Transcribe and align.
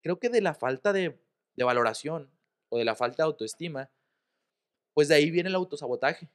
creo 0.00 0.18
que 0.18 0.28
de 0.28 0.40
la 0.40 0.54
falta 0.54 0.92
de, 0.92 1.18
de 1.56 1.64
valoración 1.64 2.30
o 2.68 2.78
de 2.78 2.84
la 2.84 2.94
falta 2.94 3.22
de 3.22 3.26
autoestima, 3.26 3.90
pues 4.94 5.08
de 5.08 5.16
ahí 5.16 5.30
viene 5.30 5.48
el 5.48 5.54
autosabotaje. 5.54 6.28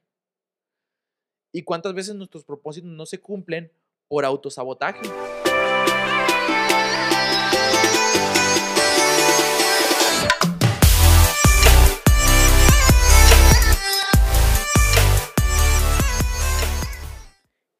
¿Y 1.53 1.63
cuántas 1.63 1.93
veces 1.93 2.15
nuestros 2.15 2.43
propósitos 2.43 2.89
no 2.89 3.05
se 3.05 3.19
cumplen 3.19 3.71
por 4.07 4.25
autosabotaje? 4.25 5.01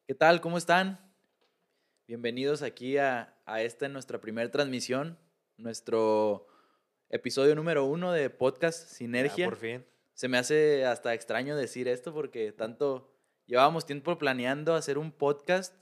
¿Qué 0.06 0.14
tal? 0.14 0.40
¿Cómo 0.40 0.56
están? 0.58 1.00
Bienvenidos 2.06 2.62
aquí 2.62 2.98
a, 2.98 3.34
a 3.46 3.62
esta 3.62 3.88
nuestra 3.88 4.20
primera 4.20 4.50
transmisión, 4.50 5.18
nuestro 5.56 6.46
episodio 7.08 7.54
número 7.54 7.84
uno 7.84 8.12
de 8.12 8.30
podcast 8.30 8.88
Sinergia. 8.88 9.44
Ya, 9.46 9.50
por 9.50 9.58
fin. 9.58 9.84
Se 10.14 10.28
me 10.28 10.38
hace 10.38 10.84
hasta 10.84 11.14
extraño 11.14 11.56
decir 11.56 11.88
esto 11.88 12.12
porque 12.14 12.52
tanto 12.52 13.10
llevábamos 13.46 13.84
tiempo 13.86 14.16
planeando 14.18 14.74
hacer 14.74 14.96
un 14.98 15.10
podcast 15.12 15.74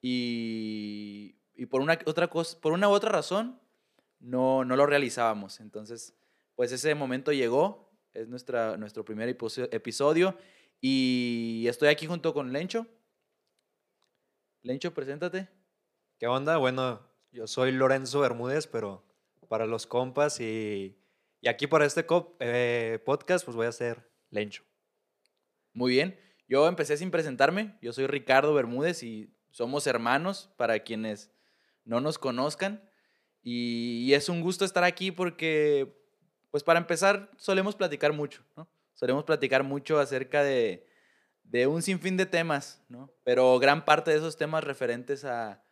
y, 0.00 1.36
y 1.54 1.66
por 1.66 1.80
una 1.80 1.98
otra 2.06 2.28
cosa, 2.28 2.58
por 2.60 2.72
una 2.72 2.88
u 2.88 2.92
otra 2.92 3.10
razón 3.10 3.60
no, 4.20 4.64
no 4.64 4.76
lo 4.76 4.86
realizábamos. 4.86 5.60
Entonces, 5.60 6.14
pues 6.54 6.72
ese 6.72 6.94
momento 6.94 7.32
llegó, 7.32 7.90
es 8.14 8.28
nuestra, 8.28 8.76
nuestro 8.76 9.04
primer 9.04 9.28
episo- 9.28 9.68
episodio 9.72 10.36
y 10.80 11.66
estoy 11.68 11.88
aquí 11.88 12.06
junto 12.06 12.32
con 12.32 12.52
Lencho. 12.52 12.86
Lencho, 14.62 14.94
preséntate. 14.94 15.48
¿Qué 16.18 16.26
onda? 16.26 16.56
Bueno, 16.56 17.06
yo 17.32 17.46
soy 17.46 17.70
Lorenzo 17.72 18.20
Bermúdez, 18.20 18.66
pero 18.66 19.03
para 19.48 19.66
los 19.66 19.86
compas 19.86 20.40
y, 20.40 20.96
y 21.40 21.48
aquí 21.48 21.66
para 21.66 21.84
este 21.84 22.06
cop- 22.06 22.36
eh, 22.40 22.98
podcast 23.04 23.44
pues 23.44 23.56
voy 23.56 23.66
a 23.66 23.72
ser 23.72 24.10
Lencho. 24.30 24.64
Muy 25.72 25.92
bien. 25.92 26.18
Yo 26.48 26.68
empecé 26.68 26.96
sin 26.96 27.10
presentarme. 27.10 27.78
Yo 27.80 27.92
soy 27.92 28.06
Ricardo 28.06 28.54
Bermúdez 28.54 29.02
y 29.02 29.32
somos 29.50 29.86
hermanos 29.86 30.50
para 30.56 30.78
quienes 30.80 31.30
no 31.84 32.00
nos 32.00 32.18
conozcan. 32.18 32.88
Y, 33.42 34.04
y 34.06 34.14
es 34.14 34.28
un 34.28 34.40
gusto 34.40 34.64
estar 34.64 34.84
aquí 34.84 35.10
porque, 35.10 36.00
pues 36.50 36.62
para 36.62 36.78
empezar, 36.78 37.30
solemos 37.36 37.76
platicar 37.76 38.12
mucho, 38.12 38.42
¿no? 38.56 38.68
Solemos 38.94 39.24
platicar 39.24 39.64
mucho 39.64 39.98
acerca 39.98 40.42
de, 40.42 40.86
de 41.42 41.66
un 41.66 41.82
sinfín 41.82 42.16
de 42.16 42.26
temas, 42.26 42.82
¿no? 42.88 43.12
Pero 43.24 43.58
gran 43.58 43.84
parte 43.84 44.10
de 44.10 44.18
esos 44.18 44.36
temas 44.36 44.64
referentes 44.64 45.24
a, 45.24 45.62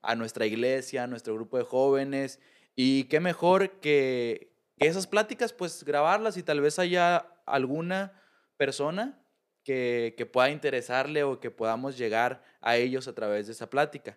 a 0.00 0.14
nuestra 0.14 0.46
iglesia, 0.46 1.04
a 1.04 1.06
nuestro 1.06 1.34
grupo 1.34 1.58
de 1.58 1.64
jóvenes. 1.64 2.40
Y 2.80 3.06
qué 3.06 3.18
mejor 3.18 3.80
que, 3.80 4.52
esas 4.76 5.08
pláticas, 5.08 5.52
pues 5.52 5.82
grabarlas 5.82 6.36
y 6.36 6.44
tal 6.44 6.60
vez 6.60 6.78
haya 6.78 7.16
alguna 7.44 8.22
persona 8.56 9.20
que, 9.64 10.14
que 10.16 10.26
pueda 10.26 10.50
interesarle 10.50 11.24
o 11.24 11.40
que 11.40 11.50
podamos 11.50 11.98
llegar 11.98 12.44
a 12.60 12.76
ellos 12.76 13.08
a 13.08 13.16
través 13.16 13.46
de 13.46 13.52
esa 13.54 13.68
plática. 13.68 14.16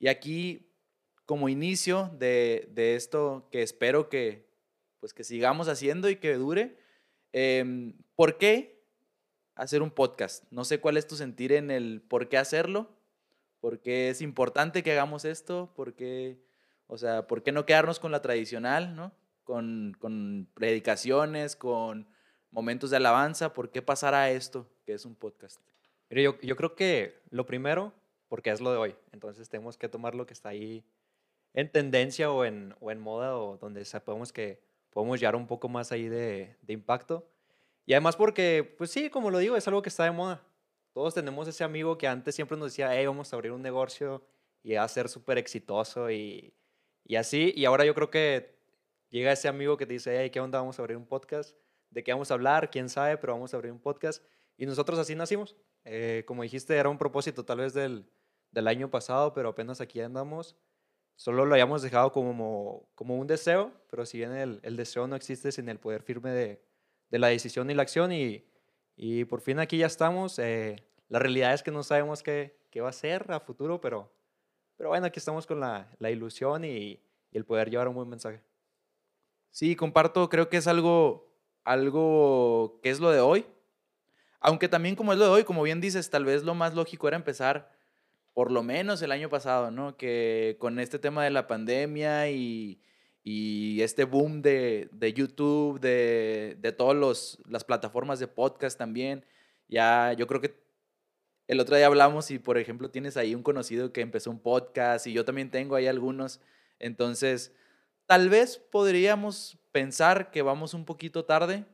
Y 0.00 0.08
aquí, 0.08 0.74
como 1.24 1.48
inicio 1.48 2.10
de, 2.18 2.68
de 2.72 2.96
esto 2.96 3.48
que 3.52 3.62
espero 3.62 4.08
que, 4.08 4.44
pues, 4.98 5.14
que 5.14 5.22
sigamos 5.22 5.68
haciendo 5.68 6.10
y 6.10 6.16
que 6.16 6.34
dure, 6.34 6.80
em, 7.30 7.96
¿por 8.16 8.38
qué 8.38 8.82
hacer 9.54 9.82
un 9.82 9.92
podcast? 9.92 10.42
No 10.50 10.64
sé 10.64 10.80
cuál 10.80 10.96
es 10.96 11.06
tu 11.06 11.14
sentir 11.14 11.52
en 11.52 11.70
el 11.70 12.02
por 12.02 12.28
qué 12.28 12.38
hacerlo, 12.38 12.90
por 13.60 13.78
qué 13.78 14.08
es 14.08 14.20
importante 14.20 14.82
que 14.82 14.90
hagamos 14.90 15.24
esto, 15.24 15.72
por 15.76 15.94
qué, 15.94 16.49
o 16.90 16.98
sea, 16.98 17.28
por 17.28 17.44
qué 17.44 17.52
no 17.52 17.66
quedarnos 17.66 18.00
con 18.00 18.10
la 18.10 18.20
tradicional, 18.20 18.96
¿no? 18.96 19.12
Con, 19.44 19.96
con 20.00 20.48
predicaciones, 20.54 21.54
con 21.54 22.08
momentos 22.50 22.90
de 22.90 22.96
alabanza, 22.96 23.54
¿por 23.54 23.70
qué 23.70 23.80
pasar 23.80 24.12
a 24.12 24.28
esto 24.30 24.68
que 24.84 24.94
es 24.94 25.04
un 25.04 25.14
podcast? 25.14 25.60
Mire, 26.08 26.24
yo, 26.24 26.40
yo 26.40 26.56
creo 26.56 26.74
que 26.74 27.22
lo 27.30 27.46
primero, 27.46 27.92
porque 28.28 28.50
es 28.50 28.60
lo 28.60 28.72
de 28.72 28.78
hoy, 28.78 28.96
entonces 29.12 29.48
tenemos 29.48 29.78
que 29.78 29.88
tomar 29.88 30.16
lo 30.16 30.26
que 30.26 30.32
está 30.32 30.48
ahí 30.48 30.84
en 31.54 31.70
tendencia 31.70 32.32
o 32.32 32.44
en, 32.44 32.74
o 32.80 32.90
en 32.90 32.98
moda 32.98 33.36
o 33.36 33.56
donde 33.56 33.84
sabemos 33.84 34.32
que 34.32 34.60
podemos 34.90 35.20
llegar 35.20 35.36
un 35.36 35.46
poco 35.46 35.68
más 35.68 35.92
ahí 35.92 36.08
de, 36.08 36.56
de 36.60 36.72
impacto. 36.72 37.24
Y 37.86 37.92
además 37.92 38.16
porque, 38.16 38.74
pues 38.76 38.90
sí, 38.90 39.10
como 39.10 39.30
lo 39.30 39.38
digo, 39.38 39.56
es 39.56 39.68
algo 39.68 39.80
que 39.80 39.90
está 39.90 40.02
de 40.02 40.10
moda. 40.10 40.42
Todos 40.92 41.14
tenemos 41.14 41.46
ese 41.46 41.62
amigo 41.62 41.96
que 41.96 42.08
antes 42.08 42.34
siempre 42.34 42.58
nos 42.58 42.72
decía, 42.72 42.92
hey, 42.92 43.06
vamos 43.06 43.32
a 43.32 43.36
abrir 43.36 43.52
un 43.52 43.62
negocio 43.62 44.24
y 44.64 44.74
va 44.74 44.82
a 44.82 44.88
ser 44.88 45.08
súper 45.08 45.38
exitoso 45.38 46.10
y, 46.10 46.52
y 47.10 47.16
así. 47.16 47.52
Y 47.56 47.64
ahora 47.64 47.84
yo 47.84 47.92
creo 47.92 48.08
que 48.08 48.54
llega 49.08 49.32
ese 49.32 49.48
amigo 49.48 49.76
que 49.76 49.84
te 49.84 49.94
dice, 49.94 50.16
hey, 50.16 50.30
¿qué 50.30 50.38
onda? 50.38 50.60
Vamos 50.60 50.78
a 50.78 50.82
abrir 50.82 50.96
un 50.96 51.06
podcast. 51.06 51.56
¿De 51.90 52.04
qué 52.04 52.12
vamos 52.12 52.30
a 52.30 52.34
hablar? 52.34 52.70
¿Quién 52.70 52.88
sabe? 52.88 53.16
Pero 53.16 53.32
vamos 53.32 53.52
a 53.52 53.56
abrir 53.56 53.72
un 53.72 53.80
podcast. 53.80 54.24
Y 54.56 54.64
nosotros 54.64 54.96
así 54.96 55.16
nacimos. 55.16 55.56
Eh, 55.82 56.22
como 56.24 56.44
dijiste, 56.44 56.76
era 56.76 56.88
un 56.88 56.98
propósito 56.98 57.44
tal 57.44 57.58
vez 57.58 57.74
del, 57.74 58.08
del 58.52 58.68
año 58.68 58.92
pasado, 58.92 59.34
pero 59.34 59.48
apenas 59.48 59.80
aquí 59.80 60.00
andamos. 60.00 60.56
Solo 61.16 61.46
lo 61.46 61.54
habíamos 61.54 61.82
dejado 61.82 62.12
como, 62.12 62.88
como 62.94 63.18
un 63.18 63.26
deseo, 63.26 63.72
pero 63.90 64.06
si 64.06 64.18
bien 64.18 64.30
el, 64.30 64.60
el 64.62 64.76
deseo 64.76 65.08
no 65.08 65.16
existe 65.16 65.50
sin 65.50 65.68
el 65.68 65.80
poder 65.80 66.04
firme 66.04 66.30
de, 66.30 66.62
de 67.08 67.18
la 67.18 67.26
decisión 67.26 67.68
y 67.72 67.74
la 67.74 67.82
acción, 67.82 68.12
y, 68.12 68.46
y 68.94 69.24
por 69.24 69.40
fin 69.40 69.58
aquí 69.58 69.78
ya 69.78 69.86
estamos. 69.86 70.38
Eh, 70.38 70.76
la 71.08 71.18
realidad 71.18 71.54
es 71.54 71.64
que 71.64 71.72
no 71.72 71.82
sabemos 71.82 72.22
qué, 72.22 72.56
qué 72.70 72.80
va 72.80 72.90
a 72.90 72.92
ser 72.92 73.32
a 73.32 73.40
futuro, 73.40 73.80
pero, 73.80 74.12
pero 74.80 74.88
bueno, 74.88 75.04
aquí 75.04 75.18
estamos 75.18 75.46
con 75.46 75.60
la, 75.60 75.86
la 75.98 76.10
ilusión 76.10 76.64
y, 76.64 76.98
el 77.32 77.44
poder 77.44 77.68
llevar 77.68 77.86
un 77.86 77.96
buen 77.96 78.08
mensaje. 78.08 78.40
Sí, 79.50 79.76
comparto, 79.76 80.30
creo 80.30 80.48
que 80.48 80.56
es 80.56 80.66
algo, 80.66 81.30
algo 81.64 82.80
que 82.82 82.88
es 82.88 82.98
lo 82.98 83.10
de 83.10 83.20
hoy. 83.20 83.44
Aunque 84.40 84.70
también 84.70 84.96
como 84.96 85.12
es 85.12 85.18
lo 85.18 85.26
de 85.26 85.30
hoy, 85.32 85.44
como 85.44 85.62
bien 85.62 85.82
dices, 85.82 86.08
tal 86.08 86.24
vez 86.24 86.44
lo 86.44 86.54
más 86.54 86.72
lógico 86.72 87.08
era 87.08 87.18
empezar 87.18 87.70
por 88.32 88.50
lo 88.50 88.62
menos 88.62 89.02
el 89.02 89.12
año 89.12 89.28
pasado, 89.28 89.70
¿no? 89.70 89.98
Que 89.98 90.56
con 90.58 90.80
este 90.80 90.98
tema 90.98 91.24
de 91.24 91.30
la 91.30 91.46
pandemia 91.46 92.30
y, 92.30 92.80
y 93.22 93.82
este 93.82 94.04
boom 94.04 94.40
de, 94.40 94.88
de 94.92 95.12
YouTube, 95.12 95.78
de, 95.78 96.56
de 96.58 96.72
todas 96.72 97.38
las 97.44 97.64
plataformas 97.64 98.18
de 98.18 98.28
podcast 98.28 98.78
también, 98.78 99.26
ya 99.68 100.14
yo 100.14 100.26
creo 100.26 100.40
que 100.40 100.59
el 101.50 101.58
otro 101.58 101.76
día 101.76 101.86
hablamos 101.86 102.30
y, 102.30 102.38
por 102.38 102.58
ejemplo, 102.58 102.90
tienes 102.90 103.16
ahí 103.16 103.34
un 103.34 103.42
conocido 103.42 103.92
que 103.92 104.02
empezó 104.02 104.30
un 104.30 104.38
podcast 104.40 105.06
y 105.08 105.12
yo 105.12 105.24
también 105.24 105.50
tengo 105.50 105.74
ahí 105.74 105.88
algunos. 105.88 106.40
Entonces, 106.78 107.52
tal 108.06 108.28
vez 108.28 108.58
podríamos 108.58 109.58
pensar 109.72 110.30
que 110.30 110.42
vamos 110.42 110.74
un 110.74 110.84
poquito 110.84 111.24
tarde, 111.24 111.64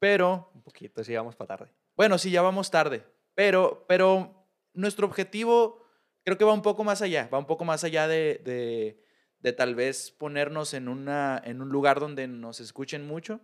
pero 0.00 0.50
Un 0.54 0.62
poquito, 0.62 1.04
sí, 1.04 1.14
vamos 1.14 1.36
para 1.36 1.56
tarde. 1.56 1.72
bueno, 1.96 2.18
sí, 2.18 2.30
ya 2.32 2.42
vamos 2.42 2.70
tarde, 2.70 3.04
pero, 3.34 3.84
pero 3.88 4.46
nuestro 4.74 5.06
objetivo 5.06 5.82
creo 6.24 6.36
que 6.36 6.44
va 6.44 6.52
un 6.52 6.62
poco 6.62 6.82
más 6.82 7.00
allá, 7.00 7.28
va 7.32 7.38
un 7.38 7.46
poco 7.46 7.64
más 7.64 7.84
allá 7.84 8.08
de, 8.08 8.40
de, 8.44 9.04
de 9.38 9.52
tal 9.52 9.76
vez 9.76 10.10
ponernos 10.10 10.74
en, 10.74 10.88
una, 10.88 11.40
en 11.44 11.62
un 11.62 11.68
lugar 11.68 12.00
donde 12.00 12.26
nos 12.26 12.58
escuchen 12.60 13.06
mucho, 13.06 13.40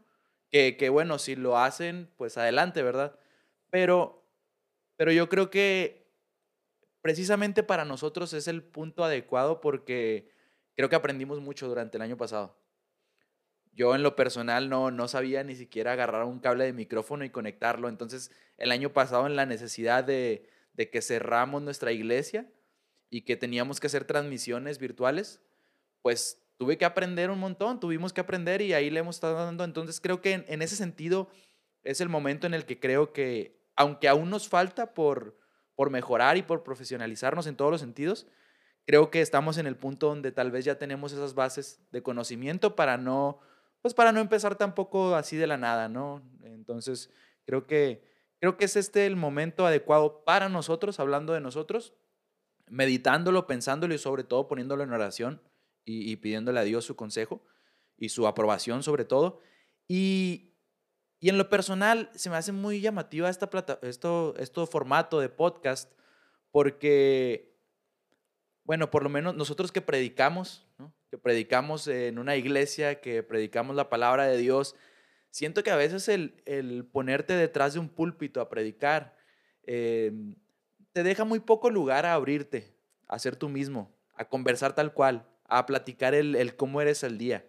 que, 0.50 0.77
que 0.77 0.89
bueno, 0.89 1.19
si 1.19 1.37
lo 1.37 1.56
hacen, 1.56 2.11
pues 2.17 2.37
adelante, 2.37 2.83
¿verdad? 2.83 3.17
Pero, 3.71 4.22
pero 5.02 5.10
yo 5.10 5.28
creo 5.28 5.50
que 5.50 6.06
precisamente 7.00 7.64
para 7.64 7.84
nosotros 7.84 8.32
es 8.34 8.46
el 8.46 8.62
punto 8.62 9.02
adecuado 9.02 9.60
porque 9.60 10.30
creo 10.76 10.88
que 10.88 10.94
aprendimos 10.94 11.40
mucho 11.40 11.66
durante 11.66 11.96
el 11.96 12.02
año 12.02 12.16
pasado. 12.16 12.56
Yo 13.72 13.96
en 13.96 14.04
lo 14.04 14.14
personal 14.14 14.68
no, 14.68 14.92
no 14.92 15.08
sabía 15.08 15.42
ni 15.42 15.56
siquiera 15.56 15.94
agarrar 15.94 16.22
un 16.22 16.38
cable 16.38 16.66
de 16.66 16.72
micrófono 16.72 17.24
y 17.24 17.30
conectarlo. 17.30 17.88
Entonces, 17.88 18.30
el 18.58 18.70
año 18.70 18.92
pasado 18.92 19.26
en 19.26 19.34
la 19.34 19.44
necesidad 19.44 20.04
de, 20.04 20.48
de 20.72 20.88
que 20.88 21.02
cerramos 21.02 21.62
nuestra 21.62 21.90
iglesia 21.90 22.48
y 23.10 23.22
que 23.22 23.36
teníamos 23.36 23.80
que 23.80 23.88
hacer 23.88 24.04
transmisiones 24.04 24.78
virtuales, 24.78 25.40
pues 26.00 26.40
tuve 26.58 26.78
que 26.78 26.84
aprender 26.84 27.28
un 27.30 27.40
montón, 27.40 27.80
tuvimos 27.80 28.12
que 28.12 28.20
aprender 28.20 28.62
y 28.62 28.72
ahí 28.72 28.88
le 28.88 29.00
hemos 29.00 29.16
estado 29.16 29.34
dando. 29.34 29.64
Entonces, 29.64 30.00
creo 30.00 30.20
que 30.20 30.34
en, 30.34 30.44
en 30.46 30.62
ese 30.62 30.76
sentido 30.76 31.28
es 31.82 32.00
el 32.00 32.08
momento 32.08 32.46
en 32.46 32.55
el 32.55 32.66
que 32.66 32.78
creo 32.78 33.12
que, 33.12 33.62
aunque 33.76 34.08
aún 34.08 34.30
nos 34.30 34.48
falta 34.48 34.94
por, 34.94 35.38
por 35.74 35.90
mejorar 35.90 36.36
y 36.36 36.42
por 36.42 36.62
profesionalizarnos 36.62 37.46
en 37.46 37.56
todos 37.56 37.70
los 37.70 37.80
sentidos, 37.80 38.26
creo 38.86 39.10
que 39.10 39.20
estamos 39.20 39.58
en 39.58 39.66
el 39.66 39.76
punto 39.76 40.08
donde 40.08 40.32
tal 40.32 40.50
vez 40.50 40.64
ya 40.64 40.78
tenemos 40.78 41.12
esas 41.12 41.34
bases 41.34 41.80
de 41.90 42.02
conocimiento 42.02 42.76
para 42.76 42.98
no, 42.98 43.40
pues 43.80 43.94
para 43.94 44.12
no 44.12 44.20
empezar 44.20 44.56
tampoco 44.56 45.14
así 45.14 45.36
de 45.36 45.46
la 45.46 45.56
nada, 45.56 45.88
¿no? 45.88 46.22
Entonces, 46.42 47.10
creo 47.44 47.66
que, 47.66 48.04
creo 48.40 48.56
que 48.56 48.64
es 48.64 48.76
este 48.76 49.06
el 49.06 49.16
momento 49.16 49.66
adecuado 49.66 50.24
para 50.24 50.48
nosotros, 50.48 51.00
hablando 51.00 51.32
de 51.32 51.40
nosotros, 51.40 51.94
meditándolo, 52.69 53.46
pensándolo 53.46 53.94
y 53.94 53.98
sobre 53.98 54.24
todo 54.24 54.48
poniéndolo 54.48 54.82
en 54.82 54.92
oración 54.92 55.42
y, 55.84 56.10
y 56.10 56.16
pidiéndole 56.16 56.60
a 56.60 56.64
Dios 56.64 56.84
su 56.84 56.96
consejo 56.96 57.44
y 57.96 58.08
su 58.08 58.26
aprobación 58.26 58.82
sobre 58.82 59.04
todo. 59.04 59.40
Y, 59.88 60.51
y 61.22 61.28
en 61.28 61.38
lo 61.38 61.48
personal 61.48 62.10
se 62.16 62.30
me 62.30 62.36
hace 62.36 62.50
muy 62.50 62.80
llamativa 62.80 63.30
esta 63.30 63.48
plata, 63.48 63.78
esto, 63.82 64.34
esto 64.38 64.66
formato 64.66 65.20
de 65.20 65.28
podcast 65.28 65.88
porque, 66.50 67.54
bueno, 68.64 68.90
por 68.90 69.04
lo 69.04 69.08
menos 69.08 69.36
nosotros 69.36 69.70
que 69.70 69.80
predicamos, 69.80 70.66
que 71.12 71.19
predicamos 71.19 71.86
en 71.86 72.19
una 72.19 72.34
iglesia, 72.34 73.00
que 73.00 73.22
predicamos 73.22 73.76
la 73.76 73.88
palabra 73.88 74.26
de 74.26 74.36
Dios, 74.36 74.74
siento 75.30 75.62
que 75.62 75.70
a 75.70 75.76
veces 75.76 76.08
el, 76.08 76.42
el 76.44 76.84
ponerte 76.86 77.34
detrás 77.34 77.74
de 77.74 77.78
un 77.78 77.88
púlpito 77.88 78.40
a 78.40 78.48
predicar 78.48 79.14
eh, 79.62 80.10
te 80.92 81.04
deja 81.04 81.24
muy 81.24 81.38
poco 81.38 81.70
lugar 81.70 82.04
a 82.04 82.14
abrirte, 82.14 82.74
a 83.06 83.20
ser 83.20 83.36
tú 83.36 83.48
mismo, 83.48 83.94
a 84.16 84.24
conversar 84.24 84.74
tal 84.74 84.92
cual, 84.92 85.24
a 85.44 85.66
platicar 85.66 86.14
el, 86.14 86.34
el 86.34 86.56
cómo 86.56 86.80
eres 86.80 87.04
el 87.04 87.16
día. 87.16 87.46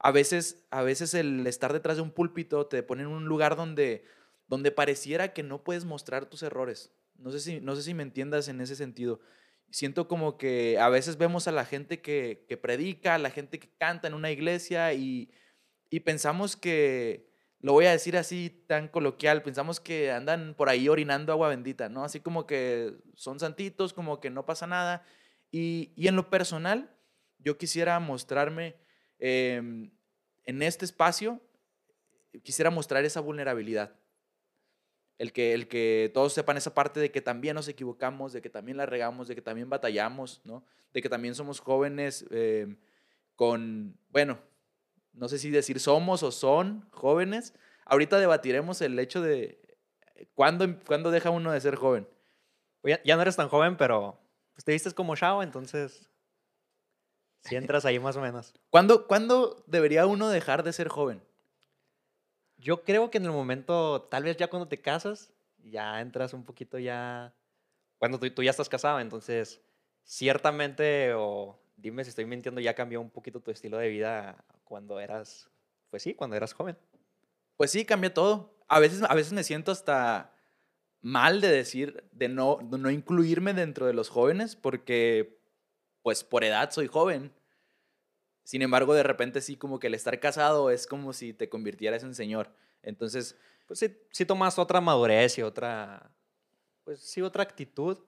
A 0.00 0.10
veces, 0.10 0.66
a 0.70 0.82
veces 0.82 1.14
el 1.14 1.46
estar 1.46 1.72
detrás 1.72 1.96
de 1.96 2.02
un 2.02 2.10
púlpito 2.10 2.66
te 2.66 2.82
pone 2.82 3.02
en 3.02 3.08
un 3.08 3.26
lugar 3.26 3.54
donde, 3.54 4.04
donde 4.48 4.72
pareciera 4.72 5.32
que 5.32 5.42
no 5.42 5.62
puedes 5.62 5.84
mostrar 5.84 6.26
tus 6.26 6.42
errores. 6.42 6.90
No 7.14 7.30
sé, 7.30 7.40
si, 7.40 7.60
no 7.60 7.76
sé 7.76 7.82
si 7.82 7.94
me 7.94 8.02
entiendas 8.02 8.48
en 8.48 8.60
ese 8.60 8.76
sentido. 8.76 9.20
Siento 9.70 10.08
como 10.08 10.38
que 10.38 10.78
a 10.78 10.88
veces 10.88 11.18
vemos 11.18 11.46
a 11.46 11.52
la 11.52 11.64
gente 11.64 12.00
que, 12.00 12.46
que 12.48 12.56
predica, 12.56 13.14
a 13.14 13.18
la 13.18 13.30
gente 13.30 13.60
que 13.60 13.68
canta 13.78 14.08
en 14.08 14.14
una 14.14 14.30
iglesia 14.30 14.94
y, 14.94 15.30
y 15.90 16.00
pensamos 16.00 16.56
que, 16.56 17.30
lo 17.60 17.72
voy 17.72 17.84
a 17.84 17.90
decir 17.90 18.16
así 18.16 18.64
tan 18.66 18.88
coloquial, 18.88 19.42
pensamos 19.42 19.80
que 19.80 20.10
andan 20.10 20.54
por 20.54 20.70
ahí 20.70 20.88
orinando 20.88 21.32
agua 21.32 21.48
bendita, 21.48 21.90
¿no? 21.90 22.04
Así 22.04 22.20
como 22.20 22.46
que 22.46 22.94
son 23.14 23.38
santitos, 23.38 23.92
como 23.92 24.18
que 24.18 24.30
no 24.30 24.46
pasa 24.46 24.66
nada. 24.66 25.04
Y, 25.50 25.92
y 25.94 26.08
en 26.08 26.16
lo 26.16 26.30
personal, 26.30 26.90
yo 27.38 27.58
quisiera 27.58 28.00
mostrarme 28.00 28.76
em, 29.20 29.90
en 30.44 30.62
este 30.62 30.84
espacio, 30.84 31.40
quisiera 32.42 32.70
mostrar 32.70 33.04
esa 33.04 33.20
vulnerabilidad. 33.20 33.94
El 35.18 35.32
que, 35.32 35.52
el 35.52 35.68
que 35.68 36.10
todos 36.14 36.32
sepan 36.32 36.56
esa 36.56 36.74
parte 36.74 36.98
de 36.98 37.10
que 37.10 37.20
también 37.20 37.54
nos 37.54 37.68
equivocamos, 37.68 38.32
de 38.32 38.40
que 38.40 38.48
también 38.48 38.78
la 38.78 38.86
regamos, 38.86 39.28
de 39.28 39.34
que 39.34 39.42
también 39.42 39.68
batallamos, 39.68 40.40
¿no? 40.44 40.64
De 40.94 41.02
que 41.02 41.10
también 41.10 41.34
somos 41.34 41.60
jóvenes 41.60 42.24
em, 42.30 42.78
con, 43.36 43.98
bueno, 44.08 44.40
no 45.12 45.28
sé 45.28 45.38
si 45.38 45.50
decir 45.50 45.78
somos 45.78 46.22
o 46.22 46.32
son 46.32 46.88
jóvenes. 46.90 47.54
Ahorita 47.84 48.18
debatiremos 48.18 48.80
el 48.80 48.98
hecho 48.98 49.20
de 49.20 49.60
eh, 50.14 50.26
cuándo, 50.34 50.66
cuándo 50.86 51.10
deja 51.10 51.30
uno 51.30 51.52
de 51.52 51.60
ser 51.60 51.76
joven. 51.76 52.08
Pues 52.80 52.96
ya, 52.96 53.02
ya, 53.04 53.16
no 53.16 53.22
eres 53.22 53.36
tan 53.36 53.48
joven, 53.48 53.76
pero 53.76 54.18
pues, 54.54 54.64
te 54.64 54.72
vistes 54.72 54.94
como 54.94 55.16
chavo, 55.16 55.42
entonces 55.42 56.10
si 57.42 57.56
entras 57.56 57.84
ahí 57.84 57.98
más 57.98 58.16
o 58.16 58.20
menos. 58.20 58.54
¿Cuándo, 58.70 59.06
¿Cuándo 59.06 59.64
debería 59.66 60.06
uno 60.06 60.28
dejar 60.28 60.62
de 60.62 60.72
ser 60.72 60.88
joven? 60.88 61.22
Yo 62.58 62.84
creo 62.84 63.10
que 63.10 63.18
en 63.18 63.24
el 63.24 63.32
momento, 63.32 64.02
tal 64.02 64.24
vez 64.24 64.36
ya 64.36 64.48
cuando 64.48 64.68
te 64.68 64.80
casas, 64.80 65.32
ya 65.64 66.00
entras 66.00 66.34
un 66.34 66.44
poquito 66.44 66.78
ya, 66.78 67.34
cuando 67.98 68.18
tú, 68.18 68.30
tú 68.30 68.42
ya 68.42 68.50
estás 68.50 68.68
casado, 68.68 69.00
entonces 69.00 69.60
ciertamente, 70.04 71.14
o 71.14 71.58
dime 71.76 72.04
si 72.04 72.10
estoy 72.10 72.26
mintiendo, 72.26 72.60
ya 72.60 72.74
cambió 72.74 73.00
un 73.00 73.10
poquito 73.10 73.40
tu 73.40 73.50
estilo 73.50 73.78
de 73.78 73.88
vida 73.88 74.44
cuando 74.64 75.00
eras, 75.00 75.48
pues 75.88 76.02
sí, 76.02 76.14
cuando 76.14 76.36
eras 76.36 76.52
joven. 76.52 76.76
Pues 77.56 77.70
sí, 77.70 77.84
cambia 77.84 78.12
todo. 78.12 78.54
A 78.68 78.78
veces, 78.78 79.02
a 79.02 79.14
veces 79.14 79.32
me 79.32 79.44
siento 79.44 79.72
hasta 79.72 80.32
mal 81.00 81.40
de 81.40 81.48
decir, 81.48 82.04
de 82.12 82.28
no, 82.28 82.58
de 82.62 82.78
no 82.78 82.90
incluirme 82.90 83.54
dentro 83.54 83.86
de 83.86 83.94
los 83.94 84.10
jóvenes, 84.10 84.56
porque 84.56 85.39
pues 86.02 86.24
por 86.24 86.44
edad 86.44 86.70
soy 86.70 86.86
joven. 86.86 87.32
Sin 88.44 88.62
embargo, 88.62 88.94
de 88.94 89.02
repente 89.02 89.40
sí, 89.40 89.56
como 89.56 89.78
que 89.78 89.86
el 89.86 89.94
estar 89.94 90.18
casado 90.18 90.70
es 90.70 90.86
como 90.86 91.12
si 91.12 91.32
te 91.32 91.48
convirtieras 91.48 92.02
en 92.02 92.14
señor. 92.14 92.52
Entonces, 92.82 93.36
pues 93.66 93.78
sí, 94.10 94.26
tomas 94.26 94.58
otra 94.58 94.80
madurez 94.80 95.38
y 95.38 95.42
otra, 95.42 96.10
pues 96.84 97.00
sí, 97.00 97.22
otra 97.22 97.42
actitud. 97.42 97.98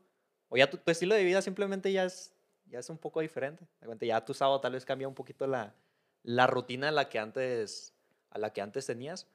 O 0.48 0.56
ya 0.56 0.68
tu, 0.68 0.78
estilo 0.90 1.14
de 1.14 1.24
vida 1.24 1.40
simplemente 1.42 1.92
ya 1.92 2.04
es, 2.04 2.34
ya 2.66 2.80
es 2.80 2.90
un 2.90 2.98
poco 2.98 3.20
diferente. 3.20 3.66
Ya 4.00 4.24
tu 4.24 4.34
sábado 4.34 4.60
tal 4.60 4.72
vez 4.72 4.84
cambia 4.84 5.06
un 5.06 5.14
poquito 5.14 5.46
la, 5.46 5.74
la 6.22 6.46
rutina 6.46 6.88
a 6.88 6.92
la 6.92 7.08
que 7.08 7.18
antes, 7.18 7.94
a 8.30 8.38
la 8.38 8.52
que 8.52 8.60
antes 8.60 8.86
tenías. 8.86 9.28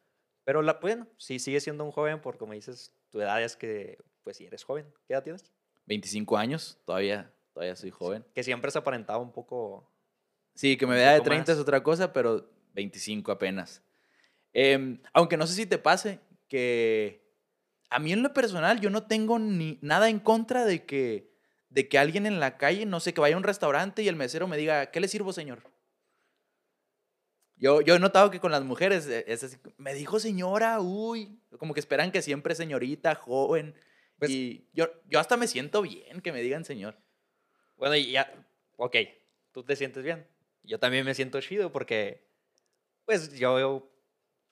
Pero 0.44 0.62
la, 0.62 0.74
bueno, 0.74 1.08
sí 1.18 1.40
sigues 1.40 1.64
siendo 1.64 1.84
un 1.86 1.92
joven 1.92 2.22
porque 2.22 2.40
como 2.40 2.54
dices, 2.54 2.94
tu 3.10 3.22
edad 3.22 3.42
es 3.42 3.56
que, 3.56 3.98
pues 4.24 4.38
sí 4.38 4.46
eres 4.46 4.64
joven. 4.64 4.92
¿Qué 5.06 5.14
edad 5.14 5.24
tienes? 5.24 5.52
25 5.86 6.38
años, 6.38 6.78
todavía, 6.86 7.34
todavía 7.58 7.76
soy 7.76 7.90
joven. 7.90 8.24
que 8.36 8.44
siempre 8.44 8.70
se 8.70 8.78
aparentaba 8.78 9.18
un 9.18 9.32
poco... 9.32 9.92
Sí, 10.54 10.78
que 10.78 10.86
me 10.86 10.96
vea 10.96 11.14
de 11.14 11.22
30 11.22 11.52
más. 11.52 11.58
es 11.58 11.62
otra 11.62 11.82
cosa, 11.82 12.14
pero 12.14 12.48
25 12.74 13.32
apenas. 13.32 13.82
Eh, 14.54 15.00
aunque 15.12 15.38
no 15.38 15.48
sé 15.48 15.56
si 15.56 15.66
te 15.66 15.80
pase 15.80 16.20
que 16.48 17.28
a 17.90 18.00
mí 18.00 18.14
en 18.14 18.22
lo 18.22 18.34
personal 18.34 18.80
yo 18.80 18.92
no 18.92 19.04
tengo 19.08 19.40
ni 19.40 19.80
nada 19.82 20.10
en 20.10 20.20
contra 20.20 20.66
de 20.66 20.86
que, 20.86 21.32
de 21.70 21.88
que 21.88 21.98
alguien 21.98 22.28
en 22.28 22.40
la 22.40 22.58
calle, 22.58 22.86
no 22.86 23.00
sé, 23.00 23.14
que 23.14 23.22
vaya 23.22 23.36
a 23.36 23.40
un 23.40 23.44
restaurante 23.44 24.04
y 24.04 24.08
el 24.08 24.16
mesero 24.16 24.48
me 24.48 24.58
diga, 24.58 24.92
¿qué 24.92 25.00
le 25.00 25.08
sirvo, 25.08 25.34
señor? 25.34 25.64
Yo, 27.56 27.82
yo 27.82 27.96
he 27.96 28.00
notado 28.00 28.30
que 28.30 28.40
con 28.40 28.52
las 28.52 28.64
mujeres 28.64 29.08
eh, 29.08 29.26
es 29.28 29.44
así, 29.44 29.58
me 29.78 29.96
dijo 29.96 30.20
señora, 30.20 30.80
uy, 30.80 31.40
como 31.58 31.74
que 31.74 31.80
esperan 31.80 32.12
que 32.12 32.22
siempre 32.22 32.54
señorita, 32.54 33.16
joven. 33.16 33.74
Pues, 34.20 34.30
y 34.30 34.70
yo, 34.74 34.90
yo 35.08 35.20
hasta 35.20 35.38
me 35.38 35.48
siento 35.48 35.82
bien 35.82 36.22
que 36.22 36.32
me 36.32 36.42
digan 36.44 36.66
señor. 36.66 37.00
Bueno, 37.78 37.96
y 37.96 38.12
ya, 38.12 38.32
ok, 38.78 38.96
tú 39.52 39.64
te 39.64 39.76
sientes 39.76 40.04
bien. 40.04 40.28
Yo 40.64 40.80
también 40.80 41.06
me 41.06 41.14
siento 41.14 41.40
chido 41.40 41.72
porque, 41.72 42.28
pues 43.06 43.38
yo, 43.38 43.60
yo 43.60 43.90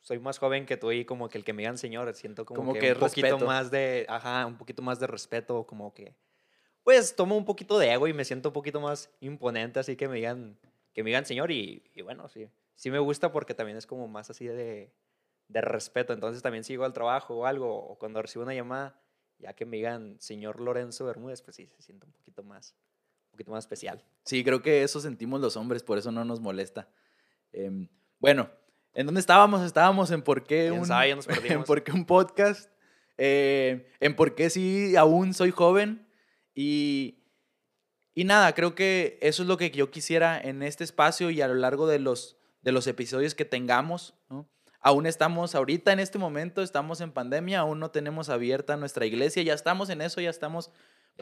soy 0.01 0.19
más 0.19 0.38
joven 0.38 0.66
que 0.66 0.77
tú 0.77 0.92
y 0.92 1.04
como 1.04 1.27
que 1.27 1.38
el 1.38 1.44
que 1.44 1.54
me 1.54 1.63
digan 1.63 1.77
señor, 1.77 2.13
siento 2.16 2.45
como, 2.45 2.60
como 2.60 2.74
que, 2.74 2.80
que, 2.80 2.92
un 2.94 3.00
poquito 3.00 3.27
respeto. 3.27 3.45
más 3.45 3.72
de, 3.72 4.06
ajá, 4.07 4.45
un 4.45 4.57
poquito 4.57 4.81
más 4.81 5.00
de 5.00 5.07
respeto, 5.07 5.66
como 5.66 5.94
que, 5.94 6.16
pues 6.83 7.16
tomo 7.16 7.36
un 7.36 7.45
poquito 7.45 7.77
de 7.80 7.92
ego 7.92 8.07
y 8.07 8.13
me 8.13 8.24
siento 8.24 8.50
un 8.50 8.54
poquito 8.54 8.80
más 8.80 9.10
imponente, 9.19 9.80
así 9.80 9.95
que 9.95 10.07
me 10.07 10.16
digan, 10.16 10.57
que 10.94 11.04
me 11.04 11.10
digan 11.10 11.25
señor 11.25 11.51
y, 11.51 11.83
y 11.94 12.01
bueno, 12.01 12.30
sí 12.30 12.48
sí 12.75 12.92
me 12.92 13.00
gusta 13.00 13.31
porque 13.31 13.54
también 13.54 13.77
es 13.77 13.88
como 13.88 14.07
más 14.07 14.30
así 14.30 14.45
de, 14.45 14.94
de 15.48 15.62
respeto. 15.62 16.13
Entonces 16.13 16.44
también 16.44 16.63
sigo 16.63 16.86
al 16.86 16.94
trabajo 16.94 17.36
o 17.36 17.45
algo, 17.45 17.75
o 17.75 17.98
cuando 17.98 18.22
recibo 18.22 18.44
una 18.44 18.54
llamada, 18.54 19.01
ya 19.39 19.54
que 19.54 19.66
me 19.66 19.77
digan 19.77 20.18
señor 20.19 20.60
Lorenzo 20.60 21.06
Bermúdez, 21.06 21.42
pues 21.42 21.56
sí, 21.56 21.68
se 21.68 21.81
siente 21.81 22.06
un 22.06 22.12
poquito 22.12 22.44
más, 22.44 22.75
poquito 23.36 23.52
más 23.52 23.64
especial. 23.64 24.04
Sí, 24.24 24.44
creo 24.44 24.62
que 24.62 24.84
eso 24.84 25.00
sentimos 25.00 25.42
los 25.42 25.58
hombres, 25.58 25.84
por 25.84 25.98
eso 25.98 26.12
no 26.12 26.26
nos 26.26 26.40
molesta. 26.40 26.90
Eh, 27.54 27.88
bueno, 28.20 28.50
¿en 28.94 29.06
dónde 29.06 29.20
estábamos? 29.20 29.62
Estábamos 29.64 30.12
en 30.12 30.22
por 30.22 30.44
qué, 30.44 30.72
un, 30.72 30.86
sabe, 30.86 31.16
nos 31.16 31.28
en 31.28 31.64
por 31.64 31.84
qué 31.84 31.92
un 31.92 32.06
podcast, 32.06 32.70
eh, 33.18 33.92
en 34.00 34.16
por 34.16 34.36
qué 34.36 34.50
sí 34.50 34.96
aún 34.96 35.34
soy 35.34 35.52
joven 35.52 36.08
y... 36.54 37.22
Y 38.18 38.24
nada, 38.24 38.56
creo 38.56 38.76
que 38.76 39.20
eso 39.22 39.44
es 39.44 39.50
lo 39.50 39.58
que 39.58 39.72
yo 39.72 39.92
quisiera 39.92 40.40
en 40.40 40.64
este 40.64 40.86
espacio 40.86 41.32
y 41.32 41.42
a 41.42 41.50
lo 41.50 41.56
largo 41.56 41.86
de 41.86 42.00
los, 42.00 42.38
de 42.62 42.72
los 42.72 42.88
episodios 42.88 43.36
que 43.36 43.44
tengamos. 43.44 44.14
¿no? 44.30 44.50
Aún 44.86 45.08
estamos, 45.08 45.56
ahorita 45.56 45.92
en 45.92 46.00
este 46.00 46.20
momento, 46.20 46.62
estamos 46.62 47.01
en 47.01 47.12
pandemia, 47.12 47.62
aún 47.62 47.80
no 47.80 47.89
tenemos 47.89 48.30
abierta 48.30 48.77
nuestra 48.77 49.08
iglesia, 49.08 49.42
ya 49.42 49.56
estamos 49.56 49.89
en 49.89 50.00
eso, 50.00 50.22
ya 50.22 50.30
estamos 50.30 50.70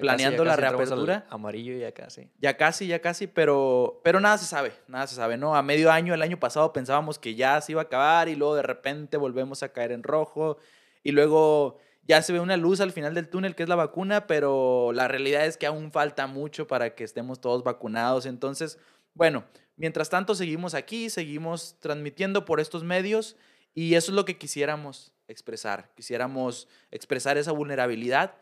planeando 0.01 0.43
casi- 0.43 0.47
la 0.62 0.69
reapertura. 0.69 1.25
Amarillo 1.29 1.77
ya 1.77 1.91
casi. 1.91 2.29
Ya 2.39 2.57
casi, 2.57 2.88
ya 2.88 3.00
casi, 3.00 3.27
pero, 3.27 4.01
pero 4.03 4.19
nada 4.19 4.38
se 4.38 4.45
sabe, 4.45 4.73
nada 4.88 5.07
se 5.07 5.15
sabe, 5.15 5.38
¿no? 5.38 5.55
A 5.55 5.62
medio 5.63 5.91
año, 5.91 6.13
el 6.13 6.21
año 6.21 6.39
pasado 6.39 6.73
pensábamos 6.73 7.19
que 7.19 7.35
ya 7.35 7.59
se 7.62 7.73
iba 7.73 7.81
a 7.81 7.85
acabar 7.85 8.27
y 8.29 8.35
luego 8.35 8.55
de 8.55 8.63
repente 8.63 9.17
volvemos 9.17 9.63
a 9.63 9.69
caer 9.69 9.91
en 9.91 10.03
rojo 10.03 10.57
y 11.03 11.12
luego 11.12 11.77
ya 12.05 12.21
se 12.21 12.33
ve 12.33 12.39
una 12.39 12.57
luz 12.57 12.81
al 12.81 12.91
final 12.91 13.13
del 13.13 13.29
túnel 13.29 13.55
que 13.55 13.63
es 13.63 13.69
la 13.69 13.75
vacuna, 13.75 14.27
pero 14.27 14.91
la 14.93 15.07
realidad 15.07 15.45
es 15.45 15.57
que 15.57 15.67
aún 15.67 15.91
falta 15.91 16.27
mucho 16.27 16.67
para 16.67 16.95
que 16.95 17.03
estemos 17.03 17.39
todos 17.39 17.63
vacunados. 17.63 18.25
Entonces, 18.25 18.77
bueno, 19.13 19.45
mientras 19.77 20.09
tanto 20.09 20.35
seguimos 20.35 20.73
aquí, 20.73 21.09
seguimos 21.09 21.77
transmitiendo 21.79 22.45
por 22.45 22.59
estos 22.59 22.83
medios 22.83 23.38
y 23.73 23.95
eso 23.95 24.12
es 24.12 24.15
lo 24.15 24.25
que 24.25 24.38
quisiéramos 24.38 25.13
expresar. 25.27 25.91
Quisiéramos 25.95 26.67
expresar 26.91 27.38
esa 27.38 27.51
vulnerabilidad 27.53 28.35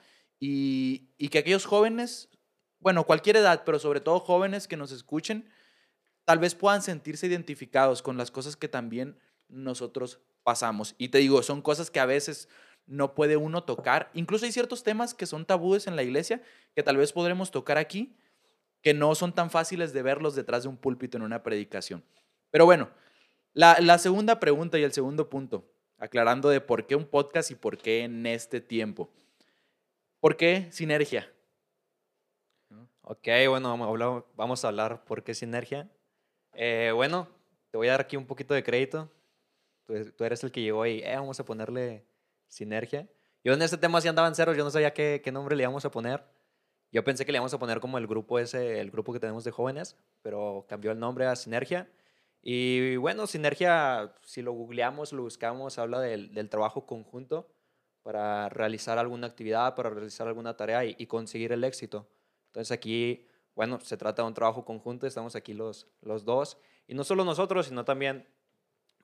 y, 0.44 1.30
que 1.30 1.38
aquellos 1.38 1.66
jóvenes, 1.66 2.28
bueno, 2.80 3.06
cualquier 3.06 3.38
edad, 3.38 3.62
pero 3.64 3.78
sobre 3.78 4.02
todo 4.02 4.20
jóvenes 4.20 4.68
que 4.68 4.76
nos 4.76 4.92
escuchen, 4.92 5.48
tal 6.26 6.40
vez 6.40 6.56
puedan 6.56 6.82
sentirse 6.82 7.28
identificados 7.28 8.02
con 8.02 8.18
las 8.18 8.32
cosas 8.32 8.56
que 8.56 8.68
también 8.68 9.20
nosotros 9.50 10.20
pasamos. 10.44 10.96
Y 10.98 11.10
te 11.10 11.20
digo, 11.20 11.44
son 11.44 11.62
cosas 11.62 11.92
que 11.92 12.00
a 12.00 12.08
veces 12.08 12.50
no 12.88 13.14
puede 13.14 13.38
uno 13.38 13.64
tocar. 13.64 14.10
Incluso 14.16 14.46
hay 14.46 14.52
ciertos 14.52 14.82
temas 14.84 15.14
que 15.14 15.28
son 15.28 15.46
tabúes 15.46 15.86
en 15.86 15.96
la 15.96 16.02
iglesia 16.02 16.42
que 16.76 16.82
tal 16.82 16.98
vez 16.98 17.14
podremos 17.14 17.52
tocar 17.52 17.78
aquí, 17.78 18.18
que 18.82 18.96
no 18.96 19.14
son 19.14 19.34
tan 19.34 19.52
fáciles 19.52 19.94
de 19.94 20.02
verlos 20.02 20.34
detrás 20.34 20.64
de 20.64 20.70
un 20.70 20.78
púlpito 20.78 21.18
en 21.18 21.24
una 21.24 21.44
predicación. 21.44 22.04
Pero 22.50 22.66
bueno, 22.66 22.90
la 23.54 23.98
segunda 24.00 24.40
pregunta 24.40 24.80
y 24.80 24.84
el 24.84 24.92
segundo 24.92 25.30
punto, 25.30 25.72
aclarando 26.00 26.50
de 26.50 26.62
por 26.62 26.88
qué 26.88 26.96
un 26.96 27.06
podcast 27.06 27.52
y 27.52 27.56
por 27.56 27.78
qué 27.78 28.06
en 28.06 28.26
este 28.26 28.60
tiempo. 28.60 29.12
¿Por 30.22 30.38
qué 30.38 30.68
sinergia? 30.72 31.28
Ok, 33.02 33.28
bueno, 33.50 33.76
vamos 34.36 34.64
a 34.64 34.68
hablar, 34.68 35.04
por 35.04 35.24
qué 35.24 35.34
sinergia. 35.34 35.90
Eh, 36.54 36.92
bueno, 36.94 37.28
te 37.72 37.78
voy 37.78 37.88
a 37.88 37.92
dar 37.94 38.02
aquí 38.02 38.18
un 38.18 38.28
poquito 38.28 38.54
de 38.54 38.64
crédito. 38.64 39.10
Tú, 39.84 40.24
eres 40.24 40.44
el 40.44 40.52
que 40.52 40.62
llegó 40.62 40.86
y 40.86 41.00
eh, 41.00 41.16
vamos 41.16 41.40
a 41.40 41.44
ponerle 41.44 42.06
sinergia. 42.48 43.10
Yo 43.44 43.54
en 43.54 43.64
este 43.64 43.78
tema 43.78 44.00
sí 44.00 44.10
andaba 44.10 44.28
en 44.28 44.36
cero, 44.36 44.54
yo 44.54 44.64
no 44.64 44.70
sabía 44.70 44.94
qué, 44.94 45.24
nombre 45.34 45.56
le 45.56 45.64
íbamos 45.64 45.86
a 45.86 45.92
poner. 45.92 46.24
Yo 46.92 47.04
pensé 47.04 47.26
que 47.26 47.32
le 47.32 47.38
íbamos 47.38 47.56
a 47.56 47.60
poner 47.60 47.80
como 47.80 47.98
el 47.98 48.06
grupo 48.06 48.38
ese, 48.38 48.80
el 48.80 48.92
grupo 48.92 49.14
que 49.14 49.20
tenemos 49.20 49.44
de 49.44 49.50
jóvenes, 49.50 49.98
pero 50.22 50.68
cambió 50.70 50.92
el 50.92 51.00
nombre 51.00 51.26
a 51.26 51.36
Sinergia. 51.36 51.90
Y 52.44 52.96
bueno, 52.98 53.26
Sinergia, 53.26 54.14
si 54.24 54.44
lo 54.44 54.52
googleamos, 54.52 55.14
lo 55.14 55.24
buscamos, 55.24 55.80
habla 55.80 56.00
del 56.00 56.48
trabajo 56.48 56.86
conjunto 56.86 57.50
para 58.04 58.50
realizar 58.50 58.98
alguna 58.98 59.28
actividad, 59.28 59.76
para 59.76 59.90
realizar 59.90 60.28
alguna 60.28 60.56
tarea 60.56 60.84
y, 60.86 61.06
conseguir 61.06 61.52
el 61.52 61.64
éxito. 61.64 62.08
Entonces 62.48 62.72
aquí, 62.72 63.28
bueno, 63.56 63.80
se 63.80 63.98
trata 63.98 64.24
de 64.24 64.28
un 64.28 64.34
trabajo 64.34 64.66
conjunto, 64.66 65.06
estamos 65.06 65.36
aquí 65.36 65.54
los, 65.54 65.88
los 66.02 66.26
dos. 66.26 66.58
Y 66.88 66.94
no 66.96 67.04
solo 67.04 67.24
nosotros, 67.24 67.68
sino 67.68 67.86
también 67.86 68.28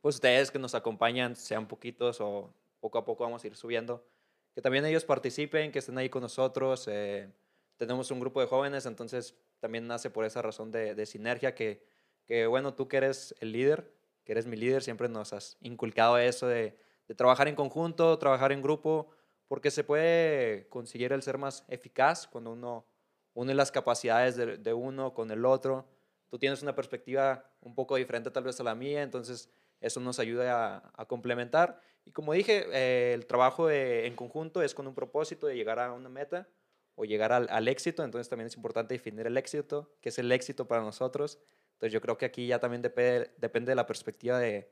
pues 0.02 0.16
ustedes 0.16 0.52
que 0.52 0.60
nos 0.60 0.76
acompañan, 0.76 1.36
sean 1.36 1.68
poquitos 1.68 2.22
o 2.22 2.54
poco 2.80 2.98
a 2.98 3.06
poco 3.06 3.24
vamos 3.24 3.44
a 3.44 3.48
ir 3.48 3.56
subiendo, 3.56 4.06
que 4.54 4.62
también 4.62 4.86
ellos 4.86 5.06
participen, 5.06 5.72
que 5.72 5.80
estén 5.80 5.98
ahí 5.98 6.10
con 6.10 6.22
nosotros. 6.22 6.88
Eh, 6.88 7.32
tenemos 7.78 8.10
un 8.12 8.20
grupo 8.20 8.42
de 8.42 8.48
jóvenes, 8.48 8.86
entonces 8.86 9.36
también 9.60 9.88
nace 9.88 10.10
por 10.10 10.26
esa 10.26 10.42
razón 10.42 10.72
de, 10.72 10.96
de 10.96 11.06
sinergia 11.06 11.54
que, 11.54 11.84
que, 12.26 12.48
bueno, 12.48 12.74
tú 12.74 12.88
que 12.88 12.98
eres 12.98 13.36
el 13.40 13.52
líder, 13.52 13.94
que 14.24 14.32
eres 14.34 14.46
mi 14.46 14.58
líder, 14.58 14.84
siempre 14.84 15.08
nos 15.10 15.34
has 15.34 15.58
inculcado 15.62 16.18
eso 16.18 16.48
de, 16.48 16.78
de 17.08 17.16
trabajar 17.16 17.48
en 17.48 17.56
conjunto, 17.56 18.18
trabajar 18.20 18.52
en 18.52 18.62
grupo, 18.62 19.10
porque 19.48 19.72
se 19.72 19.84
puede 19.84 20.68
conseguir 20.70 21.14
el 21.14 21.22
ser 21.24 21.38
más 21.38 21.64
eficaz 21.68 22.28
cuando 22.28 22.52
uno 22.52 22.86
une 23.34 23.54
las 23.54 23.72
capacidades 23.72 24.36
de, 24.36 24.74
uno 24.74 25.14
con 25.14 25.30
el 25.30 25.46
otro. 25.46 25.88
Tú 26.30 26.40
tienes 26.40 26.64
una 26.64 26.76
perspectiva 26.76 27.50
un 27.62 27.76
poco 27.76 27.96
diferente 27.96 28.32
tal 28.32 28.44
vez 28.44 28.60
a 28.60 28.64
la 28.64 28.74
mía, 28.74 29.04
entonces 29.04 29.52
eso 29.80 30.00
nos 30.00 30.18
ayuda 30.20 30.92
a, 30.96 31.06
complementar. 31.06 31.80
Y 32.04 32.12
como 32.12 32.34
dije, 32.34 32.66
eh, 32.74 33.14
el 33.14 33.28
trabajo 33.28 33.70
en 33.70 34.16
conjunto 34.16 34.64
es 34.64 34.74
con 34.74 34.88
un 34.88 34.96
propósito 34.96 35.46
de 35.46 35.56
llegar 35.56 35.80
a 35.80 35.94
una 35.94 36.10
meta 36.10 36.48
o 36.96 37.06
llegar 37.06 37.32
al, 37.32 37.48
al, 37.52 37.68
éxito, 37.68 38.04
entonces 38.04 38.28
también 38.28 38.48
es 38.48 38.56
importante 38.56 38.96
definir 38.96 39.28
el 39.28 39.38
éxito, 39.38 39.94
qué 40.02 40.10
es 40.10 40.18
el 40.18 40.32
éxito 40.32 40.68
para 40.68 40.82
nosotros. 40.82 41.40
Entonces 41.74 41.94
yo 41.94 42.02
creo 42.02 42.18
que 42.18 42.26
aquí 42.26 42.48
ya 42.48 42.60
también 42.60 42.82
depende, 42.82 43.32
depende 43.38 43.70
de 43.70 43.76
la 43.76 43.86
perspectiva 43.86 44.40
de, 44.40 44.68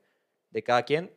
de 0.50 0.62
cada 0.64 0.82
quien. 0.82 1.14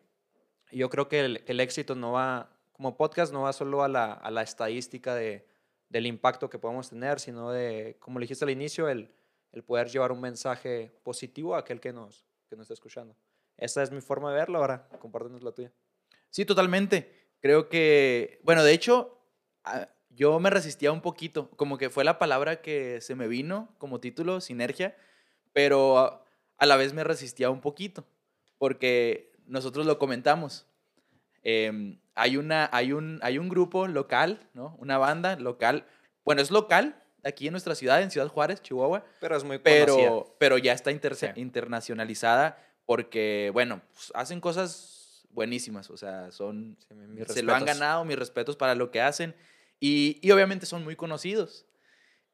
Yo 0.71 0.89
creo 0.89 1.07
que 1.07 1.21
el, 1.21 1.43
el, 1.47 1.59
éxito 1.59 1.95
no 1.95 2.11
va, 2.11 2.51
como 2.73 2.95
podcast, 2.95 3.33
no 3.33 3.43
va 3.43 3.53
solo 3.53 3.83
a 3.83 3.87
la, 3.87 4.13
a 4.13 4.31
la 4.31 4.43
estadística 4.43 5.15
de, 5.15 5.47
del 5.89 6.05
impacto 6.05 6.49
que 6.49 6.59
podemos 6.59 6.89
tener, 6.89 7.19
sino 7.19 7.51
de, 7.51 7.97
como 7.99 8.19
le 8.19 8.25
dijiste 8.25 8.45
al 8.45 8.51
inicio, 8.51 8.87
el, 8.87 9.11
el 9.51 9.63
poder 9.63 9.89
llevar 9.89 10.11
un 10.11 10.21
mensaje 10.21 10.91
positivo 11.03 11.55
a 11.55 11.59
aquel 11.59 11.79
que 11.79 11.91
nos, 11.91 12.25
que 12.47 12.55
nos 12.55 12.65
está 12.65 12.73
escuchando. 12.75 13.15
Esa 13.57 13.83
es 13.83 13.91
mi 13.91 14.01
forma 14.01 14.31
de 14.31 14.37
verlo. 14.37 14.59
Ahora, 14.59 14.87
compártenos 14.99 15.43
la 15.43 15.51
tuya. 15.51 15.71
Sí, 16.29 16.45
totalmente. 16.45 17.31
Creo 17.41 17.69
que, 17.69 18.39
bueno, 18.43 18.63
de 18.63 18.73
hecho, 18.73 19.17
yo 20.09 20.39
me 20.39 20.49
resistía 20.49 20.91
un 20.91 21.01
poquito, 21.01 21.49
como 21.51 21.77
que 21.77 21.89
fue 21.89 22.03
la 22.03 22.19
palabra 22.19 22.61
que 22.61 23.01
se 23.01 23.15
me 23.15 23.27
vino 23.27 23.73
como 23.77 23.99
título, 23.99 24.41
sinergia, 24.41 24.95
pero 25.53 26.23
a 26.57 26.65
la 26.65 26.75
vez 26.75 26.93
me 26.93 27.03
resistía 27.03 27.49
un 27.49 27.61
poquito, 27.61 28.05
porque 28.57 29.28
nosotros 29.49 29.85
lo 29.85 29.99
comentamos. 29.99 30.65
Eh, 31.43 31.97
hay, 32.15 32.37
una, 32.37 32.69
hay, 32.71 32.91
un, 32.91 33.19
hay 33.21 33.37
un 33.37 33.49
grupo 33.49 33.87
local, 33.87 34.47
¿no? 34.53 34.75
Una 34.79 34.97
banda 34.97 35.35
local, 35.37 35.85
bueno, 36.23 36.41
es 36.41 36.51
local, 36.51 37.01
aquí 37.23 37.47
en 37.47 37.53
nuestra 37.53 37.75
ciudad, 37.75 38.01
en 38.01 38.11
Ciudad 38.11 38.27
Juárez, 38.27 38.61
Chihuahua. 38.61 39.03
Pero 39.19 39.35
es 39.35 39.43
muy 39.43 39.57
pero, 39.57 40.35
pero 40.37 40.57
ya 40.57 40.73
está 40.73 40.91
inter 40.91 41.15
sí. 41.15 41.27
internacionalizada 41.35 42.57
porque, 42.85 43.51
bueno, 43.53 43.81
pues 43.93 44.11
hacen 44.15 44.41
cosas 44.41 45.25
buenísimas, 45.31 45.89
o 45.89 45.97
sea, 45.97 46.31
son, 46.31 46.77
sí, 46.79 46.87
se 46.87 46.95
respetos. 46.95 47.43
lo 47.43 47.55
han 47.55 47.65
ganado, 47.65 48.05
mis 48.05 48.17
respetos 48.17 48.55
para 48.55 48.75
lo 48.75 48.91
que 48.91 49.01
hacen, 49.01 49.35
y, 49.79 50.19
y 50.21 50.31
obviamente 50.31 50.65
son 50.65 50.83
muy 50.83 50.95
conocidos. 50.95 51.65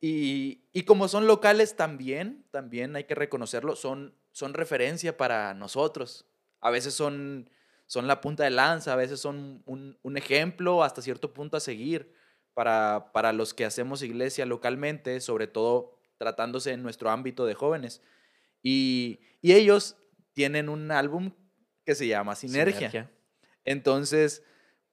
Y, 0.02 0.62
y, 0.72 0.84
como 0.84 1.08
son 1.08 1.26
locales 1.26 1.76
también, 1.76 2.46
también 2.52 2.96
hay 2.96 3.06
que 3.06 3.16
reconocerlo, 3.16 3.76
son, 3.76 4.14
son 4.32 4.54
referencia 4.54 5.18
para 5.18 5.54
nosotros. 5.54 6.26
A 6.66 6.72
veces 6.72 6.96
son, 6.96 7.50
son 7.86 8.08
la 8.08 8.22
punta 8.22 8.44
de 8.44 8.50
lanza, 8.50 8.94
a 8.94 8.96
veces 8.96 9.20
son 9.20 9.62
un, 9.66 10.00
un 10.02 10.18
ejemplo 10.18 10.84
hasta 10.84 11.02
cierto 11.02 11.32
punto 11.32 11.58
a 11.58 11.60
seguir 11.60 12.12
para, 12.56 13.12
para 13.14 13.34
los 13.34 13.54
que 13.54 13.66
hacemos 13.66 14.02
iglesia 14.02 14.48
localmente, 14.48 15.20
sobre 15.20 15.46
todo 15.46 15.92
tratándose 16.18 16.72
en 16.72 16.82
nuestro 16.82 17.12
ámbito 17.12 17.46
de 17.46 17.54
jóvenes. 17.54 18.02
Y, 18.64 19.20
y 19.42 19.54
ellos 19.54 19.96
tienen 20.34 20.70
un 20.70 20.90
álbum 20.92 21.34
que 21.86 21.94
se 21.94 22.08
llama 22.08 22.36
Sinergia. 22.36 22.90
Sinergia. 22.90 23.12
Entonces, 23.64 24.44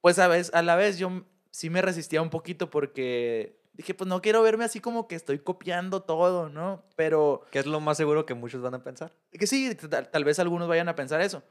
pues 0.03 0.19
a, 0.19 0.29
vez, 0.29 0.53
a 0.53 0.61
la 0.61 0.77
vez 0.77 0.99
yo 0.99 1.25
sí 1.51 1.71
me 1.71 1.81
resistía 1.81 2.21
un 2.21 2.31
poquito 2.31 2.69
porque 2.69 3.63
dije, 3.73 3.95
pues 3.95 4.09
no 4.09 4.21
quiero 4.21 4.43
verme 4.43 4.65
así 4.65 4.81
como 4.81 5.09
que 5.09 5.15
estoy 5.15 5.39
copiando 5.39 6.03
todo, 6.03 6.49
¿no? 6.49 6.85
Pero... 6.97 7.47
¿Qué 7.51 7.61
es 7.61 7.67
lo 7.67 7.81
más 7.81 7.97
seguro 7.97 8.27
que 8.27 8.35
muchos 8.35 8.61
van 8.61 8.75
a 8.75 8.83
pensar? 8.83 9.15
Que 9.31 9.47
sí, 9.47 9.75
tal, 9.75 10.11
tal 10.11 10.25
vez 10.25 10.39
algunos 10.39 10.69
vayan 10.69 10.89
a 10.89 10.95
pensar 10.95 11.21
eso. 11.21 11.43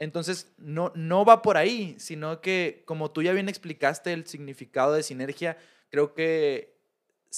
Entonces, 0.00 0.52
no, 0.58 0.90
no 0.96 1.24
va 1.24 1.42
por 1.42 1.56
ahí, 1.56 1.94
sino 1.98 2.40
que 2.40 2.82
como 2.86 3.12
tú 3.12 3.22
ya 3.22 3.32
bien 3.32 3.48
explicaste 3.48 4.12
el 4.12 4.26
significado 4.26 4.94
de 4.94 5.04
sinergia, 5.04 5.56
creo 5.90 6.14
que 6.14 6.76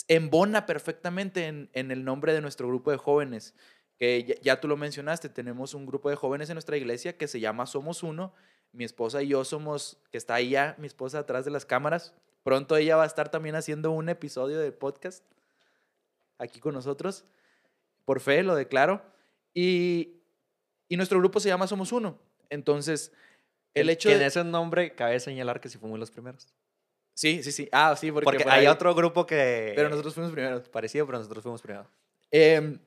embona 0.09 0.65
perfectamente 0.65 1.49
en, 1.49 1.69
en 1.75 1.91
el 1.91 2.05
nombre 2.05 2.33
de 2.33 2.41
nuestro 2.41 2.69
grupo 2.69 2.91
de 2.91 2.97
jóvenes 2.97 3.55
que 4.03 4.41
ya, 4.43 4.61
tú 4.61 4.67
lo 4.67 4.77
mencionaste, 4.77 5.29
tenemos 5.29 5.75
un 5.75 5.87
grupo 5.87 6.11
de 6.11 6.17
jóvenes 6.17 6.51
en 6.51 6.57
nuestra 6.57 6.77
iglesia 6.77 7.17
que 7.17 7.29
se 7.29 7.39
llama 7.39 7.67
Somos 7.67 8.03
Uno. 8.03 8.33
Mi 8.73 8.83
esposa 8.83 9.23
y 9.23 9.29
yo 9.29 9.45
somos, 9.45 9.97
que 10.11 10.19
está 10.19 10.35
ahí 10.35 10.51
ya, 10.51 10.75
mi 10.79 10.89
esposa 10.89 11.21
atrás 11.21 11.45
de 11.45 11.53
las 11.53 11.65
cámaras. 11.65 12.13
Pronto 12.43 12.77
ella 12.77 12.97
va 12.97 13.05
a 13.05 13.07
estar 13.07 13.31
también 13.31 13.55
haciendo 13.55 13.93
un 13.93 14.09
episodio 14.09 14.59
de 14.59 14.73
podcast 14.73 15.25
aquí 16.37 16.59
con 16.59 16.75
nosotros. 16.75 17.25
Por 18.05 18.19
fe, 18.19 18.43
lo 18.43 18.57
declaro. 18.57 19.03
Y, 19.55 20.23
y 20.89 20.97
nuestro 20.97 21.21
grupo 21.21 21.39
se 21.39 21.51
llama 21.51 21.69
Somos 21.69 21.93
Uno. 21.93 22.19
Entonces, 22.53 23.13
el 23.75 23.89
hecho 23.89 24.11
que 24.11 24.17
de... 24.17 24.23
en 24.23 24.27
ese 24.27 24.45
nombre 24.45 24.95
cabe 24.95 25.19
señalar 25.21 25.61
que 25.61 25.69
sí 25.69 25.79
fuimos 25.79 25.99
los 25.99 26.11
primeros. 26.11 26.47
Sí, 27.15 27.43
sí, 27.43 27.51
sí. 27.51 27.69
Ah, 27.73 27.95
sí, 27.97 28.13
porque, 28.13 28.25
porque 28.25 28.45
por 28.45 28.53
hay 28.53 28.61
ahí... 28.61 28.67
otro 28.67 28.95
grupo 28.95 29.27
que... 29.27 29.73
Pero 29.75 29.89
nosotros 29.89 30.15
fuimos 30.15 30.33
primeros. 30.33 30.69
Parecido, 30.69 31.07
pero 31.07 31.19
nosotros 31.19 31.43
fuimos 31.43 31.63
primeros. 31.63 31.89
Eh, 32.31 32.79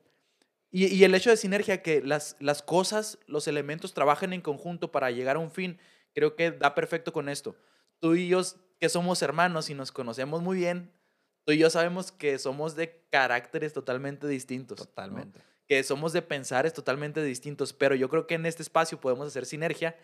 y, 0.70 0.86
y, 0.86 1.04
el 1.04 1.14
hecho 1.14 1.30
de 1.30 1.36
sinergia, 1.36 1.82
que 1.82 2.00
las, 2.00 2.36
las 2.38 2.62
cosas, 2.62 3.18
los 3.26 3.48
elementos 3.48 3.94
trabajen 3.94 4.32
en 4.32 4.40
conjunto 4.40 4.92
para 4.92 5.10
llegar 5.10 5.36
a 5.36 5.38
un 5.38 5.50
fin, 5.50 5.78
creo 6.14 6.36
que 6.36 6.50
da 6.50 6.74
perfecto 6.74 7.12
con 7.12 7.28
esto. 7.28 7.56
Tú 8.00 8.14
y 8.14 8.28
yo, 8.28 8.42
que 8.78 8.88
somos 8.88 9.22
hermanos 9.22 9.70
y 9.70 9.74
nos 9.74 9.90
conocemos 9.92 10.42
muy 10.42 10.58
bien, 10.58 10.92
tú 11.44 11.52
y 11.52 11.58
yo 11.58 11.70
sabemos 11.70 12.12
que 12.12 12.38
somos 12.38 12.76
de 12.76 13.00
caracteres 13.10 13.72
totalmente 13.72 14.26
distintos. 14.26 14.78
Totalmente. 14.78 15.38
¿no? 15.38 15.55
Que 15.66 15.82
somos 15.82 16.12
de 16.12 16.22
pensares 16.22 16.72
totalmente 16.72 17.22
distintos, 17.22 17.72
pero 17.72 17.94
yo 17.94 18.08
creo 18.08 18.26
que 18.26 18.34
en 18.34 18.46
este 18.46 18.62
espacio 18.62 19.00
podemos 19.00 19.26
hacer 19.26 19.46
sinergia, 19.46 19.96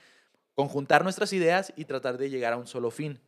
conjuntar 0.54 1.04
nuestras 1.04 1.32
ideas 1.32 1.72
y 1.76 1.84
tratar 1.84 2.18
de 2.18 2.30
llegar 2.30 2.52
a 2.52 2.56
un 2.56 2.66
solo 2.66 2.90
fin. 2.90 3.20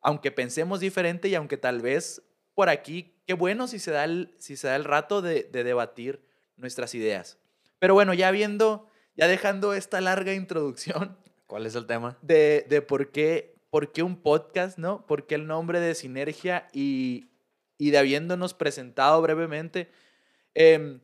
Aunque 0.00 0.30
pensemos 0.30 0.80
diferente 0.80 1.28
y 1.28 1.34
aunque 1.34 1.56
tal 1.56 1.80
vez 1.80 2.22
por 2.54 2.68
aquí, 2.70 3.14
qué 3.26 3.34
bueno 3.34 3.68
si 3.68 3.78
se 3.78 3.90
da 3.90 4.04
el, 4.04 4.34
si 4.38 4.56
se 4.56 4.68
da 4.68 4.76
el 4.76 4.84
rato 4.84 5.20
de, 5.20 5.44
de 5.44 5.62
debatir 5.62 6.24
nuestras 6.56 6.94
ideas. 6.94 7.38
Pero 7.78 7.94
bueno, 7.94 8.14
ya 8.14 8.30
viendo, 8.30 8.88
ya 9.14 9.28
dejando 9.28 9.74
esta 9.74 10.00
larga 10.00 10.32
introducción. 10.32 11.18
¿Cuál 11.46 11.66
es 11.66 11.74
el 11.74 11.86
tema? 11.86 12.18
De, 12.22 12.66
de 12.68 12.82
por, 12.82 13.12
qué, 13.12 13.54
por 13.70 13.92
qué 13.92 14.02
un 14.02 14.16
podcast, 14.16 14.78
¿no? 14.78 15.06
¿Por 15.06 15.26
qué 15.26 15.34
el 15.34 15.46
nombre 15.46 15.80
de 15.80 15.94
Sinergia? 15.94 16.66
Y, 16.72 17.28
y 17.78 17.90
de 17.90 17.98
habiéndonos 17.98 18.54
presentado 18.54 19.20
brevemente, 19.22 19.90
eh, 20.54 20.98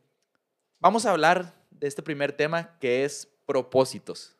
vamos 0.82 1.06
a 1.06 1.12
hablar 1.12 1.54
de 1.70 1.86
este 1.86 2.02
primer 2.02 2.32
tema 2.32 2.76
que 2.80 3.04
es 3.04 3.28
propósitos. 3.46 4.36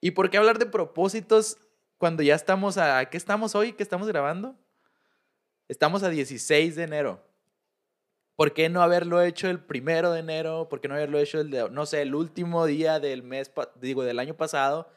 ¿Y 0.00 0.12
por 0.12 0.30
qué 0.30 0.38
hablar 0.38 0.58
de 0.58 0.66
propósitos 0.66 1.58
cuando 1.98 2.22
ya 2.22 2.36
estamos 2.36 2.78
a... 2.78 3.04
¿Qué 3.10 3.16
estamos 3.16 3.56
hoy? 3.56 3.72
¿Qué 3.72 3.82
estamos 3.82 4.06
grabando? 4.06 4.56
Estamos 5.66 6.04
a 6.04 6.08
16 6.08 6.76
de 6.76 6.84
enero. 6.84 7.20
¿Por 8.36 8.54
qué 8.54 8.68
no 8.68 8.80
haberlo 8.80 9.22
hecho 9.22 9.50
el 9.50 9.58
primero 9.58 10.12
de 10.12 10.20
enero? 10.20 10.68
¿Por 10.68 10.80
qué 10.80 10.86
no 10.86 10.94
haberlo 10.94 11.18
hecho 11.18 11.40
el 11.40 11.50
no 11.72 11.84
sé, 11.84 12.02
el 12.02 12.14
último 12.14 12.64
día 12.64 13.00
del 13.00 13.24
mes, 13.24 13.50
digo, 13.80 14.04
del 14.04 14.20
año 14.20 14.34
pasado? 14.34 14.88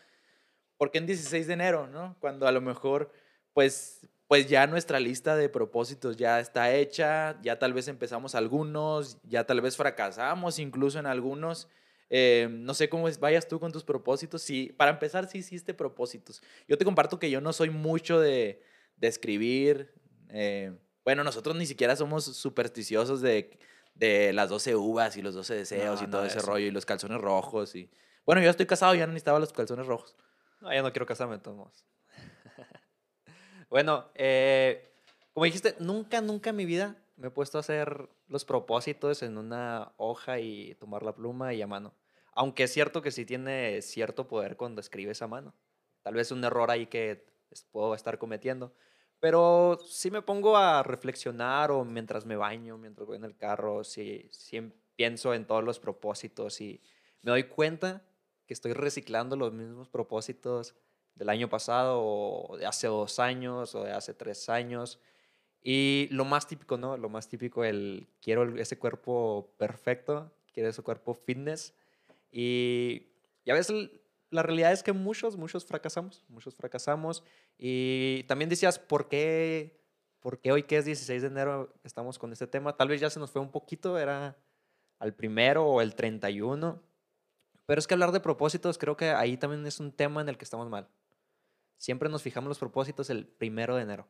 ¿Por 0.77 0.92
qué 0.92 1.00
en 1.00 1.08
16 1.08 1.48
de 1.48 1.54
enero, 1.54 1.88
no? 1.88 2.15
Cuando 2.20 2.48
a 2.48 2.51
lo 2.51 2.62
mejor, 2.62 3.12
pues, 3.54 4.08
pues 4.27 4.48
ya 4.48 4.65
nuestra 4.67 5.00
lista 5.00 5.36
de 5.36 5.50
propósitos 5.50 6.17
ya 6.17 6.39
está 6.39 6.74
hecha, 6.74 7.39
ya 7.41 7.60
tal 7.60 7.74
vez 7.74 7.88
empezamos 7.88 8.34
algunos, 8.36 9.20
ya 9.24 9.46
tal 9.46 9.62
vez 9.62 9.77
fracasamos 9.77 10.58
incluso 10.60 10.98
en 11.00 11.05
algunos. 11.05 11.67
Eh, 12.10 12.48
no 12.51 12.74
sé 12.74 12.89
cómo 12.89 13.08
vayas 13.20 13.48
tú 13.48 13.60
con 13.60 13.72
tus 13.72 13.84
propósitos. 13.84 14.41
Sí, 14.41 14.74
para 14.77 14.91
empezar, 14.91 15.27
sí 15.27 15.39
hiciste 15.39 15.74
propósitos. 15.74 16.41
Yo 16.67 16.77
te 16.77 16.86
comparto 16.86 17.20
que 17.20 17.29
yo 17.29 17.41
no 17.41 17.53
soy 17.53 17.70
mucho 17.70 18.20
de, 18.20 18.62
de 18.98 19.08
escribir, 19.08 19.94
eh, 20.29 20.75
bueno, 21.03 21.24
nosotros 21.24 21.55
ni 21.55 21.67
siquiera 21.67 21.96
somos 21.96 22.25
supersticiosos 22.25 23.22
de, 23.22 23.60
de 23.94 24.34
las 24.34 24.50
12 24.50 24.75
uvas 24.75 25.17
y 25.17 25.22
los 25.22 25.36
12 25.36 25.53
deseos 25.53 26.01
no, 26.01 26.08
y 26.08 26.10
todo 26.10 26.22
no, 26.22 26.27
ese 26.27 26.39
eso. 26.39 26.48
rollo 26.48 26.65
y 26.65 26.72
los 26.72 26.86
calzones 26.86 27.22
rojos. 27.22 27.75
y 27.75 27.91
Bueno, 28.25 28.41
yo 28.41 28.50
estoy 28.50 28.65
casado, 28.65 28.96
ya 28.96 29.05
no 29.05 29.13
necesitaba 29.13 29.39
los 29.39 29.53
calzones 29.53 29.86
rojos. 29.86 30.15
No, 30.62 30.74
ya 30.74 30.82
no 30.82 30.91
quiero 30.91 31.05
casarme, 31.05 31.38
todos. 31.38 31.86
Bueno, 33.70 34.06
eh, 34.16 34.92
como 35.34 35.46
dijiste, 35.46 35.76
nunca, 35.80 36.22
nunca 36.22 36.52
en 36.52 36.56
mi 36.56 36.66
vida 36.66 36.96
me 37.18 37.28
he 37.28 37.32
puesto 37.32 37.58
a 37.58 37.62
hacer 37.62 38.10
los 38.28 38.46
propósitos 38.46 39.24
en 39.24 39.38
una 39.38 39.94
hoja 39.98 40.40
y 40.40 40.76
tomar 40.76 41.04
la 41.04 41.16
pluma 41.16 41.54
y 41.54 41.62
a 41.62 41.68
mano. 41.68 41.94
Aunque 42.34 42.64
es 42.64 42.74
cierto 42.74 43.02
que 43.02 43.12
sí 43.12 43.26
tiene 43.26 43.82
cierto 43.82 44.28
poder 44.28 44.58
cuando 44.58 44.82
escribes 44.82 45.22
a 45.22 45.28
mano. 45.28 45.54
Tal 46.02 46.16
vez 46.16 46.32
un 46.32 46.44
error 46.44 46.70
ahí 46.70 46.88
que 46.88 47.26
puedo 47.72 47.96
estar 47.96 48.18
cometiendo. 48.18 48.74
Pero 49.20 49.80
sí 49.88 50.12
me 50.12 50.22
pongo 50.22 50.58
a 50.58 50.84
reflexionar 50.84 51.72
o 51.72 51.86
mientras 51.86 52.26
me 52.26 52.36
baño, 52.36 52.78
mientras 52.78 53.08
voy 53.08 53.18
en 53.18 53.24
el 53.24 53.38
carro, 53.38 53.84
sí, 53.84 54.28
sí 54.32 54.74
pienso 54.96 55.34
en 55.34 55.46
todos 55.46 55.64
los 55.64 55.80
propósitos 55.80 56.62
y 56.62 56.82
me 57.22 57.32
doy 57.32 57.44
cuenta 57.46 58.06
que 58.46 58.54
estoy 58.54 58.74
reciclando 58.74 59.36
los 59.36 59.54
mismos 59.54 59.90
propósitos 59.90 60.76
del 61.16 61.30
año 61.30 61.50
pasado 61.50 62.02
o 62.04 62.58
de 62.58 62.66
hace 62.66 62.88
dos 62.88 63.20
años 63.20 63.74
o 63.76 63.84
de 63.84 63.92
hace 63.92 64.14
tres 64.14 64.50
años. 64.50 65.00
Y 65.64 66.08
lo 66.12 66.26
más 66.26 66.48
típico, 66.48 66.78
¿no? 66.78 66.96
Lo 66.96 67.10
más 67.10 67.28
típico, 67.28 67.64
el 67.64 68.08
quiero 68.22 68.56
ese 68.58 68.78
cuerpo 68.78 69.56
perfecto, 69.58 70.32
quiero 70.54 70.70
ese 70.70 70.84
cuerpo 70.84 71.14
fitness. 71.16 71.74
Y, 72.32 73.08
a 73.50 73.54
veces 73.54 73.90
la 74.30 74.44
realidad 74.44 74.74
es 74.74 74.84
que 74.84 74.92
muchos, 74.92 75.38
muchos 75.38 75.66
fracasamos, 75.66 76.24
muchos 76.28 76.54
fracasamos. 76.54 77.24
Y 77.58 78.24
también 78.28 78.50
decías, 78.50 78.78
¿por 78.78 79.08
qué, 79.08 79.82
¿por 80.20 80.40
qué 80.40 80.52
hoy 80.52 80.64
que 80.64 80.78
es 80.78 80.86
16 80.86 81.22
de 81.22 81.28
enero 81.30 81.74
estamos 81.84 82.20
con 82.20 82.32
este 82.32 82.46
tema? 82.46 82.76
Tal 82.76 82.90
vez 82.90 83.02
ya 83.02 83.10
se 83.10 83.20
nos 83.20 83.32
fue 83.32 83.42
un 83.42 83.52
poquito, 83.52 83.98
era 83.98 84.38
al 85.00 85.14
primero 85.16 85.66
o 85.66 85.82
el 85.82 85.96
31. 85.96 86.80
Pero 87.66 87.80
es 87.80 87.88
que 87.88 87.94
hablar 87.96 88.12
de 88.12 88.20
propósitos 88.20 88.78
creo 88.78 88.96
que 88.96 89.10
ahí 89.10 89.38
también 89.38 89.66
es 89.66 89.80
un 89.80 89.92
tema 89.92 90.22
en 90.22 90.30
el 90.30 90.38
que 90.38 90.44
estamos 90.44 90.70
mal. 90.70 90.88
Siempre 91.77 92.10
nos 92.10 92.22
fijamos 92.22 92.48
los 92.48 92.60
propósitos 92.60 93.10
el 93.10 93.27
primero 93.27 93.75
de 93.75 93.84
enero. 93.84 94.08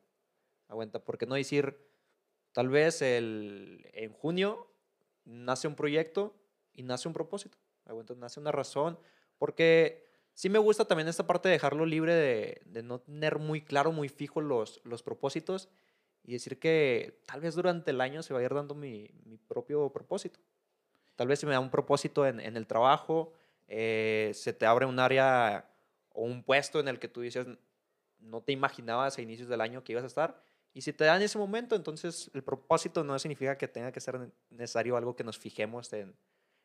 Aguanta, 0.67 1.03
¿por 1.03 1.17
qué 1.17 1.25
no 1.25 1.36
decir, 1.36 1.77
tal 2.51 2.69
vez 2.69 3.01
el, 3.01 3.89
en 3.93 4.12
junio 4.12 4.67
nace 5.24 5.67
un 5.67 5.75
proyecto 5.75 6.36
y 6.74 6.84
nace 6.84 7.07
un 7.07 7.13
propósito? 7.13 7.57
Aguanta, 7.86 8.15
nace 8.15 8.39
una 8.39 8.51
razón. 8.51 9.00
Porque 9.38 10.05
sí 10.34 10.50
me 10.50 10.60
gusta 10.60 10.86
también 10.86 11.07
esta 11.07 11.27
parte 11.27 11.50
de 11.50 11.53
dejarlo 11.53 11.86
libre 11.86 12.13
de, 12.13 12.62
de 12.65 12.84
no 12.84 13.00
tener 13.00 13.39
muy 13.39 13.62
claro, 13.62 13.91
muy 13.91 14.10
fijo 14.10 14.41
los, 14.41 14.81
los 14.84 15.03
propósitos 15.03 15.69
y 16.24 16.34
decir 16.34 16.60
que 16.60 17.22
tal 17.25 17.41
vez 17.41 17.55
durante 17.55 17.91
el 17.91 18.01
año 18.01 18.24
se 18.24 18.34
va 18.34 18.39
a 18.39 18.43
ir 18.43 18.53
dando 18.53 18.74
mi, 18.74 19.10
mi 19.25 19.38
propio 19.38 19.91
propósito. 19.91 20.39
Tal 21.15 21.27
vez 21.27 21.39
se 21.39 21.45
me 21.45 21.53
da 21.53 21.60
un 21.60 21.69
propósito 21.69 22.25
en, 22.25 22.39
en 22.39 22.57
el 22.57 22.67
trabajo, 22.67 23.34
eh, 23.67 24.31
se 24.34 24.53
te 24.53 24.65
abre 24.65 24.86
un 24.86 25.00
área 25.00 25.69
o 26.15 26.24
un 26.24 26.43
puesto 26.43 26.79
en 26.79 26.88
el 26.88 27.00
que 27.00 27.07
tú 27.07 27.22
dices, 27.22 27.45
no 28.19 28.41
te 28.41 28.51
imaginabas 28.51 29.17
a 29.17 29.22
inicios 29.22 29.50
del 29.50 29.62
año 29.62 29.84
que 29.84 29.91
ibas 29.91 30.03
a 30.03 30.07
estar. 30.07 30.41
Y 30.74 30.81
si 30.81 30.91
te 30.93 31.05
da 31.05 31.15
en 31.15 31.22
ese 31.22 31.38
momento, 31.38 31.75
entonces 31.75 32.31
el 32.34 32.43
propósito 32.43 33.03
no 33.03 33.17
significa 33.19 33.57
que 33.57 33.67
tenga 33.67 33.91
que 33.91 34.01
ser 34.01 34.31
necesario 34.50 34.98
algo 34.98 35.15
que 35.15 35.24
nos 35.24 35.38
fijemos 35.38 35.93
en, 35.93 36.15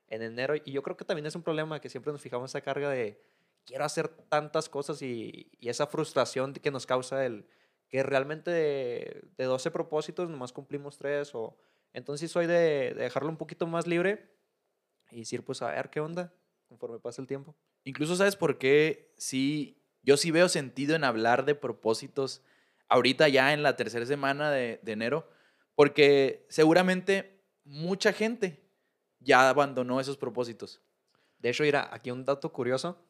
en 0.09 0.23
enero. 0.23 0.55
Y 0.57 0.73
yo 0.73 0.83
creo 0.83 0.97
que 0.97 1.05
también 1.05 1.27
es 1.27 1.35
un 1.35 1.43
problema 1.43 1.81
que 1.81 1.89
siempre 1.89 2.13
nos 2.13 2.21
fijamos 2.21 2.51
esa 2.51 2.61
carga 2.61 2.91
de 2.91 3.23
quiero 3.65 3.85
hacer 3.85 4.09
tantas 4.09 4.69
cosas 4.69 5.03
y, 5.03 5.51
y 5.59 5.69
esa 5.69 5.87
frustración 5.87 6.53
que 6.55 6.71
nos 6.71 6.87
causa 6.87 7.25
el 7.25 7.47
que 7.89 8.03
realmente 8.03 8.51
de, 8.51 9.29
de 9.37 9.45
12 9.45 9.71
propósitos 9.71 10.31
nomás 10.31 10.53
cumplimos 10.53 10.97
3 10.97 11.35
o 11.35 11.57
entonces 11.93 12.31
soy 12.31 12.47
de, 12.47 12.95
de 12.95 13.03
dejarlo 13.03 13.29
un 13.29 13.37
poquito 13.37 13.67
más 13.67 13.87
libre 13.87 14.31
y 15.11 15.21
decir 15.21 15.45
pues 15.45 15.61
a 15.63 15.71
ver 15.71 15.91
qué 15.91 16.01
onda 16.01 16.33
conforme 16.69 17.01
pasa 17.01 17.21
el 17.21 17.27
tiempo. 17.27 17.57
Incluso 17.85 18.17
sabes 18.17 18.37
por 18.37 18.59
qué 18.59 19.15
sí, 19.17 19.83
yo 20.03 20.17
sí 20.17 20.31
veo 20.31 20.49
sentido 20.49 20.95
en 20.95 21.05
hablar 21.05 21.45
de 21.45 21.55
propósitos 21.55 22.43
ahorita 22.89 23.29
ya 23.29 23.53
en 23.53 23.63
la 23.63 23.77
tercera 23.77 24.05
semana 24.05 24.51
de, 24.51 24.81
de 24.83 24.93
enero, 24.93 25.31
porque 25.75 26.45
seguramente 26.51 27.41
mucha 27.65 28.13
gente 28.13 28.69
ya 29.21 29.49
abandonó 29.49 30.01
esos 30.01 30.17
propósitos. 30.17 30.83
De 31.39 31.51
hecho, 31.51 31.63
mira, 31.63 31.89
aquí 31.93 32.11
un 32.11 32.25
dato 32.25 32.53
curioso, 32.53 33.03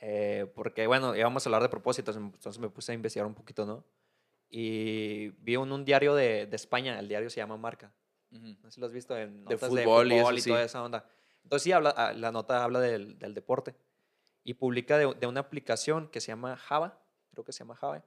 eh, 0.00 0.50
porque 0.54 0.86
bueno, 0.86 1.14
íbamos 1.14 1.46
a 1.46 1.48
hablar 1.48 1.62
de 1.62 1.68
propósitos, 1.68 2.16
entonces 2.16 2.58
me 2.58 2.70
puse 2.70 2.92
a 2.92 2.94
investigar 2.94 3.26
un 3.26 3.34
poquito, 3.34 3.66
¿no? 3.66 3.84
Y 4.48 5.28
vi 5.42 5.54
en 5.54 5.72
un 5.72 5.84
diario 5.84 6.14
de, 6.14 6.46
de, 6.46 6.56
España, 6.56 6.98
el 6.98 7.08
diario 7.08 7.28
se 7.30 7.36
llama 7.36 7.56
Marca. 7.56 7.92
Uh 8.30 8.36
-huh. 8.36 8.58
No 8.62 8.70
sé 8.70 8.76
si 8.76 8.80
lo 8.80 8.86
has 8.86 8.92
visto 8.92 9.16
en 9.16 9.44
notas 9.44 9.60
de 9.60 9.68
fútbol, 9.68 10.08
de 10.08 10.20
fútbol 10.20 10.36
y, 10.36 10.38
y, 10.38 10.42
toda 10.42 10.62
esa 10.62 10.82
onda. 10.82 11.08
Entonces 11.42 11.64
sí, 11.64 11.72
habla, 11.72 11.90
ah, 11.90 12.12
la 12.12 12.32
nota 12.32 12.64
habla 12.64 12.80
del, 12.80 13.18
del 13.18 13.34
deporte 13.34 13.74
y 14.46 14.54
publica 14.54 14.96
de, 14.96 15.12
de, 15.14 15.26
una 15.26 15.40
aplicación 15.40 16.08
que 16.08 16.20
se 16.20 16.28
llama 16.28 16.56
Java, 16.56 16.98
creo 17.32 17.44
que 17.44 17.52
se 17.52 17.60
llama 17.60 17.76
Java. 17.76 18.02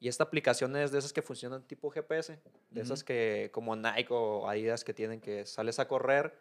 Y 0.00 0.08
esta 0.08 0.24
aplicación 0.24 0.74
es 0.76 0.90
de 0.90 0.98
esas 0.98 1.12
que 1.12 1.22
funcionan 1.22 1.62
tipo 1.62 1.90
GPS, 1.90 2.32
de 2.32 2.40
uh 2.40 2.42
-huh. 2.74 2.82
esas 2.82 3.04
que 3.04 3.50
como 3.52 3.76
Nike 3.76 4.08
o 4.10 4.48
Adidas 4.48 4.82
que 4.82 4.92
tienen 4.92 5.20
que 5.20 5.46
sales 5.46 5.78
a 5.78 5.86
correr 5.86 6.36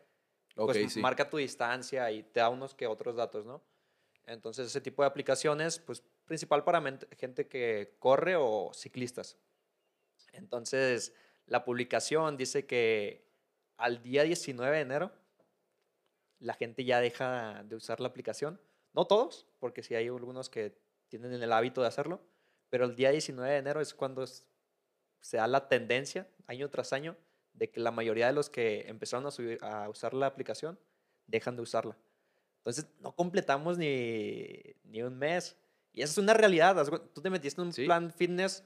Okay, 0.55 0.83
pues 0.83 0.93
sí. 0.93 0.99
marca 0.99 1.29
tu 1.29 1.37
distancia 1.37 2.11
y 2.11 2.23
te 2.23 2.39
da 2.39 2.49
unos 2.49 2.75
que 2.75 2.87
otros 2.87 3.15
datos, 3.15 3.45
¿no? 3.45 3.61
Entonces, 4.25 4.67
ese 4.67 4.81
tipo 4.81 5.01
de 5.01 5.07
aplicaciones, 5.07 5.79
pues 5.79 6.03
principal 6.25 6.63
para 6.63 6.81
gente 7.17 7.47
que 7.47 7.95
corre 7.99 8.35
o 8.35 8.71
ciclistas. 8.73 9.37
Entonces, 10.33 11.13
la 11.45 11.65
publicación 11.65 12.37
dice 12.37 12.65
que 12.65 13.25
al 13.77 14.01
día 14.03 14.23
19 14.23 14.75
de 14.75 14.81
enero, 14.81 15.11
la 16.39 16.53
gente 16.53 16.85
ya 16.85 16.99
deja 16.99 17.63
de 17.63 17.75
usar 17.75 17.99
la 17.99 18.07
aplicación. 18.07 18.59
No 18.93 19.05
todos, 19.05 19.47
porque 19.59 19.83
sí 19.83 19.95
hay 19.95 20.07
algunos 20.07 20.49
que 20.49 20.77
tienen 21.07 21.33
el 21.33 21.51
hábito 21.51 21.81
de 21.81 21.87
hacerlo, 21.87 22.21
pero 22.69 22.85
el 22.85 22.95
día 22.95 23.11
19 23.11 23.51
de 23.51 23.57
enero 23.57 23.81
es 23.81 23.93
cuando 23.93 24.23
es, 24.23 24.45
se 25.19 25.37
da 25.37 25.47
la 25.47 25.67
tendencia, 25.67 26.27
año 26.47 26.69
tras 26.69 26.93
año, 26.93 27.15
de 27.53 27.69
que 27.69 27.79
la 27.79 27.91
mayoría 27.91 28.27
de 28.27 28.33
los 28.33 28.49
que 28.49 28.87
empezaron 28.87 29.25
a, 29.27 29.31
subir, 29.31 29.57
a 29.61 29.89
usar 29.89 30.13
la 30.13 30.25
aplicación 30.25 30.79
dejan 31.27 31.55
de 31.55 31.61
usarla. 31.61 31.97
Entonces, 32.57 32.87
no 32.99 33.13
completamos 33.13 33.77
ni, 33.77 34.75
ni 34.83 35.01
un 35.01 35.17
mes. 35.17 35.57
Y 35.93 36.01
esa 36.01 36.11
es 36.11 36.17
una 36.19 36.33
realidad. 36.33 36.85
Tú 37.13 37.21
te 37.21 37.29
metiste 37.29 37.59
en 37.59 37.67
un 37.67 37.73
sí. 37.73 37.85
plan 37.85 38.11
fitness 38.11 38.63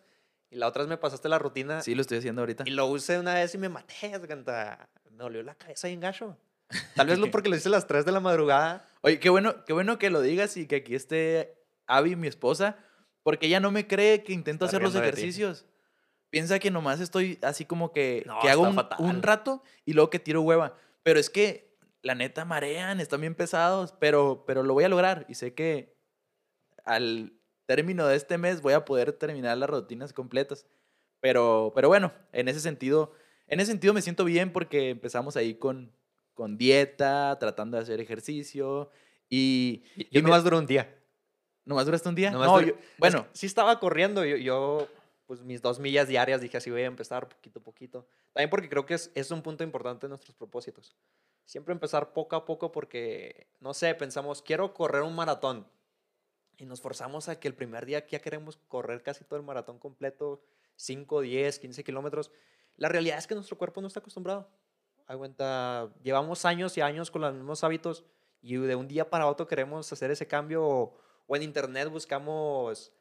y 0.50 0.58
la 0.58 0.68
otra 0.68 0.84
vez 0.84 0.90
me 0.90 0.98
pasaste 0.98 1.30
la 1.30 1.40
rutina. 1.40 1.82
Sí, 1.82 1.96
lo 1.96 2.02
estoy 2.02 2.18
haciendo 2.20 2.42
ahorita. 2.42 2.66
Y 2.68 2.72
lo 2.72 2.88
usé 2.88 3.18
una 3.18 3.36
vez 3.36 3.56
y 3.56 3.58
me 3.58 3.70
maté. 3.70 4.12
Me 4.20 5.24
dolió 5.24 5.42
la 5.44 5.56
cabeza 5.56 5.88
en 5.88 6.00
gacho. 6.00 6.38
Tal 6.96 7.08
vez 7.08 7.18
lo 7.20 7.32
porque 7.32 7.50
lo 7.50 7.56
hice 7.56 7.70
a 7.70 7.72
las 7.72 7.88
3 7.88 8.06
de 8.06 8.12
la 8.12 8.20
madrugada. 8.20 8.88
Oye, 9.02 9.20
qué 9.20 9.30
bueno, 9.30 9.64
qué 9.66 9.74
bueno 9.74 9.98
que 10.00 10.10
lo 10.10 10.22
digas 10.22 10.58
y 10.58 10.68
que 10.68 10.78
aquí 10.78 10.96
esté 10.96 11.56
Abby, 11.88 12.16
mi 12.16 12.28
esposa, 12.28 12.78
porque 13.24 13.48
ella 13.48 13.60
no 13.60 13.72
me 13.72 13.88
cree 13.88 14.24
que 14.24 14.34
intento 14.34 14.66
Está 14.66 14.78
hacer 14.78 14.84
los 14.84 14.96
ejercicios 14.96 15.66
piensa 16.36 16.60
que 16.60 16.70
nomás 16.70 17.00
estoy 17.00 17.40
así 17.44 17.64
como 17.64 17.94
que, 17.94 18.24
no, 18.26 18.42
que 18.42 18.50
hago 18.50 18.64
un, 18.64 18.78
un, 19.00 19.24
rato 19.24 19.64
y 19.86 19.94
luego 19.94 20.10
que 20.10 20.20
tiro 20.20 20.42
hueva. 20.42 20.76
Pero 21.02 21.18
es 21.18 21.30
que, 21.30 21.78
la 22.02 22.14
neta, 22.14 22.44
marean, 22.44 23.00
están 23.00 23.22
bien 23.22 23.36
pesados, 23.36 23.94
pero, 24.02 24.44
pero 24.46 24.62
lo 24.62 24.74
voy 24.74 24.84
a 24.84 24.90
lograr. 24.90 25.26
Y 25.30 25.36
sé 25.36 25.54
que 25.54 25.96
al 26.84 27.40
término 27.66 28.06
de 28.06 28.18
este 28.18 28.38
mes 28.38 28.62
voy 28.62 28.74
a 28.74 28.84
poder 28.84 29.14
terminar 29.14 29.58
las 29.58 29.70
rutinas 29.70 30.12
completas. 30.12 30.66
Pero, 31.22 31.72
pero 31.74 31.88
bueno, 31.88 32.12
en 32.34 32.50
ese 32.50 32.60
sentido, 32.60 33.14
en 33.48 33.62
ese 33.62 33.72
sentido 33.72 33.94
me 33.94 34.02
siento 34.02 34.26
bien 34.26 34.52
porque 34.52 34.90
empezamos 34.90 35.38
ahí 35.38 35.56
con, 35.56 35.96
con 36.36 36.58
dieta, 36.58 37.36
tratando 37.40 37.78
de 37.78 37.84
hacer 37.84 38.00
ejercicio 38.00 38.92
y... 39.28 39.84
Y, 39.96 40.20
y 40.20 40.22
nomás 40.22 40.44
duró 40.44 40.60
un 40.60 40.68
día. 40.68 40.96
¿Nomás 41.66 41.86
duraste 41.86 42.08
un 42.08 42.16
día? 42.16 42.30
No, 42.30 42.62
yo, 42.62 42.76
bueno. 43.00 43.28
sí 43.34 43.48
estaba 43.48 43.80
corriendo, 43.80 44.24
yo, 44.24 44.38
yo 44.38 44.88
pues 45.26 45.42
mis 45.42 45.62
dos 45.62 45.80
millas 45.80 46.08
diarias, 46.08 46.42
dije 46.42 46.58
así 46.58 46.70
voy 46.70 46.84
a 46.84 46.86
empezar 46.86 47.28
poquito 47.28 47.60
a 47.60 47.64
poquito. 47.64 48.08
También 48.34 48.50
porque 48.50 48.70
creo 48.70 48.86
que 48.86 48.94
es, 48.94 49.12
es 49.16 49.32
un 49.32 49.42
punto 49.42 49.64
importante 49.64 50.06
en 50.06 50.12
nuestros 50.12 50.36
propósitos. 50.36 50.96
Siempre 51.46 51.74
empezar 51.74 52.14
poco 52.14 52.36
a 52.36 52.46
poco 52.46 52.72
porque, 52.72 53.48
no 53.60 53.74
sé, 53.74 53.94
pensamos, 53.96 54.42
quiero 54.42 54.74
correr 54.74 55.02
un 55.02 55.16
maratón. 55.16 55.68
Y 56.58 56.66
nos 56.66 56.82
forzamos 56.82 57.28
a 57.28 57.40
que 57.40 57.48
el 57.48 57.56
primer 57.56 57.86
día 57.86 58.06
ya 58.08 58.20
queremos 58.20 58.58
correr 58.68 59.04
casi 59.04 59.24
todo 59.26 59.38
el 59.38 59.46
maratón 59.46 59.80
completo, 59.80 60.42
5, 60.76 61.22
10, 61.22 61.60
15 61.60 61.84
kilómetros. 61.84 62.32
La 62.78 62.90
realidad 62.90 63.18
es 63.18 63.28
que 63.28 63.36
nuestro 63.36 63.58
cuerpo 63.58 63.82
no 63.82 63.88
está 63.88 64.00
acostumbrado. 64.00 64.50
Cuenta, 65.06 65.90
llevamos 66.02 66.46
años 66.46 66.78
y 66.78 66.82
años 66.82 67.12
con 67.12 67.22
los 67.22 67.34
mismos 67.34 67.64
hábitos 67.64 68.04
y 68.42 68.56
de 68.58 68.76
un 68.76 68.88
día 68.88 69.10
para 69.10 69.28
otro 69.28 69.48
queremos 69.48 69.92
hacer 69.92 70.12
ese 70.12 70.28
cambio 70.28 70.64
o, 70.64 70.98
o 71.28 71.36
en 71.36 71.44
internet 71.44 71.90
buscamos 71.90 72.92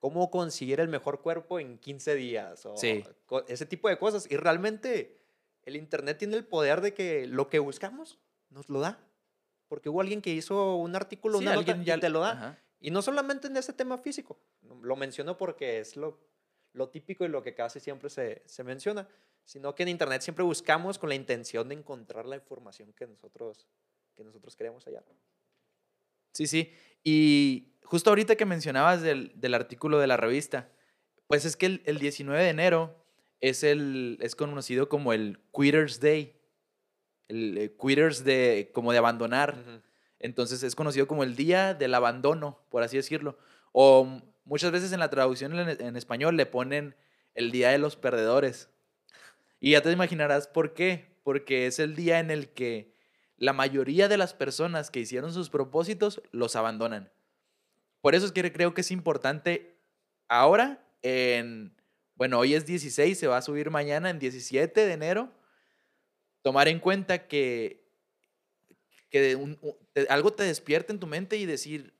cómo 0.00 0.30
conseguir 0.30 0.80
el 0.80 0.88
mejor 0.88 1.20
cuerpo 1.20 1.60
en 1.60 1.78
15 1.78 2.14
días 2.16 2.66
o 2.66 2.76
sí. 2.76 3.04
ese 3.46 3.66
tipo 3.66 3.88
de 3.88 3.98
cosas. 3.98 4.26
Y 4.30 4.36
realmente 4.36 5.20
el 5.62 5.76
Internet 5.76 6.18
tiene 6.18 6.36
el 6.36 6.44
poder 6.44 6.80
de 6.80 6.94
que 6.94 7.26
lo 7.26 7.48
que 7.48 7.60
buscamos 7.60 8.18
nos 8.48 8.68
lo 8.68 8.80
da. 8.80 8.98
Porque 9.68 9.88
hubo 9.88 10.00
alguien 10.00 10.20
que 10.20 10.30
hizo 10.30 10.74
un 10.76 10.96
artículo, 10.96 11.38
sí, 11.38 11.44
una 11.44 11.52
alguien 11.52 11.78
nota, 11.78 11.86
ya 11.86 11.96
y 11.98 12.00
te 12.00 12.08
lo 12.08 12.20
da. 12.20 12.32
Ajá. 12.32 12.58
Y 12.80 12.90
no 12.90 13.02
solamente 13.02 13.46
en 13.46 13.56
ese 13.56 13.72
tema 13.74 13.98
físico, 13.98 14.40
lo 14.82 14.96
menciono 14.96 15.36
porque 15.36 15.80
es 15.80 15.96
lo, 15.96 16.18
lo 16.72 16.88
típico 16.88 17.24
y 17.24 17.28
lo 17.28 17.42
que 17.42 17.54
casi 17.54 17.78
siempre 17.78 18.08
se, 18.08 18.42
se 18.46 18.64
menciona, 18.64 19.06
sino 19.50 19.74
que 19.74 19.82
en 19.82 19.88
Internet 19.88 20.22
siempre 20.22 20.44
buscamos 20.44 20.96
con 20.96 21.08
la 21.08 21.16
intención 21.16 21.68
de 21.68 21.74
encontrar 21.74 22.24
la 22.24 22.36
información 22.36 22.92
que 22.92 23.04
nosotros, 23.04 23.66
que 24.14 24.22
nosotros 24.22 24.54
queremos 24.54 24.84
hallar. 24.84 25.04
Sí, 26.32 26.46
sí. 26.46 26.72
Y 27.02 27.74
justo 27.82 28.10
ahorita 28.10 28.36
que 28.36 28.46
mencionabas 28.46 29.02
del, 29.02 29.32
del, 29.34 29.54
artículo 29.54 29.98
de 29.98 30.06
la 30.06 30.16
revista, 30.16 30.70
pues 31.26 31.44
es 31.44 31.56
que 31.56 31.66
el, 31.66 31.82
el 31.84 31.98
19 31.98 32.40
de 32.40 32.48
enero 32.48 33.04
es, 33.40 33.64
el, 33.64 34.18
es 34.20 34.36
conocido 34.36 34.88
como 34.88 35.12
el 35.12 35.40
Quitters 35.52 35.98
Day. 35.98 36.40
El 37.26 37.58
eh, 37.58 37.76
Quitters 37.76 38.22
de, 38.22 38.70
como 38.72 38.92
de 38.92 38.98
abandonar. 38.98 39.82
Entonces 40.20 40.62
es 40.62 40.76
conocido 40.76 41.08
como 41.08 41.24
el 41.24 41.34
día 41.34 41.74
del 41.74 41.94
abandono, 41.94 42.64
por 42.68 42.84
así 42.84 42.96
decirlo. 42.96 43.36
O 43.72 44.22
muchas 44.44 44.70
veces 44.70 44.92
en 44.92 45.00
la 45.00 45.10
traducción 45.10 45.58
en, 45.58 45.68
en 45.70 45.96
español 45.96 46.36
le 46.36 46.46
ponen 46.46 46.94
el 47.34 47.50
día 47.50 47.70
de 47.70 47.78
los 47.78 47.96
perdedores. 47.96 48.70
Y 49.60 49.72
ya 49.72 49.82
te 49.82 49.92
imaginarás 49.92 50.48
por 50.48 50.74
qué. 50.74 51.10
Porque 51.22 51.66
es 51.66 51.78
el 51.78 51.94
día 51.94 52.18
en 52.18 52.30
el 52.30 52.48
que 52.48 52.94
la 53.36 53.52
mayoría 53.52 54.08
de 54.08 54.16
las 54.16 54.34
personas 54.34 54.90
que 54.90 55.00
hicieron 55.00 55.32
sus 55.32 55.50
propósitos 55.50 56.22
los 56.32 56.56
abandonan. 56.56 57.12
Por 58.00 58.14
eso 58.14 58.26
es 58.26 58.32
que 58.32 58.52
creo 58.52 58.74
que 58.74 58.80
es 58.80 58.90
importante 58.90 59.76
ahora, 60.28 60.82
en, 61.02 61.74
bueno, 62.14 62.38
hoy 62.38 62.54
es 62.54 62.66
16, 62.66 63.18
se 63.18 63.26
va 63.26 63.38
a 63.38 63.42
subir 63.42 63.70
mañana 63.70 64.10
en 64.10 64.18
17 64.18 64.86
de 64.86 64.92
enero, 64.92 65.30
tomar 66.42 66.68
en 66.68 66.80
cuenta 66.80 67.26
que, 67.28 67.86
que 69.10 69.38
algo 70.08 70.32
te 70.32 70.44
despierte 70.44 70.92
en 70.92 71.00
tu 71.00 71.06
mente 71.06 71.36
y 71.36 71.46
decir, 71.46 71.94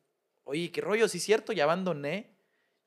oye, 0.45 0.71
qué 0.71 0.81
rollo, 0.81 1.09
sí 1.09 1.19
es 1.19 1.25
cierto, 1.25 1.53
ya 1.53 1.65
abandoné, 1.65 2.37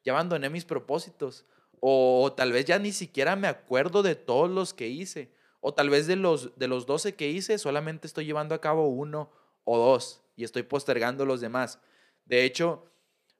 ya 0.04 0.14
abandoné 0.14 0.50
mis 0.50 0.66
propósitos. 0.66 1.46
O 1.86 2.32
tal 2.32 2.54
vez 2.54 2.64
ya 2.64 2.80
ni 2.80 2.94
siquiera 2.94 3.36
me 3.36 3.50
acuerdo 3.50 4.04
de 4.04 4.16
todos 4.16 4.50
los 4.50 4.74
que 4.74 4.88
hice. 4.88 5.34
O 5.60 5.74
tal 5.74 5.90
vez 5.90 6.08
de 6.08 6.16
los, 6.16 6.58
de 6.58 6.70
los 6.70 6.86
12 6.86 7.16
que 7.16 7.30
hice, 7.30 7.58
solamente 7.58 8.08
estoy 8.08 8.24
llevando 8.24 8.56
a 8.56 8.62
cabo 8.62 8.88
uno 8.88 9.30
o 9.66 9.78
dos 9.78 10.24
y 10.38 10.46
estoy 10.46 10.64
postergando 10.64 11.26
los 11.26 11.42
demás. 11.42 11.80
De 12.24 12.46
hecho, 12.46 12.90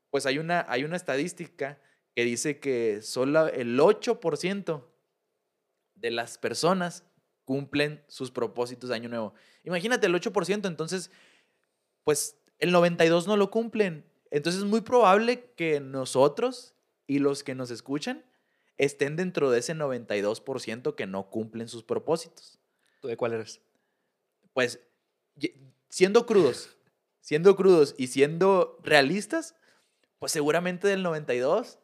pues 0.10 0.26
hay 0.26 0.40
una, 0.40 0.66
hay 0.68 0.84
una 0.84 0.98
estadística 0.98 1.80
que 2.14 2.26
dice 2.26 2.60
que 2.60 3.02
solo 3.02 3.48
el 3.48 3.80
8% 3.80 4.84
de 5.96 6.12
las 6.12 6.38
personas 6.38 7.06
cumplen 7.46 8.04
sus 8.10 8.30
propósitos 8.30 8.90
de 8.90 8.96
año 8.98 9.08
nuevo. 9.08 9.34
Imagínate 9.64 10.08
el 10.08 10.16
8%, 10.16 10.68
entonces, 10.68 11.12
pues 12.04 12.36
el 12.60 12.74
92% 12.74 13.26
no 13.26 13.38
lo 13.38 13.50
cumplen. 13.50 14.06
Entonces 14.32 14.64
es 14.64 14.68
muy 14.68 14.82
probable 14.82 15.54
que 15.56 15.80
nosotros 15.80 16.76
y 17.08 17.20
los 17.20 17.46
que 17.46 17.56
nos 17.56 17.72
escuchan 17.72 18.26
estén 18.78 19.16
dentro 19.16 19.52
de 19.52 19.60
ese 19.60 19.76
92% 19.76 20.96
que 20.96 21.08
no 21.08 21.30
cumplen 21.30 21.68
sus 21.68 21.84
propósitos. 21.84 22.60
¿Tú 23.00 23.08
de 23.08 23.18
cuál 23.18 23.34
eres? 23.34 23.62
Pues 24.54 24.80
siendo 25.90 26.26
crudos, 26.26 26.78
siendo 27.22 27.56
crudos 27.56 27.96
y 27.98 28.08
siendo 28.08 28.80
realistas, 28.84 29.56
pues 30.20 30.32
seguramente 30.32 30.88
del 30.88 31.04
92. 31.04 31.80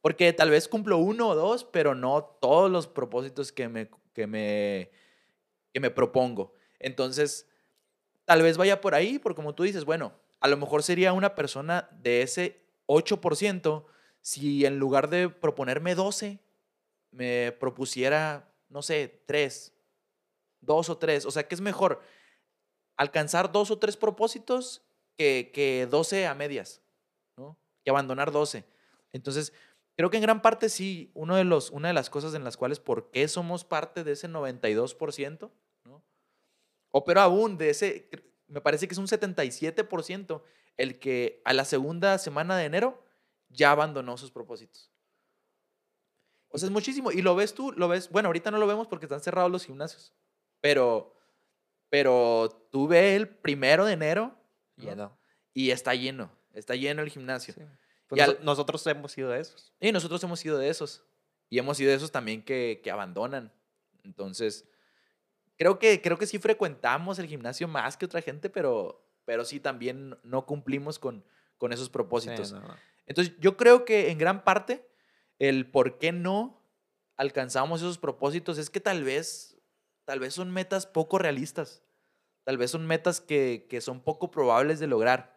Porque 0.00 0.32
tal 0.32 0.50
vez 0.50 0.66
cumplo 0.66 0.96
uno 0.96 1.28
o 1.28 1.34
dos, 1.34 1.64
pero 1.64 1.94
no 1.94 2.24
todos 2.40 2.70
los 2.70 2.86
propósitos 2.86 3.52
que 3.52 3.68
me, 3.68 3.90
que 4.14 4.26
me, 4.26 4.90
que 5.72 5.80
me 5.80 5.90
propongo. 5.90 6.54
Entonces, 6.78 7.46
tal 8.24 8.40
vez 8.42 8.56
vaya 8.56 8.80
por 8.80 8.94
ahí, 8.94 9.18
porque 9.18 9.36
como 9.36 9.54
tú 9.54 9.64
dices, 9.64 9.84
bueno, 9.84 10.14
a 10.40 10.48
lo 10.48 10.56
mejor 10.56 10.82
sería 10.82 11.12
una 11.12 11.34
persona 11.34 11.90
de 12.00 12.22
ese 12.22 12.62
8% 12.86 13.84
si 14.22 14.64
en 14.66 14.78
lugar 14.78 15.08
de 15.08 15.28
proponerme 15.28 15.94
12, 15.94 16.40
me 17.10 17.52
propusiera, 17.52 18.52
no 18.68 18.82
sé, 18.82 19.22
3, 19.26 19.72
2 20.60 20.90
o 20.90 20.98
3. 20.98 21.26
O 21.26 21.30
sea, 21.30 21.48
¿qué 21.48 21.54
es 21.54 21.60
mejor? 21.60 22.00
Alcanzar 22.96 23.50
dos 23.50 23.70
o 23.70 23.78
tres 23.78 23.96
propósitos 23.96 24.82
que, 25.16 25.50
que 25.54 25.86
12 25.90 26.26
a 26.26 26.34
medias, 26.34 26.82
¿no? 27.36 27.58
Que 27.82 27.90
abandonar 27.90 28.30
12. 28.30 28.64
Entonces, 29.12 29.52
creo 29.96 30.10
que 30.10 30.18
en 30.18 30.22
gran 30.22 30.42
parte 30.42 30.68
sí, 30.68 31.10
uno 31.14 31.36
de 31.36 31.44
los, 31.44 31.70
una 31.70 31.88
de 31.88 31.94
las 31.94 32.10
cosas 32.10 32.34
en 32.34 32.44
las 32.44 32.56
cuales, 32.56 32.78
¿por 32.78 33.10
qué 33.10 33.26
somos 33.26 33.64
parte 33.64 34.04
de 34.04 34.12
ese 34.12 34.28
92%? 34.28 35.50
¿no? 35.84 36.04
O 36.90 37.04
pero 37.04 37.20
aún 37.22 37.56
de 37.56 37.70
ese, 37.70 38.10
me 38.48 38.60
parece 38.60 38.86
que 38.86 38.94
es 38.94 38.98
un 38.98 39.06
77% 39.06 40.42
el 40.76 40.98
que 40.98 41.42
a 41.44 41.52
la 41.52 41.64
segunda 41.64 42.18
semana 42.18 42.56
de 42.56 42.64
enero 42.64 43.02
ya 43.50 43.72
abandonó 43.72 44.16
sus 44.16 44.30
propósitos. 44.30 44.90
O 46.48 46.58
sea, 46.58 46.66
es 46.66 46.72
muchísimo. 46.72 47.12
Y 47.12 47.22
lo 47.22 47.34
ves 47.34 47.54
tú, 47.54 47.72
lo 47.72 47.88
ves, 47.88 48.10
bueno, 48.10 48.28
ahorita 48.28 48.50
no 48.50 48.58
lo 48.58 48.66
vemos 48.66 48.88
porque 48.88 49.06
están 49.06 49.20
cerrados 49.20 49.50
los 49.50 49.64
gimnasios, 49.64 50.12
pero, 50.60 51.14
pero 51.88 52.66
tú 52.70 52.88
ves 52.88 53.16
el 53.16 53.28
primero 53.28 53.84
de 53.84 53.92
enero 53.92 54.36
y 55.52 55.70
está 55.70 55.94
lleno, 55.94 56.30
está 56.54 56.74
lleno 56.74 57.02
el 57.02 57.10
gimnasio. 57.10 57.54
Pues 58.08 58.40
nosotros 58.42 58.84
hemos 58.88 59.12
sido 59.12 59.30
de 59.30 59.40
esos. 59.40 59.72
Y 59.80 59.92
nosotros 59.92 60.22
hemos 60.24 60.40
sido 60.40 60.58
de 60.58 60.68
esos. 60.68 61.04
Y 61.48 61.58
hemos 61.58 61.76
sido 61.76 61.90
de 61.90 61.96
esos 61.96 62.10
también 62.10 62.42
que, 62.42 62.80
que 62.82 62.90
abandonan. 62.90 63.52
Entonces, 64.02 64.68
creo 65.56 65.78
que, 65.78 66.00
creo 66.00 66.18
que 66.18 66.26
sí 66.26 66.38
frecuentamos 66.38 67.18
el 67.18 67.26
gimnasio 67.26 67.68
más 67.68 67.96
que 67.96 68.06
otra 68.06 68.22
gente, 68.22 68.50
pero, 68.50 69.06
pero 69.24 69.44
sí 69.44 69.60
también 69.60 70.18
no 70.22 70.46
cumplimos 70.46 70.98
con, 70.98 71.24
con 71.58 71.72
esos 71.72 71.88
propósitos. 71.88 72.54
Entonces, 73.10 73.34
yo 73.40 73.56
creo 73.56 73.84
que 73.84 74.12
en 74.12 74.18
gran 74.18 74.44
parte 74.44 74.88
el 75.40 75.68
por 75.68 75.98
qué 75.98 76.12
no 76.12 76.62
alcanzamos 77.16 77.80
esos 77.80 77.98
propósitos 77.98 78.56
es 78.56 78.70
que 78.70 78.78
tal 78.78 79.02
vez, 79.02 79.58
tal 80.04 80.20
vez 80.20 80.32
son 80.32 80.52
metas 80.52 80.86
poco 80.86 81.18
realistas, 81.18 81.82
tal 82.44 82.56
vez 82.56 82.70
son 82.70 82.86
metas 82.86 83.20
que, 83.20 83.66
que 83.68 83.80
son 83.80 84.00
poco 84.00 84.30
probables 84.30 84.78
de 84.78 84.86
lograr. 84.86 85.36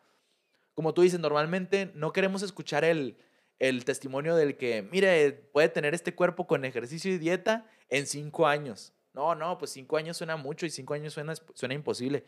Como 0.75 0.93
tú 0.93 1.01
dices, 1.01 1.19
normalmente 1.19 1.91
no 1.95 2.13
queremos 2.13 2.43
escuchar 2.43 2.83
el, 2.83 3.17
el 3.57 3.85
testimonio 3.85 4.35
del 4.35 4.55
que, 4.55 4.83
mire, 4.83 5.31
puede 5.31 5.67
tener 5.69 5.95
este 5.95 6.13
cuerpo 6.13 6.45
con 6.45 6.65
ejercicio 6.65 7.11
y 7.11 7.17
dieta 7.17 7.67
en 7.89 8.05
cinco 8.05 8.45
años. 8.45 8.93
No, 9.13 9.33
no, 9.33 9.57
pues 9.57 9.71
cinco 9.71 9.97
años 9.97 10.17
suena 10.17 10.37
mucho 10.37 10.67
y 10.67 10.69
cinco 10.69 10.93
años 10.93 11.13
suena, 11.13 11.33
suena 11.55 11.73
imposible. 11.73 12.23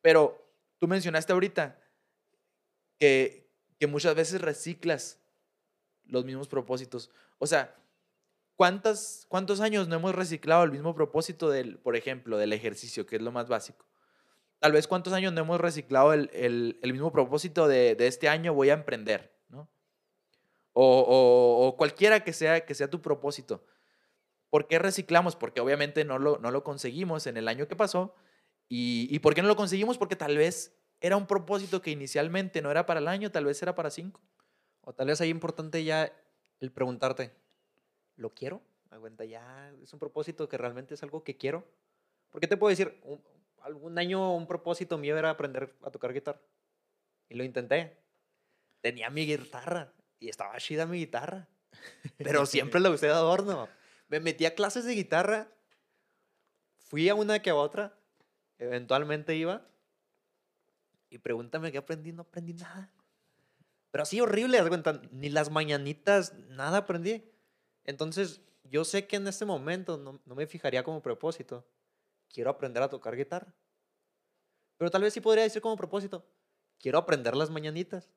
Pero 0.00 0.44
tú 0.80 0.88
mencionaste 0.88 1.32
ahorita 1.32 1.80
que, 2.98 3.41
que 3.82 3.88
muchas 3.88 4.14
veces 4.14 4.40
reciclas 4.40 5.20
los 6.04 6.24
mismos 6.24 6.46
propósitos. 6.46 7.10
O 7.40 7.48
sea, 7.48 7.74
¿cuántas, 8.54 9.26
¿cuántos 9.28 9.60
años 9.60 9.88
no 9.88 9.96
hemos 9.96 10.14
reciclado 10.14 10.62
el 10.62 10.70
mismo 10.70 10.94
propósito 10.94 11.50
del, 11.50 11.80
por 11.80 11.96
ejemplo, 11.96 12.38
del 12.38 12.52
ejercicio, 12.52 13.06
que 13.06 13.16
es 13.16 13.22
lo 13.22 13.32
más 13.32 13.48
básico? 13.48 13.84
Tal 14.60 14.70
vez 14.70 14.86
cuántos 14.86 15.12
años 15.12 15.32
no 15.32 15.40
hemos 15.40 15.60
reciclado 15.60 16.12
el, 16.12 16.30
el, 16.80 16.92
mismo 16.92 17.10
propósito 17.10 17.66
de, 17.66 17.96
de, 17.96 18.06
este 18.06 18.28
año 18.28 18.54
voy 18.54 18.70
a 18.70 18.74
emprender, 18.74 19.36
¿no? 19.48 19.68
O, 20.74 21.66
o, 21.66 21.76
cualquiera 21.76 22.22
que 22.22 22.32
sea, 22.32 22.64
que 22.64 22.76
sea 22.76 22.88
tu 22.88 23.02
propósito. 23.02 23.66
¿Por 24.48 24.68
qué 24.68 24.78
reciclamos? 24.78 25.34
Porque 25.34 25.60
obviamente 25.60 26.04
no 26.04 26.20
lo, 26.20 26.38
no 26.38 26.52
lo 26.52 26.62
conseguimos 26.62 27.26
en 27.26 27.36
el 27.36 27.48
año 27.48 27.66
que 27.66 27.74
pasó. 27.74 28.14
¿Y, 28.68 29.08
¿Y 29.10 29.18
por 29.18 29.34
qué 29.34 29.42
no 29.42 29.48
lo 29.48 29.56
conseguimos? 29.56 29.98
Porque 29.98 30.14
tal 30.14 30.36
vez 30.36 30.72
era 31.02 31.16
un 31.16 31.26
propósito 31.26 31.82
que 31.82 31.90
inicialmente 31.90 32.62
no 32.62 32.70
era 32.70 32.86
para 32.86 33.00
el 33.00 33.08
año, 33.08 33.32
tal 33.32 33.44
vez 33.44 33.60
era 33.60 33.74
para 33.74 33.90
cinco. 33.90 34.20
O 34.82 34.94
tal 34.94 35.08
vez 35.08 35.20
ahí 35.20 35.30
importante 35.30 35.82
ya 35.82 36.12
el 36.60 36.70
preguntarte, 36.70 37.32
¿lo 38.14 38.30
quiero? 38.30 38.62
Aguanta, 38.88 39.24
ya 39.24 39.72
es 39.82 39.92
un 39.92 39.98
propósito 39.98 40.48
que 40.48 40.56
realmente 40.56 40.94
es 40.94 41.02
algo 41.02 41.24
que 41.24 41.36
quiero. 41.36 41.66
Porque 42.30 42.46
te 42.46 42.56
puedo 42.56 42.70
decir, 42.70 43.02
algún 43.62 43.98
año 43.98 44.32
un 44.34 44.46
propósito 44.46 44.96
mío 44.96 45.18
era 45.18 45.30
aprender 45.30 45.74
a 45.82 45.90
tocar 45.90 46.12
guitarra. 46.12 46.40
Y 47.28 47.34
lo 47.34 47.42
intenté. 47.42 47.98
Tenía 48.80 49.10
mi 49.10 49.26
guitarra 49.26 49.92
y 50.20 50.28
estaba 50.28 50.56
chida 50.58 50.86
mi 50.86 50.98
guitarra. 50.98 51.48
Pero 52.16 52.46
siempre 52.46 52.78
la 52.78 52.90
usé 52.90 53.06
de 53.06 53.12
adorno. 53.12 53.68
Me 54.06 54.20
metí 54.20 54.46
a 54.46 54.54
clases 54.54 54.84
de 54.84 54.94
guitarra. 54.94 55.48
Fui 56.78 57.08
a 57.08 57.16
una 57.16 57.42
que 57.42 57.50
a 57.50 57.56
otra. 57.56 57.98
Eventualmente 58.58 59.34
iba. 59.34 59.66
Y 61.12 61.18
pregúntame 61.18 61.70
qué 61.70 61.76
aprendí, 61.76 62.10
no 62.10 62.22
aprendí 62.22 62.54
nada. 62.54 62.90
Pero 63.90 64.02
así 64.02 64.18
horrible, 64.18 64.58
ni 65.10 65.28
las 65.28 65.50
mañanitas, 65.50 66.32
nada 66.48 66.78
aprendí. 66.78 67.22
Entonces, 67.84 68.40
yo 68.64 68.86
sé 68.86 69.06
que 69.06 69.16
en 69.16 69.28
este 69.28 69.44
momento 69.44 69.98
no, 69.98 70.22
no, 70.24 70.34
me 70.34 70.46
fijaría 70.46 70.82
como 70.82 71.02
propósito. 71.02 71.66
Quiero 72.32 72.48
aprender 72.48 72.82
a 72.82 72.88
tocar 72.88 73.14
guitarra. 73.14 73.54
Pero 74.78 74.90
tal 74.90 75.02
vez 75.02 75.12
sí 75.12 75.20
podría 75.20 75.44
decir 75.44 75.60
como 75.60 75.76
propósito. 75.76 76.24
Quiero 76.80 76.96
aprender 76.96 77.36
las 77.36 77.50
mañanitas. 77.50 78.08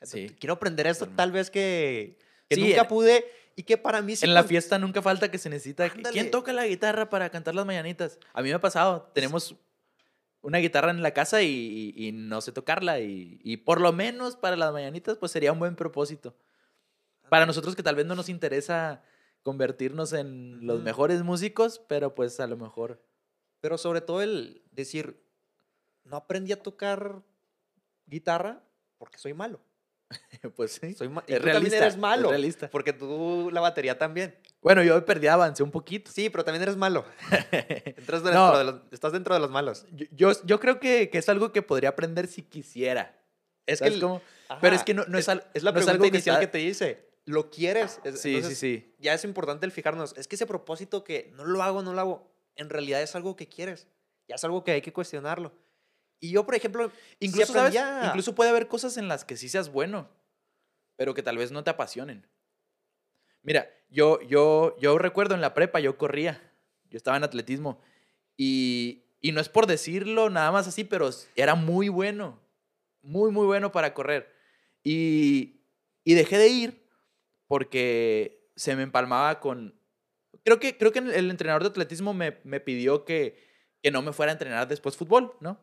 Sí. 0.00 0.34
Quiero 0.40 0.54
aprender 0.54 0.86
esto 0.86 1.06
tal 1.06 1.32
vez 1.32 1.50
que, 1.50 2.18
que 2.48 2.56
nunca 2.56 2.82
eh, 2.82 2.88
pude 2.88 3.26
y 3.56 3.62
que 3.64 3.76
para 3.76 4.00
mí... 4.00 4.14
en 4.22 4.32
la 4.32 4.42
fiesta 4.42 4.78
nunca 4.78 5.02
falta 5.02 5.30
que 5.30 5.36
se 5.36 5.50
necesita... 5.50 5.90
¿Quién 5.90 6.30
toca 6.30 6.54
la 6.54 6.66
guitarra 6.66 7.10
para 7.10 7.28
cantar 7.28 7.54
las 7.54 7.66
mañanitas? 7.66 8.18
A 8.32 8.40
mí 8.40 8.48
me 8.48 8.54
ha 8.54 8.60
pasado. 8.60 9.10
Tenemos 9.12 9.54
una 10.42 10.58
guitarra 10.58 10.90
en 10.90 11.02
la 11.02 11.12
casa 11.12 11.42
y, 11.42 12.10
no 12.14 12.40
sé 12.40 12.52
tocarla. 12.52 13.00
Y, 13.00 13.56
por 13.58 13.80
lo 13.80 13.92
menos 13.92 14.36
para 14.36 14.56
las 14.56 14.72
mañanitas, 14.72 15.18
pues 15.18 15.32
sería 15.32 15.52
un 15.52 15.58
buen 15.58 15.76
propósito. 15.76 16.36
Para 17.28 17.46
nosotros 17.46 17.74
que 17.74 17.82
tal 17.82 17.96
vez 17.96 18.06
no 18.06 18.14
nos 18.14 18.28
interesa 18.28 19.02
convertirnos 19.42 20.12
en 20.12 20.66
los 20.66 20.82
mejores 20.82 21.22
músicos, 21.22 21.80
pero 21.88 22.14
pues 22.14 22.38
a 22.40 22.46
lo 22.46 22.56
mejor. 22.56 23.02
Pero 23.60 23.78
sobre 23.78 24.00
todo 24.00 24.22
el 24.22 24.62
decir, 24.70 25.22
no 26.04 26.16
aprendí 26.16 26.52
a 26.52 26.62
tocar 26.62 27.22
guitarra 28.06 28.62
porque 28.98 29.18
soy 29.18 29.34
malo. 29.34 29.60
pues 30.56 30.72
sí. 30.80 30.94
Soy 30.94 31.08
ma- 31.08 31.24
y 31.26 31.32
es 31.32 31.38
tú 31.40 31.44
también 31.44 31.54
realista. 31.62 31.76
eres 31.78 31.94
es 31.94 32.00
malo. 32.00 32.28
realista. 32.30 32.70
Porque 32.70 32.92
tú 32.92 33.50
la 33.52 33.60
batería 33.60 33.98
también. 33.98 34.36
Bueno, 34.62 34.82
yo 34.82 35.04
perdí, 35.04 35.26
avancé 35.26 35.62
un 35.62 35.70
poquito. 35.70 36.10
Sí, 36.10 36.30
pero 36.30 36.44
también 36.44 36.62
eres 36.62 36.76
malo. 36.76 37.04
Entras 37.52 38.22
dentro 38.22 38.32
No. 38.52 38.58
de 38.58 38.64
los- 38.64 38.80
estás 38.92 39.12
dentro 39.12 39.34
de 39.34 39.40
los 39.40 39.50
malos. 39.50 39.86
Yo, 39.92 40.06
yo, 40.12 40.32
yo 40.44 40.60
creo 40.60 40.78
que, 40.80 41.10
que 41.10 41.18
es 41.18 41.28
algo 41.28 41.52
que 41.52 41.62
podría 41.62 41.90
aprender 41.90 42.26
si 42.28 42.42
quisiera. 42.42 43.20
Es 43.66 43.80
¿Sabes 43.80 43.94
el- 43.94 44.00
cómo? 44.00 44.22
Pero 44.60 44.76
es 44.76 44.84
que 44.84 44.94
no- 44.94 45.04
no 45.06 45.18
es 45.18 45.28
al- 45.28 45.44
es 45.54 45.62
la 45.64 45.72
no 45.72 45.78
es 45.80 45.84
pregunta 45.86 45.90
algo 45.92 46.02
que 46.02 46.08
inicial 46.08 46.38
que, 46.38 46.44
está- 46.44 46.52
te 46.52 46.58
dice. 46.58 47.06
¿Lo 47.24 47.50
quieres? 47.50 48.00
Es- 48.04 48.20
Sí, 48.20 48.36
entonces, 48.36 48.58
sí, 48.58 48.76
sí. 48.78 48.94
Ya 49.00 49.12
es 49.14 49.24
importante 49.24 49.66
el 49.66 49.72
fijarnos. 49.72 50.14
Es 50.16 50.28
que 50.28 50.36
ese 50.36 50.46
propósito 50.46 51.02
que 51.02 51.32
no 51.34 51.44
lo 51.44 51.62
hago, 51.64 51.82
no 51.82 51.92
lo 51.92 52.00
hago, 52.00 52.32
en 52.54 52.70
realidad 52.70 53.02
es 53.02 53.16
algo 53.16 53.34
que 53.34 53.48
quieres. 53.48 53.88
Ya 54.28 54.36
es 54.36 54.44
algo 54.44 54.62
que 54.62 54.70
hay 54.72 54.80
que 54.82 54.92
cuestionarlo. 54.92 55.52
Y 56.20 56.30
yo, 56.30 56.44
por 56.44 56.54
ejemplo, 56.54 56.90
Incluso, 57.20 57.52
Incluso 58.06 58.34
puede 58.34 58.50
haber 58.50 58.68
cosas 58.68 58.96
en 58.96 59.08
las 59.08 59.24
que 59.24 59.36
sí 59.36 59.48
seas 59.48 59.70
bueno, 59.70 60.08
pero 60.96 61.14
que 61.14 61.22
tal 61.22 61.36
vez 61.36 61.52
no 61.52 61.62
te 61.62 61.70
apasionen. 61.70 62.26
Mira, 63.42 63.70
yo, 63.88 64.20
yo, 64.22 64.76
yo 64.78 64.98
recuerdo 64.98 65.34
en 65.34 65.40
la 65.40 65.54
prepa, 65.54 65.78
yo 65.78 65.98
corría, 65.98 66.52
yo 66.90 66.96
estaba 66.96 67.16
en 67.16 67.24
atletismo, 67.24 67.80
y, 68.36 69.04
y 69.20 69.32
no 69.32 69.40
es 69.40 69.48
por 69.48 69.66
decirlo 69.66 70.30
nada 70.30 70.50
más 70.50 70.66
así, 70.66 70.84
pero 70.84 71.10
era 71.36 71.54
muy 71.54 71.88
bueno, 71.88 72.40
muy, 73.02 73.30
muy 73.30 73.46
bueno 73.46 73.70
para 73.70 73.94
correr. 73.94 74.32
Y, 74.82 75.60
y 76.04 76.14
dejé 76.14 76.38
de 76.38 76.48
ir 76.48 76.88
porque 77.46 78.50
se 78.56 78.74
me 78.76 78.82
empalmaba 78.82 79.40
con... 79.40 79.78
Creo 80.44 80.60
que, 80.60 80.76
creo 80.76 80.92
que 80.92 81.00
el 81.00 81.30
entrenador 81.30 81.62
de 81.62 81.68
atletismo 81.68 82.14
me, 82.14 82.38
me 82.44 82.60
pidió 82.60 83.04
que, 83.04 83.36
que 83.82 83.90
no 83.90 84.02
me 84.02 84.12
fuera 84.12 84.32
a 84.32 84.34
entrenar 84.34 84.68
después 84.68 84.96
fútbol, 84.96 85.36
¿no? 85.40 85.60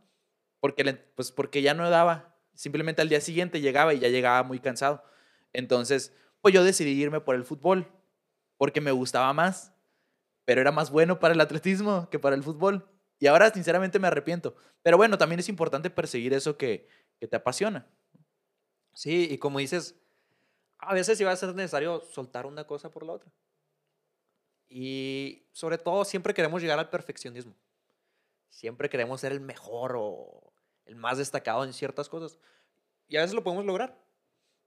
Porque, 0.63 0.85
le- 0.85 0.93
pues 0.95 1.33
porque 1.33 1.61
ya 1.61 1.73
no 1.73 1.91
daba. 1.91 2.37
Simplemente 2.55 3.03
al 3.03 3.09
día 3.09 3.19
siguiente 3.21 3.59
llegaba 3.61 3.93
y 3.93 3.99
ya 3.99 4.07
llegaba 4.07 4.43
muy 4.45 4.61
cansado. 4.61 5.03
Entonces, 5.51 6.15
pues 6.41 6.55
yo 6.55 6.63
decidí 6.63 6.91
irme 6.93 7.19
por 7.21 7.35
el 7.35 7.43
fútbol, 7.43 7.91
porque 8.57 8.81
me 8.81 8.91
gustaba 8.93 9.33
más, 9.33 9.73
pero 10.45 10.61
era 10.61 10.71
más 10.71 10.91
bueno 10.91 11.19
para 11.19 11.33
el 11.35 11.41
atletismo 11.41 12.09
que 12.11 12.19
para 12.19 12.35
el 12.35 12.43
fútbol. 12.43 12.89
Y 13.19 13.27
ahora, 13.27 13.51
sinceramente, 13.53 13.99
me 13.99 14.07
arrepiento. 14.07 14.55
Pero 14.83 14.97
bueno, 14.97 15.17
también 15.19 15.41
es 15.41 15.49
importante 15.49 15.89
perseguir 15.91 16.33
eso 16.33 16.57
que, 16.57 16.87
que 17.19 17.27
te 17.27 17.37
apasiona. 17.37 17.87
Sí, 18.93 19.27
y 19.31 19.37
como 19.37 19.59
dices, 19.59 19.95
a 20.79 20.93
veces 20.95 21.17
sí 21.19 21.23
va 21.25 21.31
a 21.33 21.37
ser 21.37 21.55
necesario 21.55 22.01
soltar 22.01 22.45
una 22.47 22.65
cosa 22.67 22.91
por 22.91 23.05
la 23.05 23.13
otra. 23.13 23.31
Y 24.69 25.45
sobre 25.51 25.77
todo 25.77 26.03
siempre 26.05 26.33
queremos 26.33 26.61
llegar 26.61 26.79
al 26.79 26.89
perfeccionismo. 26.89 27.55
Siempre 28.49 28.89
queremos 28.89 29.21
ser 29.21 29.33
el 29.33 29.41
mejor 29.41 29.95
o 29.97 30.52
el 30.85 30.95
más 30.95 31.17
destacado 31.17 31.63
en 31.63 31.73
ciertas 31.73 32.09
cosas. 32.09 32.39
Y 33.07 33.17
a 33.17 33.21
veces 33.21 33.35
lo 33.35 33.43
podemos 33.43 33.65
lograr. 33.65 34.01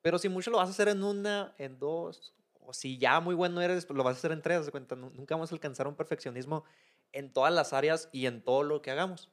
Pero 0.02 0.18
si 0.18 0.28
mucho 0.28 0.50
lo 0.50 0.58
vas 0.58 0.68
a 0.68 0.72
hacer 0.72 0.88
en 0.88 1.02
una, 1.02 1.54
en 1.58 1.78
dos, 1.78 2.34
o 2.60 2.72
si 2.72 2.98
ya 2.98 3.20
muy 3.20 3.34
bueno 3.34 3.60
eres, 3.60 3.88
lo 3.90 4.04
vas 4.04 4.16
a 4.16 4.18
hacer 4.18 4.32
en 4.32 4.42
tres. 4.42 4.70
cuenta, 4.70 4.94
Nu- 4.96 5.10
nunca 5.10 5.34
vamos 5.34 5.50
a 5.50 5.54
alcanzar 5.54 5.88
un 5.88 5.96
perfeccionismo 5.96 6.64
en 7.12 7.32
todas 7.32 7.52
las 7.52 7.72
áreas 7.72 8.08
y 8.12 8.26
en 8.26 8.42
todo 8.42 8.62
lo 8.62 8.82
que 8.82 8.90
hagamos. 8.90 9.30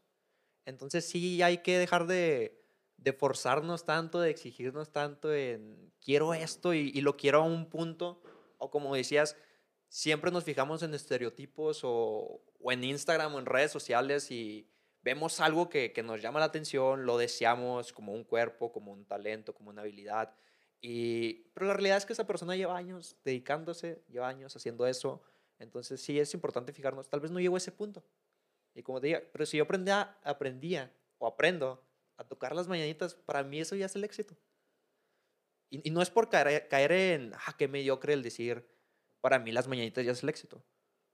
Entonces 0.65 1.05
sí 1.05 1.41
hay 1.41 1.59
que 1.59 1.77
dejar 1.77 2.07
de, 2.07 2.63
de 2.97 3.13
forzarnos 3.13 3.85
tanto, 3.85 4.19
de 4.19 4.29
exigirnos 4.29 4.91
tanto 4.91 5.33
en 5.33 5.91
quiero 5.99 6.33
esto 6.33 6.73
y, 6.73 6.91
y 6.93 7.01
lo 7.01 7.17
quiero 7.17 7.41
a 7.41 7.43
un 7.45 7.69
punto. 7.69 8.21
O 8.57 8.71
como 8.71 8.95
decías, 8.95 9.35
siempre 9.89 10.31
nos 10.31 10.43
fijamos 10.43 10.81
en 10.83 10.93
estereotipos 10.93 11.81
o, 11.83 12.41
o 12.59 12.71
en 12.71 12.83
Instagram 12.83 13.35
o 13.35 13.39
en 13.39 13.45
redes 13.45 13.71
sociales 13.71 14.31
y 14.31 14.69
vemos 15.03 15.39
algo 15.41 15.69
que, 15.69 15.91
que 15.91 16.01
nos 16.01 16.21
llama 16.21 16.39
la 16.39 16.45
atención, 16.45 17.05
lo 17.05 17.17
deseamos 17.17 17.91
como 17.93 18.13
un 18.13 18.23
cuerpo, 18.23 18.71
como 18.71 18.91
un 18.91 19.05
talento, 19.05 19.53
como 19.53 19.69
una 19.69 19.81
habilidad. 19.81 20.33
Y, 20.81 21.49
pero 21.53 21.67
la 21.67 21.73
realidad 21.73 21.97
es 21.97 22.05
que 22.05 22.13
esa 22.13 22.25
persona 22.25 22.55
lleva 22.55 22.75
años 22.75 23.17
dedicándose, 23.23 24.03
lleva 24.09 24.27
años 24.27 24.55
haciendo 24.55 24.87
eso. 24.87 25.21
Entonces 25.59 26.01
sí 26.01 26.19
es 26.19 26.33
importante 26.33 26.73
fijarnos, 26.73 27.09
tal 27.09 27.19
vez 27.19 27.31
no 27.31 27.39
llego 27.39 27.55
a 27.55 27.57
ese 27.57 27.71
punto. 27.71 28.03
Y 28.73 28.81
como 28.81 28.99
te 28.99 29.07
diga, 29.07 29.21
pero 29.31 29.45
si 29.45 29.57
yo 29.57 29.63
aprendía, 29.63 30.17
aprendía 30.23 30.91
o 31.19 31.27
aprendo 31.27 31.85
a 32.17 32.23
tocar 32.23 32.55
las 32.55 32.67
mañanitas, 32.67 33.13
para 33.13 33.43
mí 33.43 33.59
eso 33.59 33.75
ya 33.75 33.85
es 33.85 33.95
el 33.95 34.03
éxito. 34.03 34.35
Y, 35.69 35.87
y 35.87 35.91
no 35.91 36.01
es 36.01 36.09
por 36.09 36.29
caer, 36.29 36.67
caer 36.67 36.91
en, 36.91 37.33
ah, 37.33 37.55
qué 37.57 37.67
mediocre 37.67 38.13
el 38.13 38.23
decir, 38.23 38.67
para 39.21 39.39
mí 39.39 39.51
las 39.51 39.67
mañanitas 39.67 40.05
ya 40.05 40.11
es 40.11 40.23
el 40.23 40.29
éxito. 40.29 40.63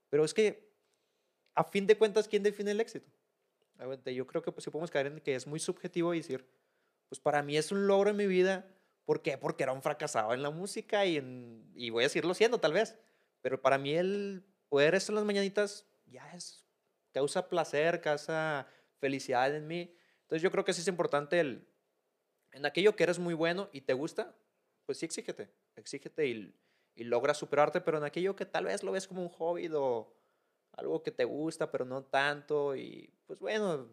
Pero 0.08 0.24
es 0.24 0.34
que, 0.34 0.74
a 1.54 1.64
fin 1.64 1.86
de 1.86 1.96
cuentas, 1.96 2.28
¿quién 2.28 2.42
define 2.42 2.72
el 2.72 2.80
éxito? 2.80 3.10
Yo 4.14 4.26
creo 4.26 4.42
que 4.42 4.52
pues, 4.52 4.64
sí 4.64 4.70
podemos 4.70 4.90
caer 4.90 5.06
en 5.06 5.20
que 5.20 5.34
es 5.34 5.46
muy 5.46 5.60
subjetivo 5.60 6.12
decir, 6.12 6.46
pues 7.08 7.20
para 7.20 7.42
mí 7.42 7.56
es 7.56 7.72
un 7.72 7.86
logro 7.86 8.10
en 8.10 8.16
mi 8.16 8.26
vida. 8.26 8.66
¿Por 9.04 9.22
qué? 9.22 9.38
Porque 9.38 9.62
era 9.64 9.72
un 9.72 9.82
fracasado 9.82 10.34
en 10.34 10.42
la 10.42 10.50
música 10.50 11.06
y, 11.06 11.16
en- 11.16 11.70
y 11.74 11.90
voy 11.90 12.04
a 12.04 12.08
seguirlo 12.08 12.34
siendo 12.34 12.58
tal 12.60 12.72
vez. 12.72 12.98
Pero 13.40 13.60
para 13.62 13.78
mí 13.78 13.94
el 13.94 14.44
poder 14.68 14.94
estar 14.94 15.12
en 15.12 15.16
las 15.16 15.24
mañanitas 15.24 15.86
ya 16.06 16.30
es, 16.32 16.66
causa 17.12 17.48
placer, 17.48 18.00
causa 18.00 18.66
felicidad 18.98 19.54
en 19.54 19.66
mí. 19.66 19.94
Entonces 20.22 20.42
yo 20.42 20.50
creo 20.50 20.64
que 20.64 20.72
sí 20.72 20.82
es 20.82 20.88
importante 20.88 21.40
el, 21.40 21.68
en 22.52 22.66
aquello 22.66 22.96
que 22.96 23.04
eres 23.04 23.18
muy 23.18 23.34
bueno 23.34 23.68
y 23.72 23.82
te 23.82 23.92
gusta, 23.94 24.36
pues 24.86 24.98
sí 24.98 25.06
exígete, 25.06 25.52
exígete 25.76 26.26
y, 26.26 26.54
y 26.94 27.04
logra 27.04 27.34
superarte, 27.34 27.80
pero 27.80 27.98
en 27.98 28.04
aquello 28.04 28.36
que 28.36 28.46
tal 28.46 28.64
vez 28.66 28.82
lo 28.82 28.92
ves 28.92 29.06
como 29.08 29.22
un 29.22 29.28
hobby 29.28 29.68
o 29.72 30.12
algo 30.80 31.02
que 31.02 31.10
te 31.10 31.24
gusta, 31.24 31.70
pero 31.70 31.84
no 31.84 32.02
tanto, 32.04 32.74
y 32.74 33.12
pues 33.26 33.38
bueno, 33.38 33.88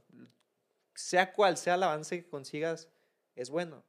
sea 0.96 1.32
cual 1.32 1.58
sea 1.58 1.76
el 1.76 1.84
avance 1.84 2.24
que 2.24 2.30
consigas, 2.30 2.90
es 3.36 3.50
bueno. 3.50 3.84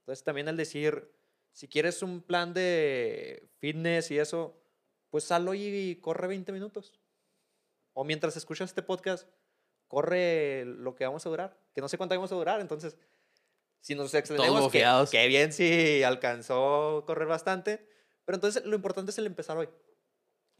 Entonces 0.00 0.24
también 0.24 0.48
el 0.48 0.56
decir, 0.56 1.12
si 1.52 1.68
quieres 1.68 2.02
un 2.02 2.22
plan 2.22 2.54
de 2.54 3.48
fitness 3.58 4.10
y 4.10 4.18
eso, 4.18 4.58
pues 5.10 5.24
sallo 5.24 5.54
y 5.54 5.96
corre 5.96 6.28
20 6.28 6.52
minutos. 6.52 6.98
O 7.92 8.04
mientras 8.04 8.36
escuchas 8.36 8.70
este 8.70 8.82
podcast, 8.82 9.28
corre 9.88 10.64
lo 10.64 10.94
que 10.94 11.04
vamos 11.04 11.24
a 11.26 11.30
durar, 11.30 11.58
que 11.74 11.80
no 11.80 11.88
sé 11.88 11.96
cuánto 11.96 12.14
vamos 12.14 12.32
a 12.32 12.36
durar, 12.36 12.60
entonces 12.60 12.96
si 13.80 13.94
nos 13.94 14.12
extendemos, 14.14 14.70
que, 15.10 15.26
bien 15.28 15.52
si 15.52 16.02
alcanzó 16.02 17.04
correr 17.06 17.28
bastante, 17.28 17.88
pero 18.24 18.36
entonces 18.36 18.64
lo 18.64 18.74
importante 18.74 19.12
es 19.12 19.18
el 19.18 19.26
empezar 19.26 19.56
hoy. 19.56 19.68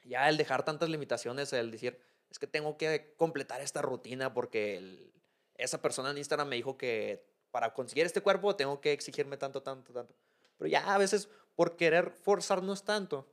Ya 0.06 0.28
el 0.28 0.36
dejar 0.36 0.64
tantas 0.64 0.88
limitaciones, 0.88 1.52
el 1.52 1.70
decir, 1.70 1.98
es 2.30 2.38
que 2.38 2.46
tengo 2.46 2.76
que 2.76 3.14
completar 3.16 3.60
esta 3.60 3.82
rutina 3.82 4.32
porque 4.34 5.12
esa 5.54 5.80
persona 5.82 6.10
en 6.10 6.18
Instagram 6.18 6.48
me 6.48 6.56
dijo 6.56 6.76
que 6.76 7.24
para 7.50 7.72
conseguir 7.74 8.06
este 8.06 8.20
cuerpo 8.20 8.56
tengo 8.56 8.80
que 8.80 8.92
exigirme 8.92 9.36
tanto, 9.36 9.62
tanto, 9.62 9.92
tanto. 9.92 10.14
Pero 10.58 10.68
ya 10.68 10.94
a 10.94 10.98
veces 10.98 11.28
por 11.54 11.76
querer 11.76 12.10
forzarnos 12.10 12.84
tanto 12.84 13.26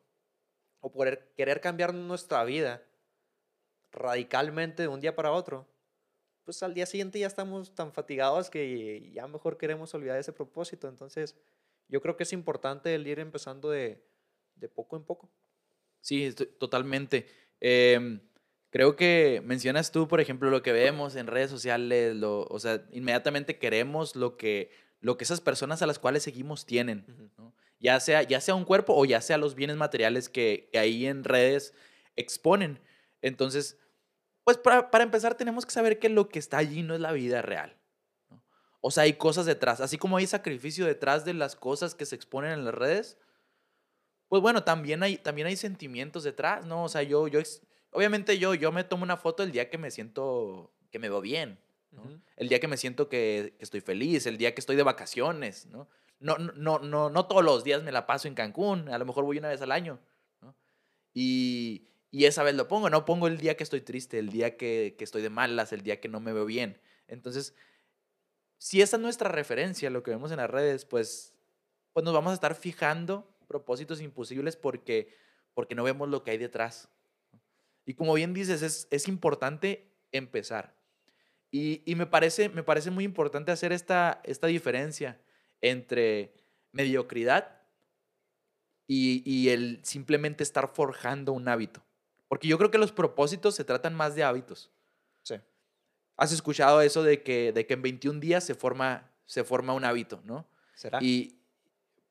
o 0.82 0.92
por 0.92 1.08
er- 1.08 1.34
querer 1.36 1.62
cambiar 1.62 1.94
nuestra 1.94 2.44
vida 2.44 2.84
radicalmente 3.92 4.84
de 4.84 4.88
un 4.88 5.00
día 5.02 5.16
para 5.16 5.32
otro, 5.32 5.68
pues 6.44 6.64
al 6.64 6.74
día 6.74 6.86
siguiente 6.86 7.20
ya 7.20 7.28
estamos 7.28 7.76
tan 7.76 7.94
fatigados 7.94 8.50
que 8.50 9.12
ya 9.14 9.28
mejor 9.28 9.58
queremos 9.58 9.94
olvidar 9.94 10.18
ese 10.20 10.34
propósito. 10.34 10.88
Entonces, 10.90 11.36
yo 11.90 12.02
creo 12.02 12.18
que 12.18 12.24
es 12.24 12.34
importante 12.34 12.96
el 12.96 13.08
ir 13.08 13.20
empezando 13.20 13.70
de 13.70 14.04
poco 14.76 14.96
en 14.98 15.04
poco. 15.04 15.30
Sí, 16.04 16.26
estoy- 16.26 16.48
totalmente. 16.60 17.28
Em, 17.62 18.20
creo 18.70 18.96
que 18.98 19.42
mencionas 19.46 19.92
tú, 19.92 20.08
por 20.10 20.20
ejemplo, 20.20 20.50
lo 20.50 20.62
que 20.62 20.74
vemos 20.74 21.16
en 21.16 21.28
redes 21.28 21.50
sociales, 21.50 22.14
lo, 22.16 22.42
o 22.44 22.60
sea, 22.60 22.86
inmediatamente 22.92 23.58
queremos 23.58 24.16
lo 24.18 24.36
que, 24.36 24.70
lo 25.00 25.16
que 25.18 25.24
esas 25.24 25.40
personas 25.40 25.82
a 25.82 25.88
las 25.88 26.00
cuales 26.00 26.24
seguimos 26.24 26.66
tienen, 26.66 27.06
¿no? 27.38 27.56
ya, 27.80 28.00
sea, 28.02 28.22
ya 28.24 28.42
sea 28.42 28.56
un 28.56 28.66
cuerpo 28.66 28.94
o 28.98 29.06
ya 29.06 29.22
sea 29.22 29.38
los 29.38 29.56
bienes 29.56 29.78
materiales 29.78 30.28
que, 30.28 30.70
que 30.74 30.80
ahí 30.80 31.06
en 31.06 31.24
redes 31.24 31.74
exponen. 32.18 32.80
Entonces, 33.22 33.78
pues 34.44 34.58
para, 34.58 34.92
para 34.92 35.06
empezar 35.06 35.36
tenemos 35.36 35.66
que 35.66 35.72
saber 35.72 36.00
que 36.00 36.10
lo 36.10 36.30
que 36.30 36.40
está 36.40 36.58
allí 36.58 36.84
no 36.84 36.96
es 36.96 37.02
la 37.02 37.14
vida 37.14 37.42
real. 37.42 37.78
¿no? 38.30 38.44
O 38.82 38.92
sea, 38.92 39.04
hay 39.04 39.14
cosas 39.14 39.46
detrás, 39.46 39.82
así 39.82 39.98
como 39.98 40.18
hay 40.18 40.28
sacrificio 40.28 40.86
detrás 40.86 41.26
de 41.26 41.34
las 41.34 41.56
cosas 41.56 41.96
que 41.96 42.06
se 42.06 42.16
exponen 42.16 42.52
en 42.54 42.66
las 42.66 42.74
redes, 42.76 43.18
pues 44.34 44.42
bueno, 44.42 44.64
también 44.64 45.04
hay, 45.04 45.18
también 45.18 45.46
hay 45.46 45.56
sentimientos 45.56 46.24
detrás, 46.24 46.66
¿no? 46.66 46.86
O 46.86 46.90
sea, 46.90 47.04
yo, 47.04 47.28
yo, 47.28 47.40
obviamente 47.92 48.40
yo, 48.40 48.56
yo 48.56 48.72
me 48.72 48.84
tomo 48.84 49.04
una 49.04 49.16
foto 49.16 49.44
el 49.44 49.52
día 49.52 49.70
que 49.70 49.78
me 49.78 49.92
siento, 49.92 50.74
que 50.90 50.98
me 50.98 51.08
veo 51.08 51.22
bien, 51.22 51.60
¿no? 51.92 52.20
El 52.36 52.50
día 52.50 52.60
que 52.60 52.68
me 52.68 52.78
siento 52.78 53.10
que, 53.10 53.54
que 53.60 53.64
estoy 53.64 53.82
feliz, 53.82 54.26
el 54.26 54.40
día 54.40 54.56
que 54.56 54.60
estoy 54.60 54.76
de 54.76 54.82
vacaciones, 54.82 55.68
¿no? 55.68 55.88
No, 56.20 56.40
no, 56.40 56.52
no, 56.54 56.80
no, 56.80 57.12
no 57.12 57.28
todos 57.28 57.44
los 57.44 57.64
días 57.64 57.84
me 57.84 57.92
la 57.92 58.08
paso 58.08 58.28
en 58.28 58.34
Cancún, 58.34 58.90
a 58.90 58.98
lo 58.98 59.06
mejor 59.06 59.24
voy 59.24 59.38
una 59.38 59.50
vez 59.50 59.62
al 59.62 59.72
año, 59.72 60.00
¿no? 60.42 60.56
Y, 61.14 61.90
y 62.10 62.26
esa 62.26 62.42
vez 62.42 62.56
lo 62.56 62.68
pongo, 62.68 62.90
no 62.90 63.06
pongo 63.06 63.28
el 63.28 63.38
día 63.38 63.56
que 63.56 63.64
estoy 63.64 63.82
triste, 63.82 64.18
el 64.18 64.30
día 64.30 64.58
que, 64.58 64.96
que 64.98 65.04
estoy 65.04 65.22
de 65.22 65.30
malas, 65.30 65.74
el 65.74 65.84
día 65.84 66.02
que 66.02 66.10
no 66.10 66.20
me 66.20 66.34
veo 66.34 66.48
bien. 66.48 66.82
Entonces, 67.08 67.54
si 68.58 68.82
esa 68.82 68.98
es 68.98 69.04
nuestra 69.04 69.30
referencia, 69.30 69.92
lo 69.92 70.02
que 70.02 70.10
vemos 70.10 70.32
en 70.32 70.38
las 70.38 70.50
redes, 70.50 70.86
pues, 70.86 71.36
pues 71.92 72.04
nos 72.04 72.16
vamos 72.16 72.32
a 72.32 72.34
estar 72.34 72.56
fijando 72.56 73.32
propósitos 73.54 74.02
imposibles 74.02 74.58
porque, 74.58 75.16
porque 75.54 75.76
no 75.76 75.84
vemos 75.84 76.10
lo 76.10 76.24
que 76.24 76.32
hay 76.32 76.38
detrás. 76.38 76.90
Y 77.86 77.94
como 77.94 78.16
bien 78.16 78.34
dices, 78.34 78.62
es, 78.62 78.88
es 78.90 79.08
importante 79.08 79.94
empezar. 80.12 80.76
Y, 81.52 81.84
y 81.86 81.96
me, 81.96 82.08
parece, 82.08 82.50
me 82.50 82.64
parece 82.64 82.90
muy 82.90 83.04
importante 83.04 83.52
hacer 83.52 83.72
esta, 83.72 84.22
esta 84.24 84.48
diferencia 84.48 85.22
entre, 85.62 86.34
mediocridad 86.74 87.62
y, 88.88 89.24
y 89.26 89.50
el 89.50 89.80
simplemente 89.84 90.44
estar 90.44 90.74
forjando 90.74 91.32
un 91.32 91.48
hábito. 91.48 91.82
Porque 92.28 92.48
yo 92.48 92.58
creo 92.58 92.72
que 92.72 92.78
los 92.78 92.92
propósitos 92.92 93.56
se 93.56 93.64
tratan 93.64 93.94
más 93.94 94.16
de 94.16 94.24
hábitos. 94.24 94.72
Sí. 95.22 95.36
Has 96.18 96.34
escuchado 96.34 96.82
eso 96.82 97.04
de 97.04 97.24
que, 97.24 97.54
de 97.54 97.66
que 97.66 97.76
en 97.76 97.82
21 97.84 98.20
días 98.20 98.44
se 98.44 98.56
forma, 98.56 99.12
se 99.26 99.44
forma 99.44 99.74
un 99.74 99.86
hábito, 99.86 100.22
¿no? 100.26 100.48
¿Será? 100.74 101.00
Y 101.02 101.43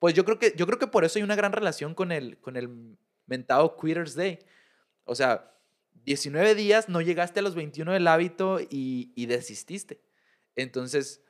pues 0.02 0.14
yo 0.14 0.24
creo 0.24 0.36
que, 0.36 0.52
yo 0.56 0.66
creo 0.66 0.80
que 0.80 0.88
por 0.88 1.04
eso 1.04 1.20
hay 1.20 1.22
una 1.22 1.36
gran 1.36 1.52
relación 1.52 1.94
con 1.94 2.10
el, 2.10 2.36
con 2.40 2.56
el 2.56 2.98
mentado 3.26 3.76
Quitters 3.76 4.16
Day. 4.16 4.40
O 5.04 5.14
sea, 5.14 5.54
19 6.04 6.56
días, 6.56 6.88
no 6.88 7.00
llegaste 7.00 7.38
a 7.38 7.42
los 7.44 7.54
21 7.54 7.92
del 7.92 8.08
hábito 8.08 8.58
y, 8.58 9.12
y 9.14 9.26
desististe. 9.26 10.02
Entonces, 10.56 11.22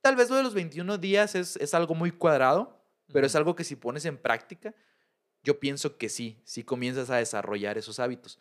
tal 0.00 0.14
vez 0.14 0.30
lo 0.30 0.36
de 0.36 0.44
los 0.44 0.54
21 0.54 0.96
días 0.98 1.34
es, 1.34 1.56
es 1.56 1.74
algo 1.74 1.96
muy 1.96 2.12
cuadrado, 2.12 2.86
pero 3.12 3.26
es 3.26 3.34
algo 3.34 3.56
que 3.56 3.64
si 3.64 3.74
pones 3.74 4.04
en 4.04 4.16
práctica, 4.16 4.76
yo 5.42 5.58
pienso 5.58 5.98
que 5.98 6.08
sí, 6.08 6.40
sí 6.44 6.62
comienzas 6.62 7.10
a 7.10 7.16
desarrollar 7.16 7.78
esos 7.78 7.98
hábitos. 7.98 8.38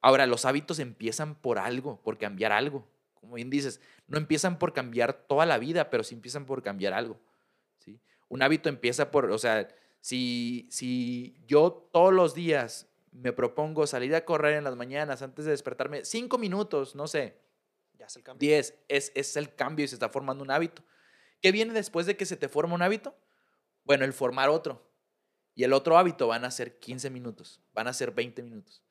Ahora, 0.00 0.26
los 0.26 0.44
hábitos 0.46 0.80
empiezan 0.80 1.36
por 1.36 1.60
algo, 1.60 2.02
por 2.02 2.18
cambiar 2.18 2.50
algo. 2.50 2.88
Como 3.14 3.34
bien 3.34 3.50
dices, 3.50 3.80
no 4.08 4.18
empiezan 4.18 4.58
por 4.58 4.72
cambiar 4.72 5.12
toda 5.12 5.46
la 5.46 5.58
vida, 5.58 5.90
pero 5.90 6.02
sí 6.02 6.16
empiezan 6.16 6.44
por 6.44 6.60
cambiar 6.60 6.92
algo. 6.92 7.20
¿sí? 7.78 8.00
Un 8.32 8.40
hábito 8.40 8.70
empieza 8.70 9.10
por, 9.10 9.30
o 9.30 9.36
sea, 9.36 9.68
si, 10.00 10.66
si 10.70 11.36
yo 11.46 11.86
todos 11.92 12.14
los 12.14 12.34
días 12.34 12.88
me 13.10 13.30
propongo 13.34 13.86
salir 13.86 14.14
a 14.14 14.24
correr 14.24 14.54
en 14.54 14.64
las 14.64 14.74
mañanas 14.74 15.20
antes 15.20 15.44
de 15.44 15.50
despertarme, 15.50 16.06
cinco 16.06 16.38
minutos, 16.38 16.94
no 16.94 17.06
sé, 17.06 17.36
Ya 17.98 18.06
es 18.06 18.16
el 18.16 18.22
cambio. 18.22 18.48
10, 18.48 18.74
es, 18.88 19.12
es 19.14 19.36
el 19.36 19.54
cambio 19.54 19.84
y 19.84 19.88
se 19.88 19.96
está 19.96 20.08
formando 20.08 20.42
un 20.42 20.50
hábito. 20.50 20.82
¿Qué 21.42 21.52
viene 21.52 21.74
después 21.74 22.06
de 22.06 22.16
que 22.16 22.24
se 22.24 22.38
te 22.38 22.48
forma 22.48 22.74
un 22.74 22.80
hábito? 22.80 23.14
Bueno, 23.84 24.06
el 24.06 24.14
formar 24.14 24.48
otro. 24.48 24.82
Y 25.54 25.64
el 25.64 25.74
otro 25.74 25.98
hábito 25.98 26.26
van 26.26 26.46
a 26.46 26.50
ser 26.50 26.78
15 26.78 27.10
minutos, 27.10 27.60
van 27.74 27.86
a 27.86 27.92
ser 27.92 28.12
20 28.12 28.42
minutos. 28.42 28.82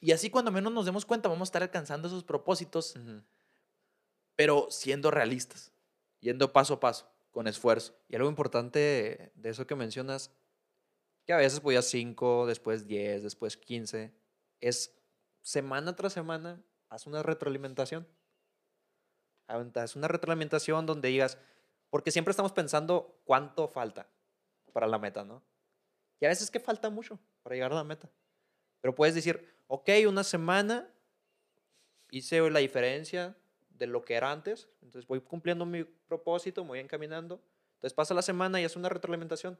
Y 0.00 0.12
así 0.12 0.30
cuando 0.30 0.50
menos 0.50 0.72
nos 0.72 0.86
demos 0.86 1.04
cuenta 1.04 1.28
vamos 1.28 1.48
a 1.48 1.50
estar 1.50 1.62
alcanzando 1.62 2.08
esos 2.08 2.24
propósitos, 2.24 2.94
pero 4.34 4.68
siendo 4.70 5.10
realistas, 5.10 5.72
yendo 6.20 6.54
paso 6.54 6.72
a 6.72 6.80
paso, 6.80 7.13
con 7.34 7.48
esfuerzo. 7.48 7.94
Y 8.08 8.14
algo 8.14 8.28
importante 8.28 9.32
de 9.34 9.50
eso 9.50 9.66
que 9.66 9.74
mencionas, 9.74 10.30
que 11.26 11.32
a 11.32 11.36
veces 11.36 11.58
podías 11.58 11.84
5, 11.86 12.46
después 12.46 12.86
10, 12.86 13.24
después 13.24 13.56
15, 13.56 14.14
es 14.60 14.96
semana 15.42 15.96
tras 15.96 16.12
semana, 16.12 16.62
haz 16.88 17.06
una 17.08 17.24
retroalimentación. 17.24 18.06
Haz 19.48 19.96
una 19.96 20.08
retroalimentación 20.08 20.86
donde 20.86 21.08
digas, 21.08 21.36
porque 21.90 22.12
siempre 22.12 22.30
estamos 22.30 22.52
pensando 22.52 23.20
cuánto 23.24 23.66
falta 23.66 24.08
para 24.72 24.86
la 24.86 24.98
meta, 24.98 25.24
¿no? 25.24 25.42
Y 26.20 26.26
a 26.26 26.28
veces 26.28 26.50
que 26.50 26.60
falta 26.60 26.88
mucho 26.88 27.18
para 27.42 27.56
llegar 27.56 27.72
a 27.72 27.76
la 27.76 27.84
meta. 27.84 28.08
Pero 28.80 28.94
puedes 28.94 29.14
decir, 29.14 29.54
ok, 29.66 29.90
una 30.08 30.22
semana 30.22 30.88
hice 32.10 32.48
la 32.48 32.60
diferencia 32.60 33.36
de 33.74 33.86
lo 33.86 34.04
que 34.04 34.14
era 34.14 34.30
antes, 34.30 34.68
entonces 34.82 35.06
voy 35.06 35.20
cumpliendo 35.20 35.66
mi 35.66 35.84
propósito, 35.84 36.62
me 36.62 36.68
voy 36.68 36.78
encaminando. 36.80 37.42
Entonces 37.74 37.94
pasa 37.94 38.14
la 38.14 38.22
semana 38.22 38.60
y 38.60 38.64
es 38.64 38.76
una 38.76 38.88
retroalimentación. 38.88 39.58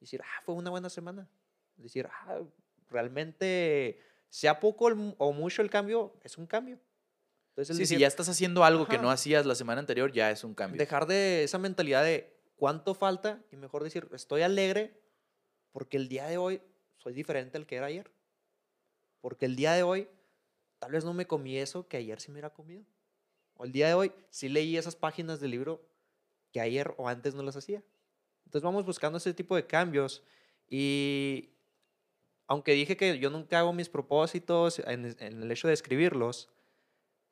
Decir, 0.00 0.22
ah, 0.22 0.42
fue 0.44 0.54
una 0.54 0.70
buena 0.70 0.88
semana. 0.88 1.28
Decir, 1.76 2.08
ah, 2.10 2.40
realmente, 2.88 4.00
sea 4.30 4.60
poco 4.60 4.88
el 4.88 5.14
o 5.18 5.32
mucho 5.32 5.62
el 5.62 5.70
cambio, 5.70 6.14
es 6.22 6.38
un 6.38 6.46
cambio. 6.46 6.78
Entonces, 7.50 7.88
si 7.88 7.98
ya 7.98 8.06
estás 8.06 8.28
haciendo 8.28 8.62
algo 8.62 8.86
que 8.86 8.98
no 8.98 9.10
hacías 9.10 9.44
la 9.44 9.56
semana 9.56 9.80
anterior, 9.80 10.12
ya 10.12 10.30
es 10.30 10.44
un 10.44 10.54
cambio. 10.54 10.78
dejar 10.78 11.06
de 11.06 11.42
esa 11.42 11.58
mentalidad 11.58 12.04
de 12.04 12.32
cuánto 12.54 12.94
falta 12.94 13.42
y 13.50 13.56
mejor 13.56 13.82
decir, 13.82 14.08
estoy 14.12 14.42
alegre 14.42 15.00
porque 15.72 15.96
el 15.96 16.08
día 16.08 16.26
de 16.26 16.38
hoy 16.38 16.62
soy 16.98 17.14
diferente 17.14 17.58
al 17.58 17.66
que 17.66 17.76
era 17.76 17.86
ayer. 17.86 18.12
Porque 19.20 19.46
el 19.46 19.56
día 19.56 19.72
de 19.72 19.82
hoy 19.82 20.08
tal 20.78 20.92
vez 20.92 21.04
no 21.04 21.14
me 21.14 21.26
comí 21.26 21.58
eso 21.58 21.88
que 21.88 21.96
ayer 21.96 22.20
sí 22.20 22.30
me 22.30 22.34
hubiera 22.34 22.50
comido. 22.50 22.84
O 23.58 23.64
el 23.64 23.72
día 23.72 23.88
de 23.88 23.94
hoy 23.94 24.12
sí 24.30 24.48
leí 24.48 24.76
esas 24.76 24.96
páginas 24.96 25.40
del 25.40 25.50
libro 25.50 25.86
que 26.52 26.60
ayer 26.60 26.94
o 26.96 27.08
antes 27.08 27.34
no 27.34 27.42
las 27.42 27.56
hacía. 27.56 27.82
Entonces 28.46 28.62
vamos 28.62 28.86
buscando 28.86 29.18
ese 29.18 29.34
tipo 29.34 29.54
de 29.56 29.66
cambios 29.66 30.22
y 30.70 31.50
aunque 32.46 32.72
dije 32.72 32.96
que 32.96 33.18
yo 33.18 33.30
nunca 33.30 33.58
hago 33.58 33.72
mis 33.72 33.88
propósitos 33.90 34.78
en, 34.78 35.16
el 35.20 35.52
hecho 35.52 35.68
de 35.68 35.74
escribirlos, 35.74 36.48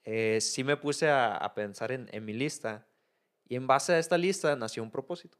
eh, 0.05 0.41
sí 0.41 0.63
me 0.63 0.77
puse 0.77 1.09
a, 1.09 1.53
pensar 1.55 1.91
en, 1.93 2.25
mi 2.25 2.35
lista 2.35 2.87
y 3.49 3.57
en 3.57 3.67
base 3.67 3.95
a 3.95 3.99
esta 3.99 4.19
lista 4.19 4.55
nació 4.57 4.83
un 4.83 4.91
propósito. 4.91 5.39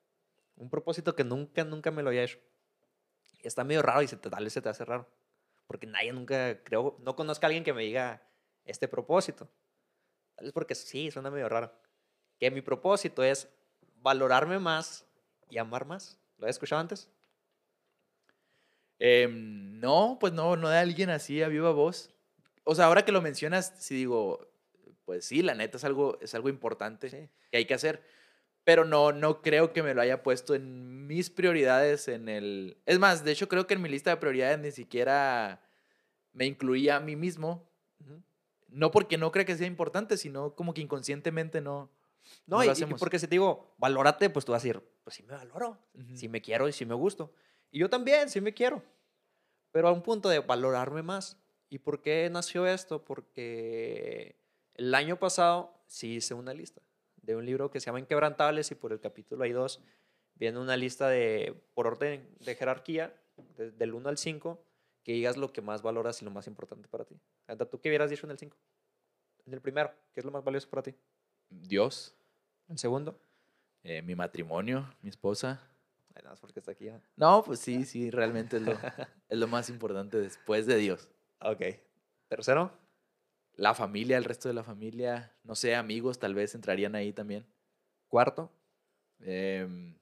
Un 0.55 0.71
propósito 0.71 1.15
que 1.15 1.25
nunca, 1.25 1.65
nunca 1.65 1.91
me 1.91 2.03
lo 2.03 2.09
había 2.09 2.25
hecho. 2.25 2.39
Y 3.43 3.47
está 3.47 3.65
medio 3.65 3.83
raro 3.83 4.01
y 4.01 4.09
se 4.09 4.17
te, 4.17 4.31
tal 4.31 4.45
vez 4.45 4.53
se 4.53 4.63
te 4.63 4.69
hace 4.69 4.85
raro. 4.85 5.07
Porque 5.67 5.87
nadie 5.87 6.13
nunca, 6.13 6.63
creo, 6.63 6.97
no 7.01 7.15
conozco 7.17 7.45
a 7.45 7.49
alguien 7.49 7.65
que 7.65 7.75
me 7.75 7.83
diga 7.83 8.27
este 8.65 8.89
propósito. 8.89 9.51
Vez 10.41 10.53
porque 10.53 10.75
sí, 10.75 11.11
suena 11.11 11.31
medio 11.31 11.49
raro. 11.49 11.73
Que 12.39 12.51
mi 12.51 12.61
propósito 12.61 13.25
es 13.25 13.49
valorarme 13.97 14.59
más 14.59 15.07
y 15.51 15.59
amar 15.59 15.87
más. 15.87 16.19
¿Lo 16.39 16.45
había 16.45 16.51
escuchado 16.51 16.81
antes? 16.81 17.09
Em, 18.99 19.79
no, 19.81 20.17
pues 20.21 20.33
no, 20.33 20.57
no 20.57 20.69
de 20.69 20.79
alguien 20.79 21.11
así 21.11 21.43
a 21.43 21.49
viva 21.49 21.71
voz. 21.73 22.11
O 22.65 22.75
sea, 22.75 22.87
ahora 22.87 23.05
que 23.05 23.13
lo 23.13 23.23
mencionas, 23.23 23.75
sí 23.79 23.95
digo, 23.95 24.49
pues 25.05 25.25
sí, 25.27 25.43
la 25.43 25.55
neta 25.55 25.77
es 25.77 25.85
algo, 25.85 26.19
es 26.21 26.35
algo 26.35 26.49
importante 26.49 27.11
Sí. 27.11 27.29
que 27.51 27.59
hay 27.59 27.65
que 27.67 27.75
hacer. 27.75 28.03
Pero 28.65 28.85
no, 28.85 29.13
no 29.13 29.43
creo 29.43 29.73
que 29.73 29.83
me 29.83 29.95
lo 29.95 30.03
haya 30.03 30.23
puesto 30.23 30.55
en 30.55 31.07
mis 31.07 31.31
prioridades 31.31 32.09
en 32.09 32.29
el... 32.29 32.83
Es 32.87 32.99
más, 32.99 33.25
de 33.25 33.33
hecho 33.33 33.49
creo 33.49 33.67
que 33.67 33.75
en 33.75 33.83
mi 33.83 33.89
lista 33.89 34.11
de 34.11 34.17
prioridades 34.19 34.59
ni 34.59 34.73
siquiera 34.73 35.63
me 36.33 36.47
incluía 36.47 36.97
a 36.97 37.01
mí 37.01 37.17
mismo. 37.17 37.71
Ujú. 38.01 38.23
No 38.69 38.91
porque 38.91 39.17
no 39.19 39.31
crea 39.33 39.45
que 39.45 39.57
sea 39.57 39.67
importante, 39.67 40.17
sino 40.17 40.55
como 40.55 40.75
que 40.75 40.81
inconscientemente 40.81 41.61
no... 41.61 41.91
No, 42.47 42.57
No 42.59 42.65
y, 42.65 42.67
y 42.67 42.87
porque 42.99 43.19
si 43.21 43.27
te 43.27 43.33
digo, 43.37 43.73
valórate, 43.79 44.29
pues 44.31 44.45
tú 44.45 44.51
vas 44.53 44.63
a 44.63 44.67
decir, 44.67 44.83
pues 45.05 45.15
sí 45.15 45.23
me 45.23 45.35
valoro, 45.35 45.79
sí 46.15 46.29
me 46.29 46.43
quiero 46.43 46.69
y 46.69 46.73
sí 46.73 46.85
me 46.85 46.95
gusto. 46.95 47.33
Y 47.71 47.79
yo 47.79 47.89
también, 47.89 48.29
sí 48.29 48.41
me 48.41 48.53
quiero. 48.53 48.83
Pero 49.71 49.89
a 49.89 49.93
un 49.93 50.03
punto 50.03 50.29
de 50.29 50.41
valorarme 50.41 51.03
más. 51.03 51.39
¿Y 51.69 51.79
por 51.79 52.01
qué 52.03 52.29
nació 52.31 52.67
esto? 52.67 53.05
Porque 53.05 54.37
el 54.75 54.95
año 54.95 55.19
pasado 55.19 55.73
sí 55.87 56.17
hice 56.17 56.35
una 56.35 56.53
lista 56.55 56.81
de 57.23 57.37
un 57.37 57.45
libro 57.47 57.71
que 57.71 57.81
se 57.81 57.87
llama 57.87 58.01
Inquebrantables 58.01 58.71
y 58.71 58.75
por 58.75 58.93
el 58.93 59.01
capítulo 59.01 59.45
hay 59.45 59.53
dos. 59.53 59.81
Viene 60.35 60.59
una 60.59 60.77
lista 60.77 61.09
de, 61.09 61.55
por 61.75 61.87
orden 61.87 62.29
de 62.41 62.55
jerarquía, 62.57 63.15
de- 63.57 63.71
del 63.71 63.95
1 63.95 64.09
al 64.09 64.19
5, 64.19 64.63
que 65.03 65.13
digas 65.13 65.37
lo 65.37 65.53
que 65.53 65.63
más 65.63 65.83
valoras 65.83 66.21
y 66.23 66.25
lo 66.25 66.31
más 66.31 66.47
importante 66.47 66.89
para 66.89 67.05
ti. 67.05 67.19
¿Tú 67.71 67.81
qué 67.81 67.89
hubieras 67.89 68.11
dicho 68.11 68.27
en 68.27 68.33
el 68.33 68.39
5? 68.39 68.57
En 69.47 69.53
el 69.55 69.61
primero, 69.61 69.93
¿qué 70.13 70.21
es 70.21 70.25
lo 70.27 70.33
más 70.33 70.43
valioso 70.43 70.69
para 70.69 70.83
ti? 70.83 70.95
Dios, 71.49 72.15
¿El 72.69 72.79
segundo? 72.79 73.19
eh, 73.85 74.03
mi 74.03 74.17
matrimonio, 74.17 74.93
mi 75.03 75.09
esposa. 75.11 75.63
Ay, 76.15 76.23
nada 76.23 76.31
más 76.31 76.41
porque 76.41 76.59
está 76.59 76.73
aquí. 76.73 76.89
¿ah? 76.89 77.01
No, 77.15 77.45
pues 77.45 77.61
sí, 77.61 77.85
sí, 77.85 78.11
realmente 78.11 78.57
es 78.57 78.63
lo, 78.63 78.73
es 79.29 79.39
lo 79.39 79.47
más 79.47 79.69
importante 79.71 80.19
después 80.19 80.67
de 80.67 80.77
Dios. 80.77 81.09
Ok. 81.41 81.63
¿Tercero? 82.29 82.73
La 83.55 83.75
familia, 83.75 84.17
el 84.19 84.25
resto 84.25 84.49
de 84.49 84.55
la 84.55 84.65
familia, 84.65 85.33
no 85.45 85.55
sé, 85.55 85.77
amigos 85.77 86.19
tal 86.19 86.35
vez 86.35 86.55
entrarían 86.57 86.97
ahí 86.97 87.13
también. 87.13 87.47
¿Cuarto? 88.09 88.51
Em, 89.21 89.97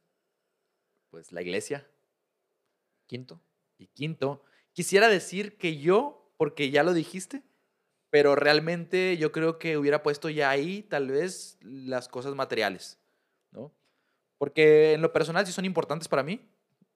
pues 1.10 1.30
la 1.30 1.42
iglesia. 1.42 1.86
¿Quinto? 3.06 3.38
Y 3.76 3.88
quinto, 3.88 4.42
quisiera 4.72 5.08
decir 5.08 5.58
que 5.58 5.76
yo, 5.78 6.23
porque 6.36 6.70
ya 6.70 6.82
lo 6.82 6.92
dijiste, 6.94 7.42
pero 8.10 8.36
realmente 8.36 9.16
yo 9.18 9.32
creo 9.32 9.58
que 9.58 9.76
hubiera 9.78 10.02
puesto 10.02 10.30
ya 10.30 10.50
ahí 10.50 10.82
tal 10.82 11.08
vez 11.08 11.58
las 11.62 12.08
cosas 12.08 12.34
materiales, 12.34 12.98
¿no? 13.50 13.72
Porque 14.38 14.92
en 14.94 15.02
lo 15.02 15.12
personal 15.12 15.46
sí 15.46 15.52
son 15.52 15.64
importantes 15.64 16.08
para 16.08 16.22
mí, 16.22 16.48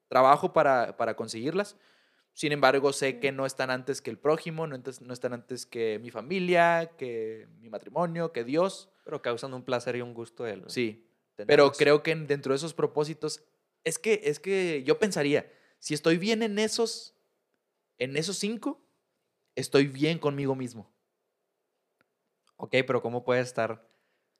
trabajo 0.07 0.53
para, 0.53 0.97
para 0.97 1.15
conseguirlas, 1.15 1.77
sin 2.33 2.51
embargo 2.51 2.93
sé 2.93 3.19
que 3.19 3.31
no 3.31 3.45
están 3.45 3.69
antes 3.69 4.01
que 4.01 4.09
el 4.11 4.17
prójimo, 4.17 4.67
no, 4.67 4.77
no 4.77 5.13
están 5.13 5.33
antes 5.33 5.65
que 5.65 5.99
mi 5.99 6.11
familia, 6.11 6.91
que 6.97 7.47
mi 7.59 7.69
matrimonio, 7.69 8.31
que 8.31 8.43
Dios, 8.43 8.89
Pero 9.03 9.21
causan 9.21 9.53
un 9.53 9.63
placer 9.63 9.95
y 9.95 10.01
un 10.01 10.13
gusto 10.13 10.47
el 10.47 10.69
sí, 10.69 11.09
pero 11.35 11.71
creo 11.71 12.03
que 12.03 12.11
en- 12.11 12.27
dentro 12.27 12.53
de 12.53 12.57
esos 12.57 12.73
propósitos, 12.73 13.43
es 13.83 13.99
que, 13.99 14.21
es 14.25 14.39
que 14.39 14.83
yo 14.83 14.99
pensaría, 14.99 15.51
si 15.79 15.93
estoy 15.93 16.17
bien 16.17 16.43
en 16.43 16.59
esos, 16.59 17.15
en 17.97 18.17
esos 18.17 18.37
cinco, 18.37 18.85
estoy 19.55 19.87
bien 19.87 20.19
conmigo 20.19 20.55
mismo. 20.55 20.89
Ok, 22.57 22.75
pero 22.85 23.01
¿cómo 23.01 23.23
puede 23.23 23.41
estar? 23.41 23.87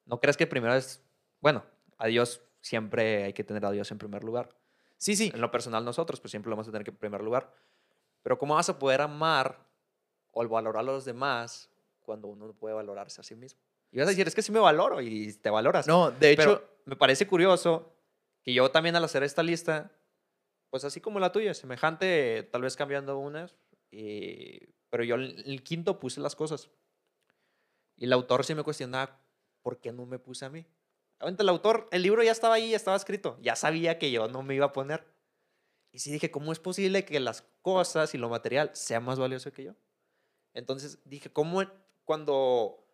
¿No 0.05 0.19
crees 0.19 0.37
que 0.37 0.47
primero 0.47 0.73
es... 0.73 1.03
Bueno, 1.39 1.63
a 1.97 2.07
Dios 2.07 2.41
siempre 2.61 3.23
hay 3.23 3.33
que 3.33 3.43
tener 3.43 3.65
a 3.65 3.71
Dios 3.71 3.91
en 3.91 3.97
primer 3.97 4.23
lugar. 4.23 4.55
Sí, 4.97 5.15
sí. 5.15 5.31
En 5.33 5.41
lo 5.41 5.51
personal 5.51 5.85
nosotros, 5.85 6.19
pues 6.19 6.31
siempre 6.31 6.49
lo 6.49 6.55
vamos 6.55 6.67
a 6.67 6.71
tener 6.71 6.83
que 6.83 6.91
en 6.91 6.97
primer 6.97 7.21
lugar. 7.21 7.53
Pero 8.21 8.37
¿cómo 8.37 8.55
vas 8.55 8.69
a 8.69 8.77
poder 8.77 9.01
amar 9.01 9.65
o 10.31 10.47
valorar 10.47 10.81
a 10.81 10.83
los 10.83 11.05
demás 11.05 11.69
cuando 12.01 12.27
uno 12.27 12.47
no 12.47 12.53
puede 12.53 12.75
valorarse 12.75 13.21
a 13.21 13.23
sí 13.23 13.35
mismo? 13.35 13.61
Y 13.91 13.99
vas 13.99 14.07
a 14.07 14.11
decir, 14.11 14.27
es 14.27 14.35
que 14.35 14.41
sí 14.41 14.51
me 14.51 14.59
valoro 14.59 15.01
y 15.01 15.33
te 15.33 15.49
valoras. 15.49 15.87
No, 15.87 16.11
de 16.11 16.31
hecho, 16.31 16.59
Pero 16.59 16.79
me 16.85 16.95
parece 16.95 17.25
curioso 17.27 17.95
que 18.43 18.53
yo 18.53 18.69
también 18.71 18.95
al 18.95 19.03
hacer 19.03 19.23
esta 19.23 19.41
lista, 19.41 19.91
pues 20.69 20.83
así 20.83 21.01
como 21.01 21.19
la 21.19 21.31
tuya, 21.31 21.53
semejante, 21.53 22.43
tal 22.51 22.61
vez 22.61 22.75
cambiando 22.75 23.17
unas, 23.17 23.55
y, 23.91 24.59
pero 24.89 25.03
yo 25.03 25.15
en 25.15 25.21
el 25.45 25.63
quinto 25.63 25.99
puse 25.99 26.19
las 26.21 26.35
cosas. 26.35 26.69
Y 27.97 28.05
el 28.05 28.13
autor 28.13 28.45
sí 28.45 28.55
me 28.55 28.63
cuestionaba, 28.63 29.19
¿por 29.61 29.79
qué 29.79 29.91
no 29.91 30.05
me 30.05 30.19
puse 30.19 30.45
a 30.45 30.49
mí? 30.49 30.65
Obviamente 31.19 31.43
el 31.43 31.49
autor, 31.49 31.87
el 31.91 32.01
libro 32.01 32.23
ya 32.23 32.31
estaba 32.31 32.55
ahí, 32.55 32.71
ya 32.71 32.77
estaba 32.77 32.95
escrito, 32.95 33.37
ya 33.41 33.55
sabía 33.55 33.99
que 33.99 34.09
yo 34.11 34.27
no 34.27 34.41
me 34.41 34.55
iba 34.55 34.67
a 34.67 34.73
poner. 34.73 35.05
Y 35.91 35.99
sí 35.99 36.11
dije, 36.11 36.31
¿cómo 36.31 36.51
es 36.51 36.59
posible 36.59 37.03
que 37.03 37.19
las 37.19 37.43
cosas 37.61 38.13
y 38.13 38.17
lo 38.17 38.29
material 38.29 38.71
sea 38.73 38.99
más 38.99 39.19
valioso 39.19 39.51
que 39.51 39.63
yo? 39.63 39.75
Entonces 40.53 40.99
dije, 41.03 41.31
¿cómo 41.31 41.61
cuando 42.05 42.85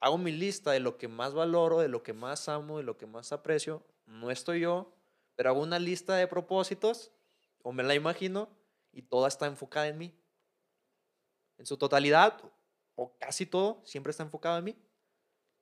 hago 0.00 0.18
mi 0.18 0.32
lista 0.32 0.72
de 0.72 0.80
lo 0.80 0.96
que 0.96 1.08
más 1.08 1.34
valoro, 1.34 1.78
de 1.78 1.88
lo 1.88 2.02
que 2.02 2.12
más 2.12 2.48
amo, 2.48 2.78
de 2.78 2.84
lo 2.84 2.96
que 2.96 3.06
más 3.06 3.32
aprecio, 3.32 3.86
no 4.06 4.30
estoy 4.30 4.60
yo, 4.60 4.92
pero 5.36 5.50
hago 5.50 5.60
una 5.60 5.78
lista 5.78 6.16
de 6.16 6.26
propósitos, 6.26 7.12
o 7.62 7.72
me 7.72 7.82
la 7.82 7.94
imagino, 7.94 8.48
y 8.92 9.02
toda 9.02 9.28
está 9.28 9.46
enfocada 9.46 9.88
en 9.88 9.98
mí. 9.98 10.19
En 11.60 11.66
su 11.66 11.76
totalidad, 11.76 12.40
o 12.94 13.18
casi 13.18 13.44
todo, 13.44 13.82
siempre 13.84 14.12
está 14.12 14.22
enfocado 14.22 14.56
en 14.56 14.64
mí. 14.64 14.76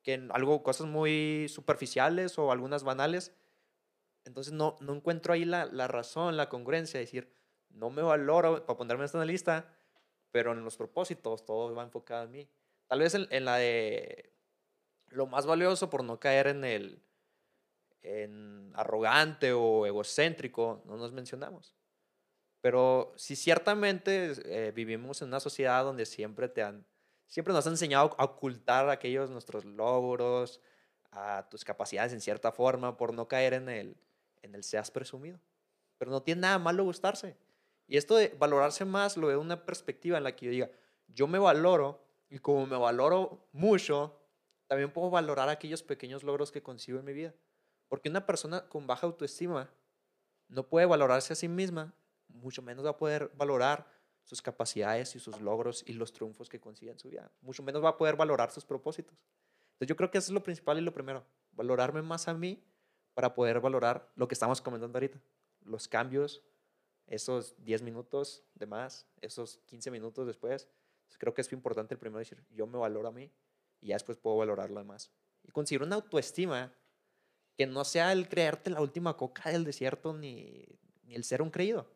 Que 0.04 0.14
en 0.14 0.30
algo, 0.30 0.62
cosas 0.62 0.86
muy 0.86 1.48
superficiales 1.48 2.38
o 2.38 2.52
algunas 2.52 2.84
banales. 2.84 3.34
Entonces 4.24 4.52
no, 4.52 4.76
no 4.80 4.94
encuentro 4.94 5.32
ahí 5.32 5.44
la, 5.44 5.66
la 5.66 5.88
razón, 5.88 6.36
la 6.36 6.48
congruencia, 6.48 7.00
decir, 7.00 7.34
no 7.70 7.90
me 7.90 8.02
valoro 8.02 8.64
para 8.64 8.76
ponerme 8.76 9.02
en 9.02 9.06
esta 9.06 9.24
lista, 9.24 9.74
pero 10.30 10.52
en 10.52 10.62
los 10.62 10.76
propósitos 10.76 11.44
todo 11.44 11.74
va 11.74 11.82
enfocado 11.82 12.26
en 12.26 12.30
mí. 12.30 12.48
Tal 12.86 13.00
vez 13.00 13.16
en, 13.16 13.44
la 13.44 13.56
de 13.56 14.32
lo 15.08 15.26
más 15.26 15.46
valioso 15.46 15.90
por 15.90 16.04
no 16.04 16.20
caer 16.20 16.46
en 16.46 16.64
el 16.64 17.02
en 18.02 18.70
arrogante 18.76 19.52
o 19.52 19.84
egocéntrico, 19.84 20.84
no 20.86 20.96
nos 20.96 21.12
mencionamos. 21.12 21.74
Pero 22.60 23.12
si 23.16 23.36
ciertamente 23.36 24.32
eh, 24.44 24.72
vivimos 24.72 25.22
en 25.22 25.28
una 25.28 25.40
sociedad 25.40 25.84
donde 25.84 26.06
siempre 26.06 26.48
te 26.48 26.62
han, 26.62 26.86
siempre 27.26 27.54
nos 27.54 27.66
han 27.66 27.74
enseñado 27.74 28.14
a 28.18 28.24
ocultar 28.24 28.88
aquellos 28.90 29.30
nuestros 29.30 29.64
logros, 29.64 30.60
a 31.10 31.48
tus 31.48 31.64
capacidades 31.64 32.12
en 32.12 32.20
cierta 32.20 32.52
forma, 32.52 32.96
por 32.96 33.14
no 33.14 33.28
caer 33.28 33.54
en 33.54 33.68
el, 33.68 33.96
en 34.42 34.54
el 34.54 34.64
seas 34.64 34.90
presumido. 34.90 35.40
Pero 35.98 36.10
no 36.10 36.22
tiene 36.22 36.42
nada 36.42 36.58
malo 36.58 36.84
gustarse. 36.84 37.36
Y 37.86 37.96
esto 37.96 38.16
de 38.16 38.34
valorarse 38.38 38.84
más 38.84 39.16
lo 39.16 39.28
veo 39.28 39.40
una 39.40 39.64
perspectiva 39.64 40.18
en 40.18 40.24
la 40.24 40.36
que 40.36 40.46
yo 40.46 40.52
diga, 40.52 40.70
yo 41.06 41.26
me 41.26 41.38
valoro 41.38 42.04
y 42.28 42.38
como 42.38 42.66
me 42.66 42.76
valoro 42.76 43.48
mucho, 43.52 44.20
también 44.66 44.92
puedo 44.92 45.08
valorar 45.10 45.48
aquellos 45.48 45.82
pequeños 45.82 46.22
logros 46.22 46.52
que 46.52 46.62
consigo 46.62 46.98
en 46.98 47.06
mi 47.06 47.14
vida. 47.14 47.34
Porque 47.88 48.10
una 48.10 48.26
persona 48.26 48.68
con 48.68 48.86
baja 48.86 49.06
autoestima 49.06 49.70
no 50.48 50.68
puede 50.68 50.86
valorarse 50.86 51.32
a 51.32 51.36
sí 51.36 51.48
misma, 51.48 51.94
mucho 52.28 52.62
menos 52.62 52.84
va 52.84 52.90
a 52.90 52.96
poder 52.96 53.30
valorar 53.36 53.86
sus 54.24 54.42
capacidades 54.42 55.16
y 55.16 55.20
sus 55.20 55.40
logros 55.40 55.82
y 55.86 55.94
los 55.94 56.12
triunfos 56.12 56.48
que 56.48 56.60
consigue 56.60 56.90
en 56.90 56.98
su 56.98 57.08
vida. 57.08 57.30
Mucho 57.40 57.62
menos 57.62 57.82
va 57.82 57.90
a 57.90 57.96
poder 57.96 58.16
valorar 58.16 58.50
sus 58.50 58.64
propósitos. 58.64 59.24
Entonces 59.72 59.88
yo 59.88 59.96
creo 59.96 60.10
que 60.10 60.18
eso 60.18 60.26
es 60.26 60.34
lo 60.34 60.42
principal 60.42 60.76
y 60.78 60.82
lo 60.82 60.92
primero, 60.92 61.24
valorarme 61.52 62.02
más 62.02 62.28
a 62.28 62.34
mí 62.34 62.62
para 63.14 63.34
poder 63.34 63.60
valorar 63.60 64.10
lo 64.16 64.28
que 64.28 64.34
estamos 64.34 64.60
comentando 64.60 64.98
ahorita, 64.98 65.20
los 65.62 65.88
cambios, 65.88 66.42
esos 67.06 67.54
10 67.64 67.82
minutos 67.82 68.44
de 68.54 68.66
más, 68.66 69.06
esos 69.20 69.58
15 69.66 69.90
minutos 69.90 70.26
después, 70.26 70.68
creo 71.16 71.32
que 71.32 71.40
es 71.40 71.52
importante 71.52 71.94
el 71.94 71.98
primero 71.98 72.18
decir, 72.18 72.44
yo 72.50 72.66
me 72.66 72.78
valoro 72.78 73.08
a 73.08 73.12
mí 73.12 73.32
y 73.80 73.88
ya 73.88 73.94
después 73.94 74.18
puedo 74.18 74.36
valorar 74.36 74.70
lo 74.70 74.78
demás. 74.78 75.10
Y 75.42 75.50
conseguir 75.50 75.82
una 75.82 75.96
autoestima 75.96 76.72
que 77.56 77.66
no 77.66 77.84
sea 77.84 78.12
el 78.12 78.28
creerte 78.28 78.70
la 78.70 78.80
última 78.80 79.16
coca 79.16 79.50
del 79.50 79.64
desierto 79.64 80.12
ni, 80.12 80.66
ni 81.04 81.14
el 81.14 81.24
ser 81.24 81.42
un 81.42 81.50
creído, 81.50 81.90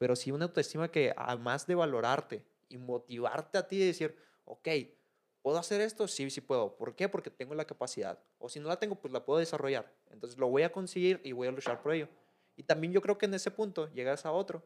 pero 0.00 0.16
sí 0.16 0.30
una 0.30 0.46
autoestima 0.46 0.90
que 0.90 1.12
además 1.14 1.66
de 1.66 1.74
valorarte 1.74 2.42
y 2.70 2.78
motivarte 2.78 3.58
a 3.58 3.68
ti 3.68 3.78
de 3.78 3.84
decir, 3.84 4.16
ok, 4.46 4.66
¿puedo 5.42 5.58
hacer 5.58 5.82
esto? 5.82 6.08
Sí, 6.08 6.30
sí 6.30 6.40
puedo. 6.40 6.74
¿Por 6.74 6.96
qué? 6.96 7.10
Porque 7.10 7.28
tengo 7.28 7.54
la 7.54 7.66
capacidad. 7.66 8.18
O 8.38 8.48
si 8.48 8.60
no 8.60 8.68
la 8.68 8.78
tengo, 8.78 8.94
pues 8.94 9.12
la 9.12 9.26
puedo 9.26 9.40
desarrollar. 9.40 9.92
Entonces 10.10 10.38
lo 10.38 10.48
voy 10.48 10.62
a 10.62 10.72
conseguir 10.72 11.20
y 11.22 11.32
voy 11.32 11.48
a 11.48 11.50
luchar 11.50 11.82
por 11.82 11.92
ello. 11.92 12.08
Y 12.56 12.62
también 12.62 12.94
yo 12.94 13.02
creo 13.02 13.18
que 13.18 13.26
en 13.26 13.34
ese 13.34 13.50
punto 13.50 13.92
llegas 13.92 14.24
a 14.24 14.32
otro, 14.32 14.64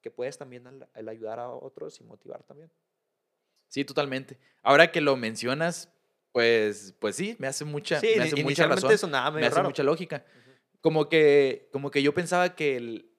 que 0.00 0.10
puedes 0.10 0.36
también 0.36 0.84
el 0.96 1.08
ayudar 1.08 1.38
a 1.38 1.48
otros 1.48 2.00
y 2.00 2.02
motivar 2.02 2.42
también. 2.42 2.68
Sí, 3.68 3.84
totalmente. 3.84 4.36
Ahora 4.62 4.90
que 4.90 5.00
lo 5.00 5.16
mencionas, 5.16 5.92
pues, 6.32 6.92
pues 6.98 7.14
sí, 7.14 7.36
me 7.38 7.46
hace 7.46 7.64
mucha, 7.64 8.00
me 8.00 8.24
hace 8.24 8.42
mucha 8.42 8.66
razón. 8.66 9.12
me 9.12 9.46
hace 9.46 9.62
mucha 9.62 9.84
lógica. 9.84 10.24
Como 10.80 11.08
que, 11.08 11.68
como 11.70 11.92
que 11.92 12.02
yo 12.02 12.12
pensaba 12.12 12.56
que 12.56 12.74
el, 12.74 13.12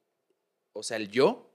o 0.73 0.83
sea, 0.83 0.97
el 0.97 1.09
yo 1.09 1.51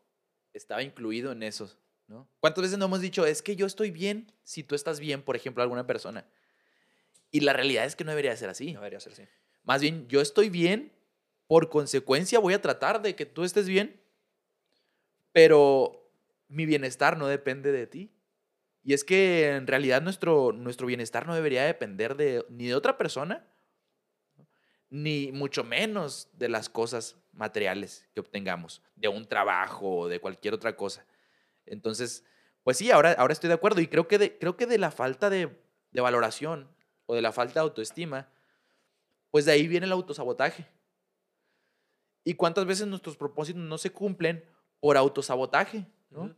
estaba 0.58 0.82
incluido 0.82 1.32
en 1.32 1.42
eso, 1.42 1.74
¿no? 2.06 2.28
¿Cuántas 2.40 2.62
veces 2.62 2.78
no 2.78 2.84
hemos 2.84 3.00
dicho, 3.00 3.24
es 3.24 3.42
que 3.42 3.56
yo 3.56 3.66
estoy 3.66 3.90
bien 3.90 4.32
si 4.42 4.62
tú 4.62 4.74
estás 4.74 5.00
bien, 5.00 5.22
por 5.22 5.36
ejemplo, 5.36 5.62
alguna 5.62 5.86
persona? 5.86 6.26
Y 7.30 7.40
la 7.40 7.52
realidad 7.52 7.84
es 7.84 7.96
que 7.96 8.04
no 8.04 8.10
debería 8.10 8.36
ser 8.36 8.50
así. 8.50 8.72
No 8.72 8.80
debería 8.80 9.00
ser 9.00 9.12
así. 9.12 9.22
Más 9.64 9.80
bien, 9.80 10.08
yo 10.08 10.20
estoy 10.20 10.48
bien, 10.48 10.92
por 11.46 11.68
consecuencia 11.68 12.38
voy 12.38 12.54
a 12.54 12.62
tratar 12.62 13.02
de 13.02 13.14
que 13.14 13.26
tú 13.26 13.44
estés 13.44 13.68
bien, 13.68 14.00
pero 15.32 16.10
mi 16.48 16.66
bienestar 16.66 17.16
no 17.18 17.26
depende 17.26 17.72
de 17.72 17.86
ti. 17.86 18.10
Y 18.82 18.94
es 18.94 19.04
que 19.04 19.50
en 19.50 19.66
realidad 19.66 20.00
nuestro, 20.00 20.52
nuestro 20.52 20.86
bienestar 20.86 21.26
no 21.26 21.34
debería 21.34 21.64
depender 21.64 22.16
de, 22.16 22.46
ni 22.48 22.66
de 22.66 22.74
otra 22.74 22.96
persona, 22.96 23.46
ni 24.90 25.32
mucho 25.32 25.64
menos 25.64 26.28
de 26.32 26.48
las 26.48 26.68
cosas 26.68 27.16
materiales 27.32 28.06
que 28.14 28.20
obtengamos, 28.20 28.82
de 28.96 29.08
un 29.08 29.26
trabajo 29.26 29.98
o 29.98 30.08
de 30.08 30.20
cualquier 30.20 30.54
otra 30.54 30.76
cosa. 30.76 31.06
Entonces, 31.66 32.24
pues 32.62 32.78
sí, 32.78 32.90
ahora, 32.90 33.12
ahora 33.12 33.32
estoy 33.32 33.48
de 33.48 33.54
acuerdo 33.54 33.80
y 33.80 33.86
creo 33.86 34.08
que 34.08 34.18
de, 34.18 34.38
creo 34.38 34.56
que 34.56 34.66
de 34.66 34.78
la 34.78 34.90
falta 34.90 35.30
de, 35.30 35.56
de 35.90 36.00
valoración 36.00 36.68
o 37.06 37.14
de 37.14 37.22
la 37.22 37.32
falta 37.32 37.54
de 37.54 37.60
autoestima, 37.60 38.28
pues 39.30 39.44
de 39.44 39.52
ahí 39.52 39.68
viene 39.68 39.86
el 39.86 39.92
autosabotaje. 39.92 40.66
¿Y 42.24 42.34
cuántas 42.34 42.66
veces 42.66 42.86
nuestros 42.86 43.16
propósitos 43.16 43.62
no 43.62 43.78
se 43.78 43.90
cumplen 43.90 44.44
por 44.80 44.96
autosabotaje? 44.96 45.86
¿no? 46.10 46.34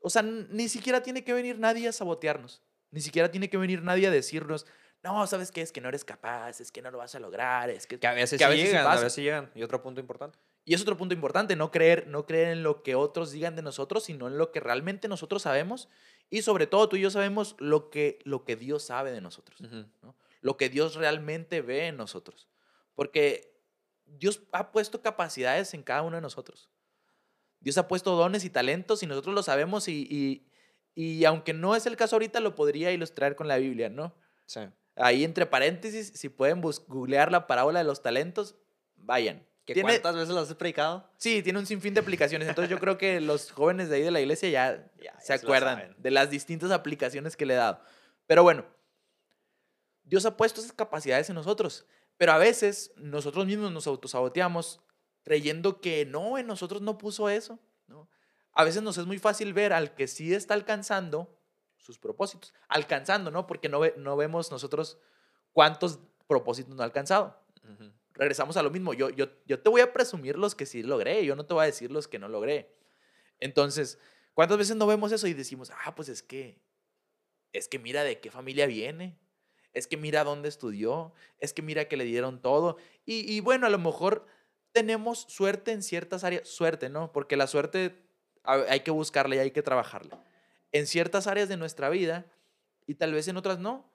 O 0.00 0.10
sea, 0.10 0.22
ni 0.22 0.68
siquiera 0.68 1.02
tiene 1.02 1.24
que 1.24 1.32
venir 1.32 1.58
nadie 1.58 1.88
a 1.88 1.92
sabotearnos. 1.92 2.62
Ni 2.90 3.00
siquiera 3.00 3.30
tiene 3.30 3.48
que 3.48 3.56
venir 3.56 3.82
nadie 3.82 4.08
a 4.08 4.10
decirnos, 4.10 4.66
no, 5.02 5.26
¿sabes 5.26 5.50
qué? 5.50 5.62
Es 5.62 5.72
que 5.72 5.80
no 5.80 5.88
eres 5.88 6.04
capaz, 6.04 6.60
es 6.60 6.70
que 6.70 6.82
no 6.82 6.90
lo 6.90 6.98
vas 6.98 7.14
a 7.14 7.20
lograr, 7.20 7.70
es 7.70 7.86
que... 7.86 7.98
Que 7.98 8.06
a 8.06 8.12
veces, 8.12 8.38
llegan, 8.38 8.86
a 8.86 8.96
veces 8.96 9.16
llegan. 9.16 9.50
Y 9.54 9.62
otro 9.62 9.82
punto 9.82 10.00
importante. 10.00 10.38
Y 10.64 10.74
es 10.74 10.82
otro 10.82 10.96
punto 10.96 11.14
importante, 11.14 11.56
no 11.56 11.70
creer, 11.70 12.06
no 12.06 12.26
creer 12.26 12.48
en 12.48 12.62
lo 12.62 12.82
que 12.82 12.94
otros 12.94 13.32
digan 13.32 13.56
de 13.56 13.62
nosotros, 13.62 14.04
sino 14.04 14.28
en 14.28 14.36
lo 14.36 14.52
que 14.52 14.60
realmente 14.60 15.08
nosotros 15.08 15.42
sabemos. 15.42 15.88
Y 16.28 16.42
sobre 16.42 16.66
todo 16.66 16.88
tú 16.88 16.96
y 16.96 17.00
yo 17.00 17.10
sabemos 17.10 17.56
lo 17.58 17.90
que, 17.90 18.18
lo 18.24 18.44
que 18.44 18.56
Dios 18.56 18.84
sabe 18.84 19.10
de 19.10 19.20
nosotros, 19.20 19.58
lo 20.42 20.56
que 20.56 20.68
Dios 20.68 20.94
realmente 20.94 21.62
ve 21.62 21.86
en 21.86 21.96
nosotros. 21.96 22.48
Porque 22.94 23.58
Dios 24.04 24.42
ha 24.52 24.70
puesto 24.70 25.02
capacidades 25.02 25.72
en 25.74 25.82
cada 25.82 26.02
uno 26.02 26.16
de 26.16 26.22
nosotros. 26.22 26.68
Dios 27.60 27.78
ha 27.78 27.88
puesto 27.88 28.16
dones 28.16 28.44
y 28.44 28.50
talentos 28.50 29.02
y 29.02 29.06
nosotros 29.06 29.34
lo 29.34 29.42
sabemos 29.42 29.88
y, 29.88 30.46
y, 30.94 31.24
aunque 31.24 31.52
no 31.52 31.76
es 31.76 31.86
el 31.86 31.96
caso 31.96 32.16
ahorita, 32.16 32.40
lo 32.40 32.54
podría 32.54 32.92
ilustrar 32.92 33.36
con 33.36 33.48
la 33.48 33.58
Biblia, 33.58 33.88
¿no? 33.88 34.14
Sí. 34.46 34.60
Ahí 35.00 35.24
entre 35.24 35.46
paréntesis, 35.46 36.12
si 36.14 36.28
pueden 36.28 36.60
googlear 36.60 37.32
la 37.32 37.46
parábola 37.46 37.78
de 37.78 37.84
los 37.84 38.02
talentos, 38.02 38.56
vayan. 38.96 39.46
¿Cuántas 39.82 40.14
veces 40.14 40.30
lo 40.30 40.40
has 40.40 40.54
predicado? 40.54 41.08
Sí, 41.16 41.42
tiene 41.42 41.58
un 41.58 41.66
sinfín 41.66 41.94
de 41.94 42.00
aplicaciones. 42.00 42.48
Entonces 42.48 42.70
yo 42.70 42.78
creo 42.78 42.98
que 42.98 43.20
los 43.20 43.52
jóvenes 43.52 43.88
de 43.88 43.96
ahí 43.96 44.02
de 44.02 44.10
la 44.10 44.20
iglesia 44.20 44.48
ya, 44.50 44.90
se 45.20 45.32
acuerdan 45.32 45.94
de 45.96 46.10
las 46.10 46.30
distintas 46.30 46.70
aplicaciones 46.70 47.36
que 47.36 47.46
le 47.46 47.54
he 47.54 47.56
dado. 47.56 47.80
Pero 48.26 48.42
bueno, 48.42 48.64
Dios 50.04 50.26
ha 50.26 50.36
puesto 50.36 50.60
esas 50.60 50.72
capacidades 50.72 51.28
en 51.28 51.36
nosotros. 51.36 51.86
Pero 52.16 52.32
a 52.32 52.38
veces 52.38 52.92
nosotros 52.96 53.46
mismos 53.46 53.72
nos 53.72 53.86
autosaboteamos 53.86 54.80
creyendo 55.22 55.80
que 55.80 56.04
no, 56.04 56.36
en 56.36 56.46
nosotros 56.46 56.82
no 56.82 56.98
puso 56.98 57.28
eso. 57.28 57.58
¿no? 57.86 58.10
A 58.52 58.64
veces 58.64 58.82
nos 58.82 58.98
es 58.98 59.06
muy 59.06 59.18
fácil 59.18 59.52
ver 59.52 59.72
al 59.72 59.94
que 59.94 60.08
sí 60.08 60.34
está 60.34 60.54
alcanzando 60.54 61.39
sus 61.90 61.98
propósitos, 61.98 62.54
alcanzando, 62.68 63.30
¿no? 63.30 63.46
Porque 63.46 63.68
no, 63.68 63.80
no 63.96 64.16
vemos 64.16 64.50
nosotros 64.52 64.98
cuántos 65.52 65.98
propósitos 66.28 66.74
no 66.76 66.82
ha 66.82 66.84
alcanzado. 66.84 67.36
Regresamos 68.14 68.56
a 68.56 68.62
lo 68.62 68.70
mismo, 68.70 68.94
yo, 68.94 69.10
yo, 69.10 69.26
yo 69.46 69.60
te 69.60 69.68
voy 69.68 69.80
a 69.80 69.92
presumir 69.92 70.38
los 70.38 70.54
que 70.54 70.66
sí 70.66 70.82
logré, 70.82 71.24
yo 71.24 71.34
no 71.34 71.46
te 71.46 71.54
voy 71.54 71.64
a 71.64 71.66
decir 71.66 71.90
los 71.90 72.06
que 72.06 72.18
no 72.18 72.28
logré. 72.28 72.72
Entonces, 73.38 73.98
¿cuántas 74.34 74.58
veces 74.58 74.76
no 74.76 74.86
vemos 74.86 75.10
eso 75.10 75.26
y 75.26 75.34
decimos, 75.34 75.72
ah, 75.84 75.94
pues 75.94 76.08
es 76.08 76.22
que, 76.22 76.60
es 77.52 77.66
que 77.66 77.78
mira 77.78 78.04
de 78.04 78.20
qué 78.20 78.30
familia 78.30 78.66
viene, 78.66 79.18
es 79.72 79.86
que 79.86 79.96
mira 79.96 80.22
dónde 80.22 80.48
estudió, 80.48 81.12
es 81.38 81.52
que 81.52 81.62
mira 81.62 81.86
que 81.86 81.96
le 81.96 82.04
dieron 82.04 82.40
todo. 82.40 82.76
Y, 83.04 83.32
y 83.32 83.40
bueno, 83.40 83.66
a 83.66 83.70
lo 83.70 83.78
mejor 83.78 84.26
tenemos 84.72 85.26
suerte 85.28 85.72
en 85.72 85.82
ciertas 85.82 86.22
áreas, 86.24 86.48
suerte, 86.48 86.88
¿no? 86.88 87.12
Porque 87.12 87.36
la 87.36 87.46
suerte 87.46 87.96
hay 88.44 88.80
que 88.80 88.90
buscarla 88.90 89.36
y 89.36 89.38
hay 89.38 89.50
que 89.50 89.62
trabajarla. 89.62 90.22
En 90.72 90.86
ciertas 90.86 91.26
áreas 91.26 91.48
de 91.48 91.56
nuestra 91.56 91.88
vida 91.88 92.26
y 92.86 92.94
tal 92.94 93.12
vez 93.12 93.28
en 93.28 93.36
otras 93.36 93.58
no. 93.58 93.90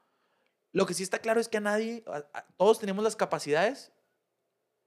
Lo 0.71 0.86
que 0.86 0.93
sí 0.93 1.03
está 1.03 1.19
claro 1.19 1.39
es 1.39 1.47
que 1.47 1.57
a 1.57 1.61
nadie, 1.61 2.03
todos 2.57 2.80
tenemos 2.80 3.03
las 3.03 3.15
capacidades 3.15 3.93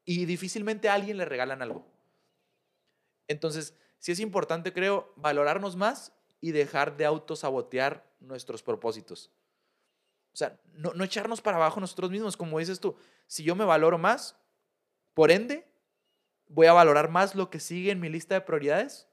y 0.05 0.27
difícilmente 0.27 0.89
a 0.89 0.95
alguien 0.95 1.17
le 1.17 1.25
regalan 1.25 1.63
algo. 1.63 1.87
Entonces, 3.27 3.75
sí 3.99 4.13
es 4.13 4.21
importante, 4.21 4.73
creo, 4.73 5.13
valorarnos 5.17 5.77
más 5.77 6.13
y 6.41 6.53
dejar 6.53 6.97
de 6.97 7.07
autosabotear 7.07 8.07
nuestros 8.21 8.63
propósitos. 8.63 9.31
O 10.33 10.37
sea, 10.39 10.61
no, 10.73 10.95
no 10.95 11.05
echarnos 11.05 11.41
para 11.41 11.57
abajo 11.57 11.81
nosotros 11.81 12.11
mismos, 12.11 12.37
como 12.37 12.59
dices 12.59 12.81
tú. 12.81 12.97
Si 13.27 13.43
yo 13.43 13.57
me 13.57 13.65
valoro 13.65 13.99
más, 13.99 14.37
por 15.15 15.31
ende, 15.31 15.67
voy 16.49 16.67
a 16.69 16.73
valorar 16.73 17.11
más 17.11 17.35
lo 17.35 17.51
que 17.51 17.61
sigue 17.61 17.91
en 17.91 18.01
mi 18.01 18.09
lista 18.09 18.35
de 18.35 18.41
prioridades. 18.43 19.08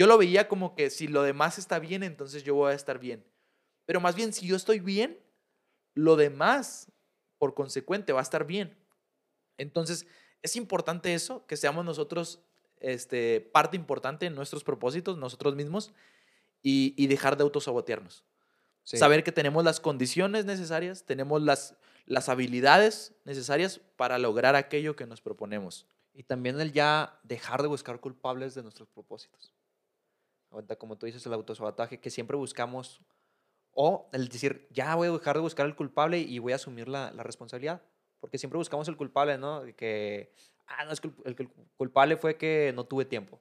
Yo 0.00 0.06
lo 0.06 0.16
veía 0.16 0.48
como 0.48 0.74
que 0.74 0.88
si 0.88 1.08
lo 1.08 1.22
demás 1.22 1.58
está 1.58 1.78
bien, 1.78 2.02
entonces 2.02 2.42
yo 2.42 2.54
voy 2.54 2.72
a 2.72 2.74
estar 2.74 2.98
bien. 2.98 3.22
Pero 3.84 4.00
más 4.00 4.14
bien, 4.14 4.32
si 4.32 4.46
yo 4.46 4.56
estoy 4.56 4.80
bien, 4.80 5.20
lo 5.92 6.16
demás, 6.16 6.90
por 7.36 7.52
consecuente, 7.52 8.14
va 8.14 8.20
a 8.20 8.22
estar 8.22 8.46
bien. 8.46 8.74
Entonces, 9.58 10.06
es 10.40 10.56
importante 10.56 11.12
eso, 11.12 11.44
que 11.46 11.58
seamos 11.58 11.84
nosotros 11.84 12.40
este, 12.78 13.42
parte 13.42 13.76
importante 13.76 14.24
en 14.24 14.34
nuestros 14.34 14.64
propósitos, 14.64 15.18
nosotros 15.18 15.54
mismos, 15.54 15.92
y, 16.62 17.06
dejar 17.06 17.36
de 17.36 17.42
autosabotearnos. 17.42 18.24
Saber 18.84 19.22
que 19.22 19.32
tenemos 19.32 19.64
las 19.64 19.80
condiciones 19.80 20.46
necesarias, 20.46 21.04
tenemos 21.04 21.42
las, 21.42 21.76
las 22.06 22.30
habilidades 22.30 23.12
necesarias 23.26 23.82
para 23.96 24.18
lograr 24.18 24.56
aquello 24.56 24.96
que 24.96 25.04
nos 25.04 25.20
proponemos. 25.20 25.86
Y 26.14 26.22
también 26.22 26.58
el 26.58 26.72
ya 26.72 27.20
dejar 27.22 27.60
de 27.60 27.68
buscar 27.68 28.00
culpables 28.00 28.54
de 28.54 28.62
nuestros 28.62 28.88
propósitos. 28.88 29.52
Ahorita, 30.50 30.76
como 30.76 30.96
tú 30.96 31.06
dices, 31.06 31.24
el 31.26 31.32
autosabotaje, 31.32 32.00
que 32.00 32.10
siempre 32.10 32.36
buscamos, 32.36 33.00
o 33.72 34.08
el 34.12 34.28
decir, 34.28 34.66
ya 34.70 34.94
voy 34.94 35.08
a 35.08 35.12
dejar 35.12 35.36
de 35.36 35.42
buscar 35.42 35.66
el 35.66 35.76
culpable 35.76 36.18
y 36.18 36.38
voy 36.38 36.52
a 36.52 36.56
asumir 36.56 36.88
la, 36.88 37.12
la 37.12 37.22
responsabilidad. 37.22 37.82
Porque 38.20 38.38
siempre 38.38 38.58
buscamos 38.58 38.86
el 38.88 38.96
culpable, 38.96 39.38
¿no? 39.38 39.62
Que, 39.76 40.32
ah, 40.66 40.84
no, 40.84 40.92
es 40.92 41.00
que 41.00 41.10
el 41.24 41.48
culpable 41.76 42.16
fue 42.16 42.36
que 42.36 42.72
no 42.74 42.84
tuve 42.84 43.04
tiempo. 43.04 43.40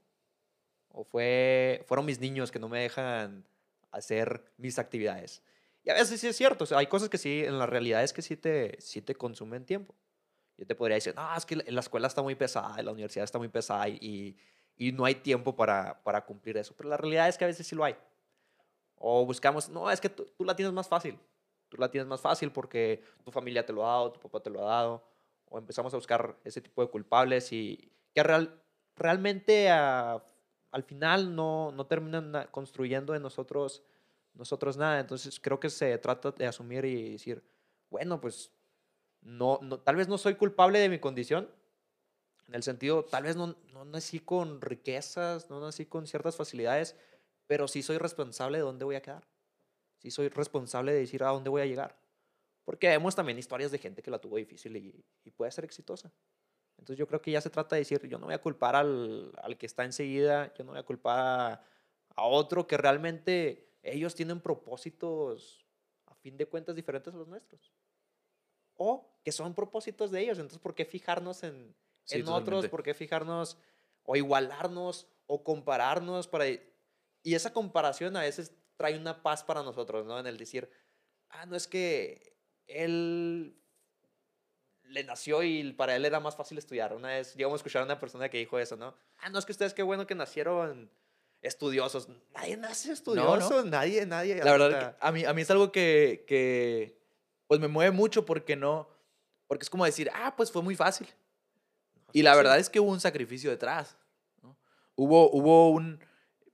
O 0.90 1.04
fue, 1.04 1.84
fueron 1.86 2.06
mis 2.06 2.20
niños 2.20 2.52
que 2.52 2.60
no 2.60 2.70
me 2.70 2.82
dejan 2.82 3.46
hacer 3.92 4.52
mis 4.58 4.80
actividades. 4.80 5.42
Y 5.84 5.90
a 5.90 5.94
veces 5.94 6.20
sí 6.20 6.28
es 6.28 6.36
cierto, 6.36 6.64
o 6.64 6.68
sea, 6.68 6.78
hay 6.80 6.88
cosas 6.88 7.10
que 7.10 7.18
sí, 7.18 7.44
en 7.46 7.58
la 7.58 7.66
realidad 7.66 8.04
es 8.04 8.14
que 8.14 8.22
sí 8.22 8.36
te, 8.36 8.80
sí 8.80 9.02
te 9.02 9.16
consumen 9.16 9.66
tiempo. 9.66 9.96
Yo 10.58 10.66
te 10.66 10.76
podría 10.76 10.96
decir, 10.96 11.16
no, 11.16 11.36
es 11.36 11.46
que 11.46 11.56
la 11.56 11.80
escuela 11.80 12.08
está 12.08 12.22
muy 12.22 12.36
pesada, 12.36 12.82
la 12.82 12.92
universidad 12.92 13.24
está 13.24 13.38
muy 13.38 13.48
pesada 13.48 13.88
y 13.88 14.38
no 14.94 15.06
hay 15.06 15.16
tiempo 15.16 15.56
para, 15.56 16.02
para, 16.04 16.26
cumplir 16.26 16.58
eso. 16.58 16.74
Pero 16.76 16.90
la 16.90 16.98
realidad 16.98 17.28
es 17.28 17.38
que 17.38 17.44
a 17.44 17.48
veces 17.48 17.68
sí 17.68 17.76
lo 17.76 17.84
hay. 17.84 17.96
O 18.96 19.26
buscamos, 19.26 19.70
no, 19.70 19.92
es 19.92 20.00
que 20.00 20.10
tú, 20.10 20.26
la 20.40 20.56
tienes 20.56 20.74
más 20.74 20.88
fácil. 20.88 21.20
Tú 21.68 21.78
la 21.78 21.92
tienes 21.92 22.08
más 22.08 22.22
fácil 22.22 22.52
porque 22.52 23.04
tu 23.24 23.32
familia 23.32 23.66
te 23.66 23.74
lo 23.74 23.86
ha 23.86 23.90
dado, 23.90 24.12
tu 24.14 24.20
papá 24.22 24.40
te 24.40 24.50
lo 24.50 24.62
ha 24.62 24.70
dado. 24.70 25.04
O 25.50 25.58
empezamos 25.58 25.94
a 25.94 25.98
buscar 25.98 26.38
ese 26.44 26.62
tipo 26.62 26.82
de 26.82 26.90
culpables 26.90 27.52
y 27.52 27.92
que 28.14 28.24
real, 28.24 28.62
realmente 28.96 29.70
al 29.70 30.84
final 30.86 31.36
no, 31.36 31.72
no 31.72 31.86
terminan 31.86 32.48
construyendo 32.52 33.16
en 33.16 33.22
nosotros, 33.22 33.84
nosotros 34.34 34.78
nada. 34.78 35.00
Entonces 35.00 35.40
creo 35.40 35.60
que 35.60 35.70
se 35.70 35.98
trata 35.98 36.32
de 36.32 36.48
asumir 36.48 36.86
y 36.86 37.12
decir, 37.12 37.44
bueno, 37.90 38.22
pues 38.22 38.52
no, 39.22 39.60
no, 39.62 39.80
tal 39.80 39.98
vez 39.98 40.08
no 40.08 40.18
soy 40.18 40.36
culpable 40.36 40.80
de 40.80 40.90
mi 40.90 41.00
condición, 41.00 41.50
en 42.50 42.56
el 42.56 42.64
sentido, 42.64 43.06
tal 43.06 43.24
vez 43.24 43.36
no, 43.36 43.56
no 43.74 43.86
nací 43.86 44.20
con 44.20 44.60
riquezas, 44.60 45.52
no 45.52 45.60
nací 45.60 45.86
con 45.86 46.08
ciertas 46.08 46.36
facilidades, 46.36 46.96
pero 47.46 47.68
sí 47.68 47.84
soy 47.84 48.00
responsable 48.00 48.58
de 48.58 48.64
dónde 48.64 48.86
voy 48.86 48.96
a 48.96 49.04
quedar. 49.04 49.28
Sí 50.00 50.10
soy 50.10 50.30
responsable 50.30 50.92
de 50.92 51.00
decir 51.02 51.24
a 51.24 51.28
dónde 51.28 51.52
voy 51.52 51.62
a 51.62 51.68
llegar. 51.68 51.96
Porque 52.66 52.88
vemos 52.88 53.16
también 53.16 53.38
historias 53.38 53.70
de 53.70 53.78
gente 53.78 54.02
que 54.02 54.10
la 54.10 54.20
tuvo 54.20 54.38
difícil 54.38 54.76
y, 54.78 55.06
y 55.24 55.30
puede 55.30 55.52
ser 55.52 55.64
exitosa. 55.64 56.12
Entonces 56.80 56.98
yo 56.98 57.08
creo 57.08 57.22
que 57.22 57.30
ya 57.30 57.40
se 57.40 57.52
trata 57.52 57.76
de 57.76 57.82
decir, 57.82 58.08
yo 58.08 58.18
no 58.18 58.26
voy 58.26 58.34
a 58.34 58.42
culpar 58.42 58.76
al, 58.76 59.32
al 59.44 59.56
que 59.56 59.68
está 59.68 59.86
enseguida, 59.86 60.52
yo 60.56 60.64
no 60.64 60.72
voy 60.72 60.80
a 60.80 60.84
culpar 60.84 61.20
a, 61.20 61.64
a 62.16 62.26
otro 62.26 62.66
que 62.66 62.78
realmente 62.78 63.78
ellos 63.84 64.16
tienen 64.16 64.42
propósitos 64.42 65.68
a 66.08 66.16
fin 66.16 66.36
de 66.36 66.48
cuentas 66.48 66.76
diferentes 66.76 67.14
a 67.14 67.18
los 67.18 67.28
nuestros 67.28 67.72
o 68.76 69.20
que 69.24 69.32
son 69.32 69.54
propósitos 69.54 70.10
de 70.10 70.22
ellos. 70.22 70.40
Entonces, 70.40 70.60
¿por 70.60 70.74
qué 70.74 70.86
fijarnos 70.86 71.44
en, 71.44 71.76
en 72.12 72.28
otros? 72.28 72.68
¿Por 72.68 72.84
qué 72.84 72.94
fijarnos 72.94 73.58
o 74.04 74.16
igualarnos 74.16 75.08
o 75.28 75.44
compararnos? 75.44 76.28
Para... 76.28 76.46
Y 76.48 77.36
esa 77.36 77.54
comparación 77.54 78.16
a 78.18 78.22
veces 78.22 78.54
trae 78.78 78.98
una 78.98 79.22
paz 79.22 79.44
para 79.44 79.64
nosotros, 79.64 80.06
¿no? 80.06 80.20
En 80.20 80.28
el 80.28 80.38
decir, 80.38 80.70
ah, 81.30 81.46
no 81.46 81.56
es 81.56 81.68
que 81.68 82.38
él 82.68 83.56
le 84.84 85.04
nació 85.04 85.44
y 85.44 85.72
para 85.74 85.96
él 85.96 86.06
era 86.06 86.20
más 86.20 86.36
fácil 86.36 86.58
estudiar. 86.58 86.94
Una 86.94 87.10
vez 87.10 87.36
llegamos 87.36 87.56
a 87.56 87.60
escuchar 87.60 87.82
a 87.82 87.86
una 87.86 88.00
persona 88.00 88.30
que 88.30 88.38
dijo 88.38 88.58
eso, 88.58 88.76
¿no? 88.76 88.96
Ah, 89.20 89.30
no 89.30 89.40
es 89.40 89.46
que 89.46 89.52
ustedes 89.52 89.74
qué 89.74 89.84
bueno 89.84 90.08
que 90.08 90.16
nacieron 90.16 90.90
estudiosos. 91.42 92.10
Nadie 92.34 92.58
nace 92.58 92.92
estudioso, 92.92 93.64
nadie, 93.66 94.06
nadie. 94.06 94.44
La 94.44 94.52
verdad, 94.52 94.98
a 95.00 95.12
mí, 95.12 95.26
a 95.26 95.34
mí 95.34 95.42
es 95.42 95.52
algo 95.52 95.72
que, 95.72 96.26
que 96.28 97.00
pues 97.48 97.60
me 97.60 97.68
mueve 97.68 97.92
mucho 97.92 98.26
porque 98.26 98.56
no, 98.56 98.90
porque 99.48 99.64
es 99.64 99.70
como 99.70 99.86
decir, 99.86 100.10
ah, 100.14 100.36
pues 100.36 100.52
fue 100.52 100.62
muy 100.62 100.76
fácil. 100.76 101.08
Y 102.14 102.24
la 102.24 102.36
verdad 102.36 102.58
es 102.60 102.70
que 102.70 102.80
hubo 102.80 102.92
un 102.92 103.00
sacrificio 103.00 103.50
detrás. 103.50 103.98
Hubo, 104.96 105.32
hubo 105.32 105.70
un, 105.70 106.00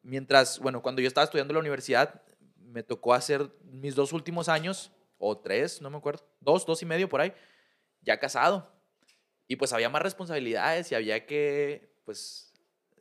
mientras, 0.03 0.60
bueno, 0.60 0.82
cuando 0.82 1.01
yo 1.01 1.08
estaba 1.08 1.26
estudiando 1.26 1.51
en 1.51 1.56
la 1.56 1.62
universidad, 1.62 2.22
me 2.58 2.84
tocó 2.84 3.14
hacer 3.14 3.51
mis 3.64 3.95
dos 3.95 4.14
últimos 4.14 4.49
años, 4.49 4.91
o 5.18 5.38
tres, 5.38 5.82
no 5.82 5.89
me 5.89 5.97
acuerdo, 5.97 6.28
dos, 6.41 6.66
dos 6.66 6.82
y 6.82 6.86
medio 6.86 7.10
por 7.10 7.22
ahí, 7.22 7.34
ya 8.01 8.20
casado. 8.20 8.72
Y 9.47 9.56
pues 9.56 9.74
había 9.74 9.89
más 9.89 10.01
responsabilidades 10.01 10.91
y 10.91 10.95
había 10.95 11.26
que, 11.26 11.95
pues, 12.03 12.53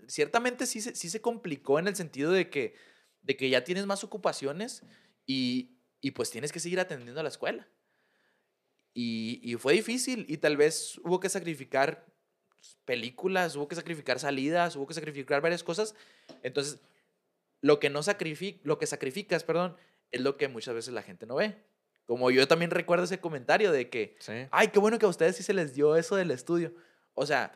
ciertamente 0.07 0.67
sí, 0.67 0.81
sí 0.81 1.11
se 1.11 1.21
complicó 1.21 1.79
en 1.79 1.89
el 1.89 1.97
sentido 1.97 2.31
de 2.31 2.51
que, 2.51 2.75
de 3.23 3.37
que 3.37 3.51
ya 3.51 3.65
tienes 3.65 3.87
más 3.87 4.05
ocupaciones 4.05 4.83
y, 5.27 5.79
y 6.01 6.11
pues 6.11 6.31
tienes 6.31 6.53
que 6.53 6.61
seguir 6.61 6.81
atendiendo 6.81 7.21
a 7.21 7.23
la 7.23 7.31
escuela. 7.31 7.67
Y, 8.93 9.57
fue 9.59 9.73
difícil 9.73 10.25
y 10.29 10.37
tal 10.37 10.57
vez 10.57 11.01
hubo 11.03 11.19
que 11.19 11.29
sacrificar 11.29 12.14
películas, 12.85 13.57
hubo 13.57 13.69
que 13.69 13.75
sacrificar 13.75 14.19
salidas, 14.19 14.77
hubo 14.77 14.87
que 14.87 14.95
sacrificar 14.95 15.41
varias 15.41 15.63
cosas. 15.63 15.95
Entonces, 16.43 16.81
lo 17.61 17.81
que 17.81 17.91
no 17.91 18.01
lo 18.63 18.79
que 18.79 18.87
sacrificas, 18.87 19.45
perdón, 19.45 19.77
es 20.13 20.21
lo 20.21 20.37
que 20.37 20.49
muchas 20.49 20.75
veces 20.75 20.93
la 20.93 21.03
gente 21.03 21.27
no 21.27 21.37
ve. 21.37 21.57
Como 22.07 22.31
yo 22.31 22.47
también 22.47 22.71
recuerdo 22.71 23.05
ese 23.05 23.21
comentario 23.21 23.73
de 23.73 23.89
que, 23.89 24.17
ay, 24.51 24.69
qué 24.69 24.79
bueno 24.79 24.99
que 24.99 25.07
a 25.07 25.09
ustedes 25.09 25.37
sí 25.37 25.43
se 25.43 25.55
les 25.55 25.75
dio 25.75 25.97
eso 25.97 26.17
del 26.17 26.31
estudio. 26.31 26.75
O 27.15 27.25
sea, 27.25 27.55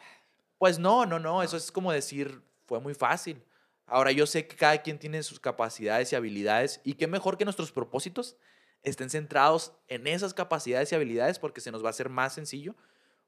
pues 0.57 0.79
no, 0.79 1.05
no, 1.05 1.19
no, 1.19 1.43
eso 1.43 1.57
es 1.57 1.71
como 1.71 1.93
decir, 1.93 2.41
fue 2.67 2.81
muy 2.81 2.95
fácil. 2.95 3.43
Ahora 3.87 4.13
yo 4.13 4.27
sé 4.27 4.47
que 4.47 4.57
cada 4.57 4.83
quien 4.83 4.99
tiene 4.99 5.23
sus 5.23 5.41
capacidades 5.41 6.13
y 6.13 6.17
habilidades 6.17 6.81
y 6.85 6.95
qué 6.95 7.07
mejor 7.07 7.39
que 7.39 7.45
nuestros 7.45 7.73
propósitos 7.73 8.37
estén 8.83 9.11
centrados 9.11 9.73
en 9.89 10.07
esas 10.07 10.35
capacidades 10.35 10.93
y 10.93 10.95
habilidades 10.95 11.39
porque 11.39 11.61
se 11.61 11.71
nos 11.71 11.83
va 11.83 11.89
a 11.89 11.91
hacer 11.91 12.09
más 12.09 12.35
sencillo, 12.35 12.75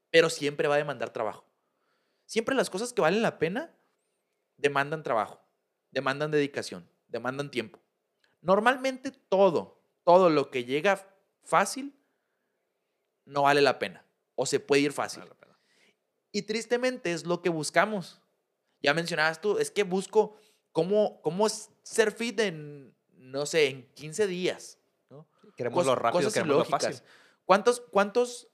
pero 0.09 0.29
siempre 0.29 0.67
va 0.67 0.75
a 0.75 0.79
demandar 0.79 1.11
trabajo. 1.11 1.45
Siempre 2.31 2.55
las 2.55 2.69
cosas 2.69 2.93
que 2.93 3.01
valen 3.01 3.21
la 3.21 3.39
pena 3.39 3.75
demandan 4.55 5.03
trabajo, 5.03 5.41
demandan 5.91 6.31
dedicación, 6.31 6.89
demandan 7.09 7.51
tiempo. 7.51 7.77
Normalmente 8.39 9.11
todo, 9.11 9.83
todo 10.05 10.29
lo 10.29 10.49
que 10.49 10.63
llega 10.63 11.13
fácil 11.43 11.93
no 13.25 13.41
vale 13.41 13.59
la 13.59 13.79
pena 13.79 14.05
o 14.35 14.45
se 14.45 14.61
puede 14.61 14.83
ir 14.83 14.93
fácil. 14.93 15.23
Y 16.31 16.43
tristemente 16.43 17.11
es 17.11 17.25
lo 17.25 17.41
que 17.41 17.49
buscamos. 17.49 18.21
Ya 18.81 18.93
mencionabas 18.93 19.41
tú, 19.41 19.57
es 19.57 19.69
que 19.69 19.83
busco 19.83 20.37
cómo, 20.71 21.21
cómo 21.23 21.49
ser 21.49 22.13
fit 22.13 22.39
en, 22.39 22.95
no 23.09 23.45
sé, 23.45 23.67
en 23.67 23.93
15 23.93 24.27
días. 24.27 24.79
Queremos 25.57 25.85
lo 25.85 25.95
rápido, 25.95 26.31
queremos 26.31 26.59
lo 26.59 26.63
fácil. 26.63 26.95
¿Cuántos, 27.43 27.81
cuántos, 27.81 28.47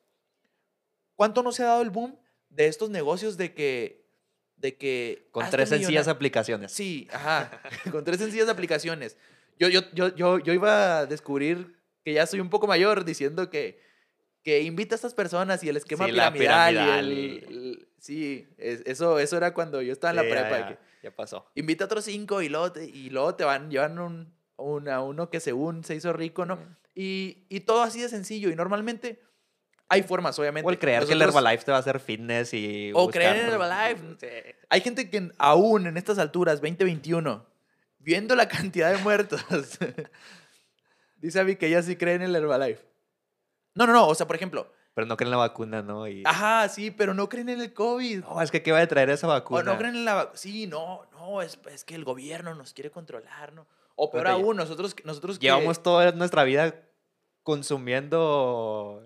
cuánto 1.15 1.43
no 1.43 1.51
se 1.51 1.61
ha 1.61 1.67
dado 1.67 1.83
el 1.83 1.91
boom 1.91 2.17
de 2.57 2.67
estos 2.67 2.89
negocios 2.89 3.37
de 3.37 3.53
que, 3.53 4.03
de 4.57 4.75
que 4.75 5.27
con 5.31 5.47
tres 5.49 5.69
sencillas 5.69 6.07
aplicaciones? 6.07 6.71
Sí, 6.71 7.07
ajá, 7.13 7.61
con 7.91 8.03
tres 8.03 8.17
sencillas 8.17 8.49
aplicaciones. 8.49 9.15
Yo, 9.59 9.69
yo, 9.69 9.81
yo, 9.93 10.13
yo, 10.15 10.39
yo 10.39 10.53
iba 10.53 10.99
a 10.99 11.05
descubrir 11.05 11.77
que 12.03 12.13
ya 12.13 12.25
soy 12.25 12.39
un 12.39 12.49
poco 12.49 12.65
mayor 12.65 13.05
diciendo 13.05 13.51
que, 13.51 13.79
que 14.41 14.61
invita 14.61 14.95
a 14.95 14.97
estas 14.97 15.13
personas 15.13 15.63
y 15.63 15.69
el 15.69 15.77
esquema 15.77 16.07
piramidal, 16.07 17.11
y 17.13 17.87
sí, 17.99 18.47
eso, 18.57 19.19
eso 19.19 19.37
era 19.37 19.53
cuando 19.53 19.81
yo 19.83 19.93
estaba 19.93 20.11
en 20.11 20.15
la 20.15 20.21
prepa. 20.23 20.79
Ya, 21.03 21.15
pasó. 21.15 21.45
Invita 21.53 21.83
a 21.83 21.85
otros 21.85 22.05
cinco 22.05 22.41
y 22.41 22.49
luego 22.49 22.71
te, 22.71 22.85
y 22.85 23.11
luego 23.11 23.35
te 23.35 23.43
van, 23.43 23.69
llevan 23.69 23.99
un, 23.99 24.89
a 24.89 25.01
uno 25.01 25.29
que 25.29 25.39
según 25.39 25.83
se 25.83 25.93
hizo 25.93 26.11
rico, 26.11 26.45
¿no? 26.47 26.57
Y, 26.95 27.45
y, 27.49 27.59
todo 27.59 27.83
así 27.83 28.01
de 28.01 28.09
sencillo. 28.09 28.49
Y 28.49 28.55
normalmente 28.55 29.21
hay 29.89 30.03
formas, 30.03 30.37
obviamente. 30.37 30.67
O 30.67 30.71
el 30.71 30.79
creer 30.79 31.05
que 31.05 31.13
el 31.13 31.21
Herbalife 31.21 31.63
te 31.63 31.71
va 31.71 31.77
a 31.77 31.79
hacer 31.79 31.99
fitness 31.99 32.53
y. 32.53 32.91
O 32.93 33.09
creer 33.09 33.37
en 33.37 33.45
el 33.47 33.53
Herbalife. 33.53 34.55
Hay 34.69 34.81
gente 34.81 35.09
que 35.09 35.31
aún 35.37 35.87
en 35.87 35.97
estas 35.97 36.19
alturas, 36.19 36.61
2021, 36.61 37.45
viendo 37.99 38.35
la 38.35 38.47
cantidad 38.47 38.91
de 38.91 38.97
muertos, 38.97 39.41
dice 41.17 41.39
a 41.39 41.43
mí 41.43 41.55
que 41.55 41.67
ella 41.67 41.81
sí 41.81 41.95
cree 41.95 42.15
en 42.15 42.23
el 42.23 42.35
Herbalife. 42.35 42.83
No, 43.75 43.87
no, 43.87 43.93
no. 43.93 44.07
O 44.07 44.15
sea, 44.15 44.27
por 44.27 44.35
ejemplo, 44.35 44.71
Pero 44.93 45.07
no 45.07 45.15
creen 45.15 45.27
en 45.27 45.31
la 45.31 45.37
vacuna, 45.37 45.81
¿no? 45.81 46.07
Y, 46.07 46.23
Ajá, 46.25 46.67
sí, 46.69 46.91
pero 46.91 47.13
no 47.13 47.29
creen 47.29 47.49
en 47.49 47.61
el 47.61 47.73
COVID. 47.73 48.21
no, 48.21 48.41
es 48.41 48.51
que 48.51 48.63
¿qué 48.63 48.71
va 48.71 48.79
a 48.81 48.87
traer 48.87 49.09
esa 49.09 49.27
vacuna? 49.27 49.59
O 49.61 49.63
no 49.63 49.77
creen 49.77 49.95
en 49.95 50.05
la 50.05 50.15
vacuna. 50.15 50.37
Sí, 50.37 50.67
no, 50.67 51.05
no, 51.11 51.41
es, 51.41 51.59
es 51.71 51.83
que 51.85 51.95
el 51.95 52.03
gobierno 52.03 52.55
nos 52.55 52.73
quiere 52.73 52.91
controlar, 52.91 53.53
¿no? 53.53 53.67
O 53.95 54.11
peor 54.11 54.27
aún, 54.27 54.57
nosotros, 54.57 54.95
nosotros 55.05 55.39
que- 55.39 55.45
Llevamos 55.45 55.81
toda 55.81 56.11
nuestra 56.11 56.43
vida 56.43 56.75
consumiendo 57.43 59.03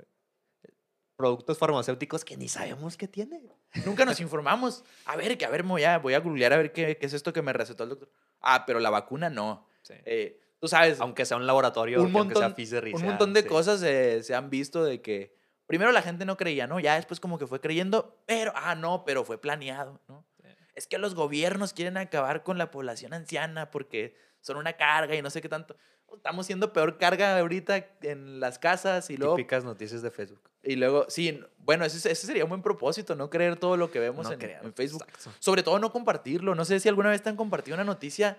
productos 1.22 1.60
farmacéuticos 1.60 2.26
que 2.26 2.36
ni 2.36 2.50
sabemos 2.50 2.98
qué 2.98 3.08
tiene. 3.08 3.40
Nunca 3.86 4.06
nos 4.06 4.20
informamos. 4.20 4.84
A 5.06 5.16
ver, 5.16 5.38
que 5.38 5.46
a 5.46 5.50
ver, 5.50 5.62
voy 5.62 5.84
a, 5.84 6.00
voy 6.00 6.16
a 6.16 6.20
googlear 6.20 6.52
a 6.54 6.58
ver 6.58 6.72
qué, 6.74 6.98
qué 6.98 7.06
es 7.06 7.14
esto 7.14 7.32
que 7.32 7.44
me 7.44 7.54
recetó 7.54 7.84
el 7.84 7.90
doctor. 7.90 8.10
Ah, 8.42 8.66
pero 8.66 8.80
la 8.80 8.90
vacuna 8.90 9.30
no. 9.30 9.68
Eh, 10.06 10.42
tú 10.60 10.68
sabes, 10.68 11.00
Aunque 11.00 11.26
sea 11.26 11.38
un 11.38 11.46
laboratorio, 11.46 12.02
un 12.02 12.12
que 12.12 12.18
aunque 12.18 12.34
sea 12.34 12.50
montón, 12.50 12.96
un 12.96 13.06
montón 13.06 13.34
de 13.34 13.42
sí. 13.44 13.48
cosas 13.48 13.80
se, 13.80 14.24
se 14.24 14.34
han 14.34 14.50
visto 14.50 14.84
de 14.84 15.00
que 15.02 15.36
primero 15.68 15.92
la 15.92 16.02
gente 16.02 16.26
no 16.26 16.38
creía, 16.38 16.66
¿no? 16.66 16.80
Ya 16.80 16.96
después 16.96 17.20
como 17.20 17.38
que 17.38 17.46
fue 17.46 17.62
creyendo, 17.62 18.18
pero, 18.26 18.52
ah, 18.56 18.74
no, 18.74 19.06
pero 19.06 19.24
fue 19.24 19.40
planeado, 19.40 20.02
¿no? 20.08 20.26
Sí. 20.42 20.48
Es 20.74 20.88
que 20.88 20.98
los 20.98 21.14
gobiernos 21.14 21.74
quieren 21.74 21.98
acabar 21.98 22.42
con 22.42 22.58
la 22.58 22.72
población 22.72 23.14
anciana 23.14 23.70
porque 23.70 24.16
son 24.40 24.58
una 24.58 24.74
carga 24.74 25.16
y 25.16 25.22
no 25.22 25.30
sé 25.30 25.42
qué 25.42 25.50
tanto. 25.50 25.76
Estamos 26.16 26.46
siendo 26.46 26.72
peor 26.74 26.98
carga 26.98 27.38
ahorita 27.40 27.88
en 28.04 28.40
las 28.40 28.60
casas 28.60 29.10
y 29.10 29.18
luego 29.18 29.36
Típicas 29.36 29.64
noticias 29.64 30.02
de 30.02 30.12
Facebook. 30.12 30.42
y 30.64 30.76
luego, 30.76 31.06
sí, 31.10 31.40
bueno, 31.58 31.84
ese, 31.86 31.98
ese 32.12 32.28
sería 32.28 32.44
un 32.44 32.50
buen 32.50 32.62
propósito, 32.62 33.16
no 33.16 33.30
creer 33.30 33.58
todo 33.58 33.78
lo 33.78 33.90
que 33.92 34.00
vemos 34.00 34.26
No 34.28 34.34
en, 34.34 34.42
en 34.42 34.74
Facebook. 34.74 35.04
exacto. 35.08 35.32
Sobre 35.40 35.64
todo 35.64 35.80
no 35.80 35.92
compartirlo. 35.92 36.54
No 36.56 36.66
sé 36.66 36.80
si 36.80 36.90
alguna 36.90 37.10
vez 37.10 37.22
te 37.24 37.30
han 37.30 37.36
compartido 37.36 37.76
una 37.76 37.84
noticia 37.84 38.38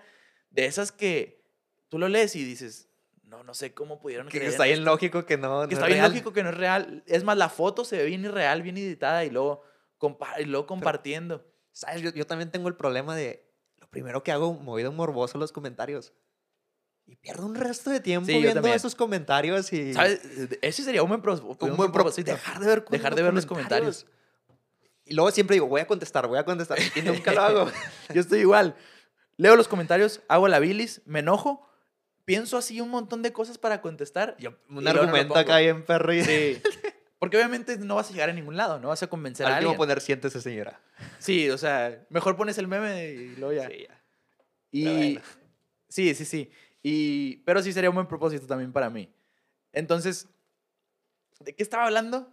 de 0.49 0.65
esas 0.65 0.91
que 0.91 1.43
tú 1.89 1.97
lo 1.99 2.07
lees 2.07 2.35
y 2.35 2.43
dices, 2.43 2.89
no, 3.23 3.43
no 3.43 3.53
sé 3.53 3.73
cómo 3.73 3.99
pudieron 3.99 4.27
Que 4.27 4.37
creer 4.37 4.51
está 4.51 4.63
en 4.65 4.69
bien 4.69 4.79
esto". 4.79 4.91
lógico 4.91 5.25
que 5.25 5.37
no, 5.37 5.61
Que 5.67 5.75
no 5.75 5.81
está 5.81 5.85
es 5.85 5.87
bien 5.87 5.99
real. 5.99 6.11
lógico 6.11 6.33
que 6.33 6.43
no 6.43 6.49
es 6.49 6.57
real. 6.57 7.03
Es 7.07 7.23
más, 7.23 7.37
la 7.37 7.49
foto 7.49 7.83
se 7.85 7.97
ve 7.97 8.05
bien 8.05 8.23
irreal, 8.23 8.61
bien 8.61 8.77
editada 8.77 9.25
y 9.25 9.29
luego, 9.29 9.63
compa- 9.99 10.39
y 10.39 10.45
luego 10.45 10.67
compartiendo. 10.67 11.45
¿Sabes? 11.71 12.01
Yo, 12.01 12.11
yo 12.11 12.25
también 12.27 12.51
tengo 12.51 12.67
el 12.69 12.75
problema 12.75 13.15
de 13.15 13.49
lo 13.77 13.87
primero 13.89 14.23
que 14.23 14.31
hago, 14.31 14.53
movido 14.53 14.91
morboso 14.91 15.37
los 15.39 15.51
comentarios. 15.51 16.13
Y 17.05 17.15
pierdo 17.17 17.45
un 17.45 17.55
resto 17.55 17.89
de 17.89 17.99
tiempo 17.99 18.27
Sí, 18.27 18.39
viendo 18.41 18.67
esos 18.67 18.95
comentarios 18.95 19.71
y... 19.73 19.93
¿Sabes? 19.93 20.21
Ese 20.61 20.83
sería 20.83 21.03
un 21.03 21.09
buen, 21.09 21.21
pro- 21.21 21.57
un 21.59 21.75
buen 21.77 21.91
propósito. 21.91 22.31
Dejar 22.31 22.59
de 22.59 22.65
ver, 22.67 22.85
Dejar 22.89 23.15
de 23.15 23.21
ver 23.23 23.33
los 23.33 23.45
comentarios. 23.45 24.05
Y 25.05 25.13
luego 25.13 25.29
siempre 25.31 25.55
digo, 25.55 25.67
voy 25.67 25.81
a 25.81 25.87
contestar, 25.87 26.27
voy 26.27 26.37
a 26.37 26.45
contestar. 26.45 26.77
Y 26.95 27.01
nunca 27.03 27.33
lo 27.33 27.41
hago. 27.41 27.71
Yo 28.13 28.21
estoy 28.21 28.39
igual. 28.39 28.75
Leo 29.35 29.55
los 29.55 29.67
comentarios, 29.67 30.21
hago 30.29 30.47
la 30.47 30.59
bilis, 30.59 31.01
me 31.05 31.19
enojo, 31.19 31.67
pienso 32.23 32.57
así 32.57 32.79
un 32.79 32.89
montón 32.89 33.21
de 33.21 33.33
cosas 33.33 33.57
para 33.57 33.81
contestar. 33.81 34.37
Yo, 34.39 34.51
un 34.69 34.83
no 34.83 34.89
argumento 34.89 35.29
pongo. 35.33 35.39
acá 35.39 35.57
bien 35.57 35.83
perro. 35.85 36.13
Y 36.13 36.23
Sí. 36.23 36.61
Porque 37.19 37.37
obviamente 37.37 37.77
no 37.77 37.95
vas 37.95 38.09
a 38.09 38.13
llegar 38.13 38.29
a 38.29 38.33
ningún 38.33 38.57
lado, 38.57 38.79
no 38.79 38.89
vas 38.89 39.01
a 39.01 39.07
convencer 39.07 39.45
a 39.45 39.49
Al 39.49 39.53
último 39.55 39.69
alguien. 39.71 39.77
poner 39.77 40.01
siéntese, 40.01 40.41
señora. 40.41 40.81
Sí, 41.19 41.49
o 41.49 41.57
sea, 41.57 42.05
mejor 42.09 42.35
pones 42.35 42.57
el 42.57 42.67
meme 42.67 43.11
y 43.11 43.35
luego 43.37 43.53
ya. 43.53 43.67
Sí, 43.69 43.87
ya. 43.87 44.01
Y 44.71 45.13
bueno. 45.13 45.21
sí, 45.87 46.13
sí, 46.15 46.25
sí. 46.25 46.51
Y 46.83 47.37
pero 47.45 47.63
sí 47.63 47.71
sería 47.73 47.89
un 47.89 47.95
buen 47.95 48.07
propósito 48.07 48.45
también 48.45 48.71
para 48.73 48.89
mí. 48.89 49.09
Entonces, 49.71 50.27
¿de 51.39 51.55
qué 51.55 51.63
estaba 51.63 51.85
hablando? 51.85 52.31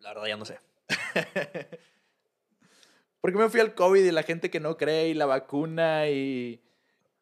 La 0.00 0.10
verdad 0.10 0.26
ya 0.26 0.36
no 0.36 0.44
sé. 0.44 0.58
¿Por 3.20 3.32
qué 3.32 3.38
me 3.38 3.48
fui 3.48 3.60
al 3.60 3.74
COVID 3.74 4.04
y 4.04 4.10
la 4.12 4.22
gente 4.22 4.50
que 4.50 4.60
no 4.60 4.76
cree 4.76 5.08
y 5.08 5.14
la 5.14 5.26
vacuna 5.26 6.08
y, 6.08 6.62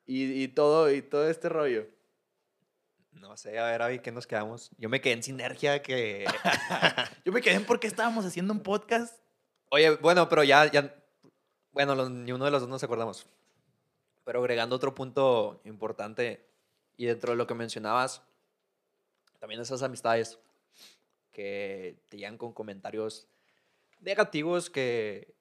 y, 0.04 0.42
y 0.42 0.48
todo 0.48 0.90
y 0.92 1.02
todo 1.02 1.28
este 1.28 1.48
rollo? 1.48 1.86
No 3.12 3.36
sé, 3.36 3.58
a 3.58 3.64
ver, 3.64 3.80
Avi, 3.80 4.00
¿qué 4.00 4.12
nos 4.12 4.26
quedamos? 4.26 4.70
Yo 4.76 4.90
me 4.90 5.00
quedé 5.00 5.14
en 5.14 5.22
sinergia 5.22 5.80
que... 5.82 6.26
Yo 7.24 7.32
me 7.32 7.40
quedé 7.40 7.54
en 7.54 7.64
por 7.64 7.80
qué 7.80 7.86
estábamos 7.86 8.26
haciendo 8.26 8.52
un 8.52 8.60
podcast. 8.62 9.18
Oye, 9.70 9.90
bueno, 9.96 10.28
pero 10.28 10.44
ya, 10.44 10.70
ya, 10.70 10.94
bueno, 11.72 11.94
lo- 11.94 12.10
ni 12.10 12.30
uno 12.32 12.44
de 12.44 12.50
los 12.50 12.60
dos 12.60 12.68
nos 12.70 12.84
acordamos. 12.84 13.26
Pero 14.26 14.40
agregando 14.40 14.74
otro 14.74 14.92
punto 14.92 15.60
importante 15.64 16.44
y 16.96 17.06
dentro 17.06 17.30
de 17.30 17.36
lo 17.36 17.46
que 17.46 17.54
mencionabas, 17.54 18.22
también 19.38 19.60
esas 19.60 19.84
amistades 19.84 20.40
que 21.30 22.02
te 22.08 22.16
llegan 22.16 22.36
con 22.36 22.52
comentarios 22.52 23.28
negativos 24.00 24.68
que, 24.68 25.32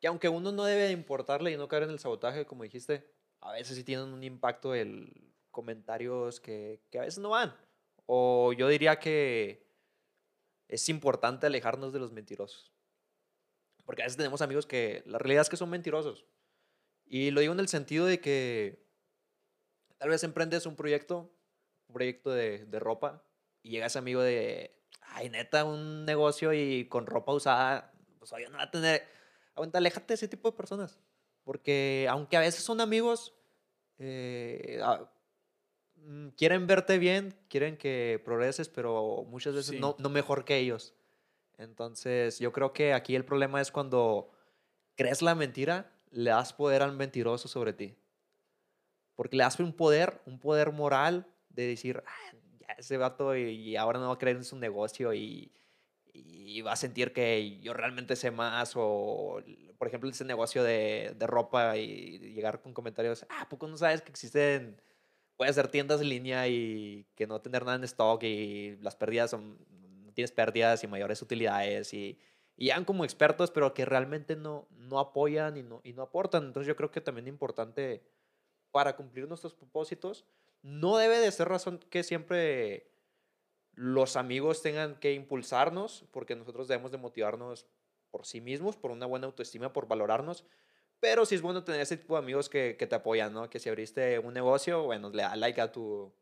que 0.00 0.06
aunque 0.06 0.30
uno 0.30 0.52
no 0.52 0.64
debe 0.64 0.84
de 0.84 0.92
importarle 0.92 1.52
y 1.52 1.58
no 1.58 1.68
caer 1.68 1.82
en 1.82 1.90
el 1.90 1.98
sabotaje, 1.98 2.46
como 2.46 2.62
dijiste, 2.62 3.06
a 3.42 3.52
veces 3.52 3.76
sí 3.76 3.84
tienen 3.84 4.06
un 4.06 4.24
impacto 4.24 4.74
el 4.74 5.12
comentarios 5.50 6.40
que, 6.40 6.80
que 6.90 6.98
a 6.98 7.02
veces 7.02 7.18
no 7.18 7.28
van. 7.28 7.54
O 8.06 8.54
yo 8.54 8.68
diría 8.68 8.98
que 8.98 9.68
es 10.66 10.88
importante 10.88 11.46
alejarnos 11.46 11.92
de 11.92 11.98
los 11.98 12.10
mentirosos. 12.10 12.72
Porque 13.84 14.00
a 14.00 14.06
veces 14.06 14.16
tenemos 14.16 14.40
amigos 14.40 14.64
que 14.64 15.02
la 15.04 15.18
realidad 15.18 15.42
es 15.42 15.50
que 15.50 15.58
son 15.58 15.68
mentirosos. 15.68 16.24
Y 17.06 17.30
lo 17.30 17.40
digo 17.40 17.52
en 17.52 17.60
el 17.60 17.68
sentido 17.68 18.06
de 18.06 18.20
que 18.20 18.84
tal 19.98 20.08
vez 20.08 20.24
emprendes 20.24 20.66
un 20.66 20.76
proyecto, 20.76 21.30
un 21.88 21.94
proyecto 21.94 22.30
de, 22.30 22.64
de 22.64 22.78
ropa, 22.80 23.22
y 23.62 23.70
llega 23.70 23.86
ese 23.86 23.98
amigo 23.98 24.20
de, 24.20 24.74
ay, 25.00 25.30
neta, 25.30 25.64
un 25.64 26.04
negocio 26.04 26.52
y 26.52 26.86
con 26.88 27.06
ropa 27.06 27.32
usada, 27.32 27.92
pues 28.18 28.32
obvio 28.32 28.50
no 28.50 28.58
va 28.58 28.64
a 28.64 28.70
tener... 28.70 29.06
Aguanta, 29.54 29.78
aléjate 29.78 30.08
de 30.08 30.14
ese 30.14 30.28
tipo 30.28 30.50
de 30.50 30.56
personas. 30.56 30.98
Porque 31.44 32.06
aunque 32.10 32.36
a 32.36 32.40
veces 32.40 32.64
son 32.64 32.80
amigos, 32.80 33.34
eh, 33.98 34.80
ah, 34.82 35.08
mm, 35.96 36.28
quieren 36.30 36.66
verte 36.66 36.98
bien, 36.98 37.36
quieren 37.48 37.76
que 37.76 38.20
progreses, 38.24 38.68
pero 38.68 39.24
muchas 39.28 39.54
veces 39.54 39.70
Sí. 39.72 39.78
no, 39.78 39.94
no 39.98 40.08
mejor 40.08 40.44
que 40.44 40.56
ellos. 40.56 40.94
Entonces, 41.56 42.40
yo 42.40 42.50
creo 42.52 42.72
que 42.72 42.92
aquí 42.94 43.14
el 43.14 43.24
problema 43.24 43.60
es 43.60 43.70
cuando 43.70 44.32
crees 44.96 45.22
la 45.22 45.36
mentira, 45.36 45.92
le 46.14 46.30
das 46.30 46.52
poder 46.52 46.82
al 46.82 46.92
mentiroso 46.92 47.48
sobre 47.48 47.72
ti. 47.72 47.96
Porque 49.16 49.36
le 49.36 49.44
das 49.44 49.58
un 49.60 49.72
poder, 49.72 50.20
un 50.26 50.38
poder 50.38 50.72
moral 50.72 51.26
de 51.48 51.66
decir, 51.66 52.02
"Ah, 52.06 52.36
ya 52.60 52.74
ese 52.78 52.96
vato 52.96 53.36
y, 53.36 53.42
y 53.50 53.76
ahora 53.76 53.98
no 53.98 54.08
va 54.08 54.14
a 54.14 54.18
creer 54.18 54.36
en 54.36 54.44
su 54.44 54.56
negocio 54.56 55.12
y, 55.14 55.52
va 56.64 56.72
a 56.72 56.76
sentir 56.76 57.12
que 57.12 57.58
yo 57.60 57.74
realmente 57.74 58.16
sé 58.16 58.30
más 58.30 58.74
o, 58.76 59.42
por 59.78 59.88
ejemplo, 59.88 60.08
ese 60.08 60.24
negocio 60.24 60.62
de, 60.62 61.14
ropa 61.20 61.76
y 61.76 62.18
llegar 62.34 62.62
con 62.62 62.72
comentarios, 62.72 63.26
ah, 63.28 63.42
¿a 63.42 63.48
poco 63.48 63.66
no 63.66 63.76
sabes 63.76 64.00
que 64.02 64.10
existen, 64.10 64.80
puede 65.36 65.52
ser 65.52 65.68
tiendas 65.68 66.00
en 66.00 66.08
línea 66.08 66.48
y 66.48 67.06
que 67.16 67.26
no 67.26 67.40
tener 67.40 67.64
nada 67.64 67.76
en 67.76 67.84
stock 67.84 68.22
y 68.22 68.76
las 68.80 68.96
pérdidas 68.96 69.30
son, 69.30 69.58
no 70.04 70.12
tienes 70.12 70.32
pérdidas 70.32 70.84
y 70.84 70.86
mayores 70.86 71.20
utilidades 71.22 71.92
y, 71.92 72.18
y 72.56 72.66
llegan 72.66 72.84
como 72.84 73.04
expertos, 73.04 73.50
pero 73.50 73.74
que 73.74 73.84
realmente 73.84 74.36
no, 74.36 74.68
no 74.70 74.98
apoyan 74.98 75.56
y 75.56 75.62
no, 75.62 75.80
y 75.84 75.92
no 75.92 76.02
aportan. 76.02 76.44
Entonces 76.44 76.68
yo 76.68 76.76
creo 76.76 76.90
que 76.90 77.00
también 77.00 77.26
es 77.26 77.32
importante 77.32 78.02
para 78.70 78.96
cumplir 78.96 79.28
nuestros 79.28 79.54
propósitos, 79.54 80.24
no 80.62 80.96
debe 80.96 81.18
de 81.18 81.30
ser 81.30 81.48
razón 81.48 81.78
que 81.78 82.02
siempre 82.02 82.90
los 83.74 84.16
amigos 84.16 84.62
tengan 84.62 84.98
que 84.98 85.12
impulsarnos, 85.12 86.06
porque 86.10 86.36
nosotros 86.36 86.68
debemos 86.68 86.90
de 86.90 86.98
motivarnos 86.98 87.66
por 88.10 88.24
sí 88.26 88.40
mismos, 88.40 88.76
por 88.76 88.90
una 88.90 89.06
buena 89.06 89.26
autoestima, 89.26 89.72
por 89.72 89.88
valorarnos. 89.88 90.44
Pero 91.00 91.26
sí 91.26 91.34
es 91.34 91.42
bueno 91.42 91.64
tener 91.64 91.80
ese 91.80 91.96
tipo 91.96 92.14
de 92.14 92.20
amigos 92.20 92.48
que, 92.48 92.76
que 92.78 92.86
te 92.86 92.94
apoyan, 92.94 93.32
¿no? 93.32 93.50
Que 93.50 93.58
si 93.58 93.68
abriste 93.68 94.18
un 94.18 94.32
negocio, 94.32 94.84
bueno, 94.84 95.10
le 95.10 95.22
da 95.22 95.36
like 95.36 95.60
a 95.60 95.70
tu, 95.70 96.12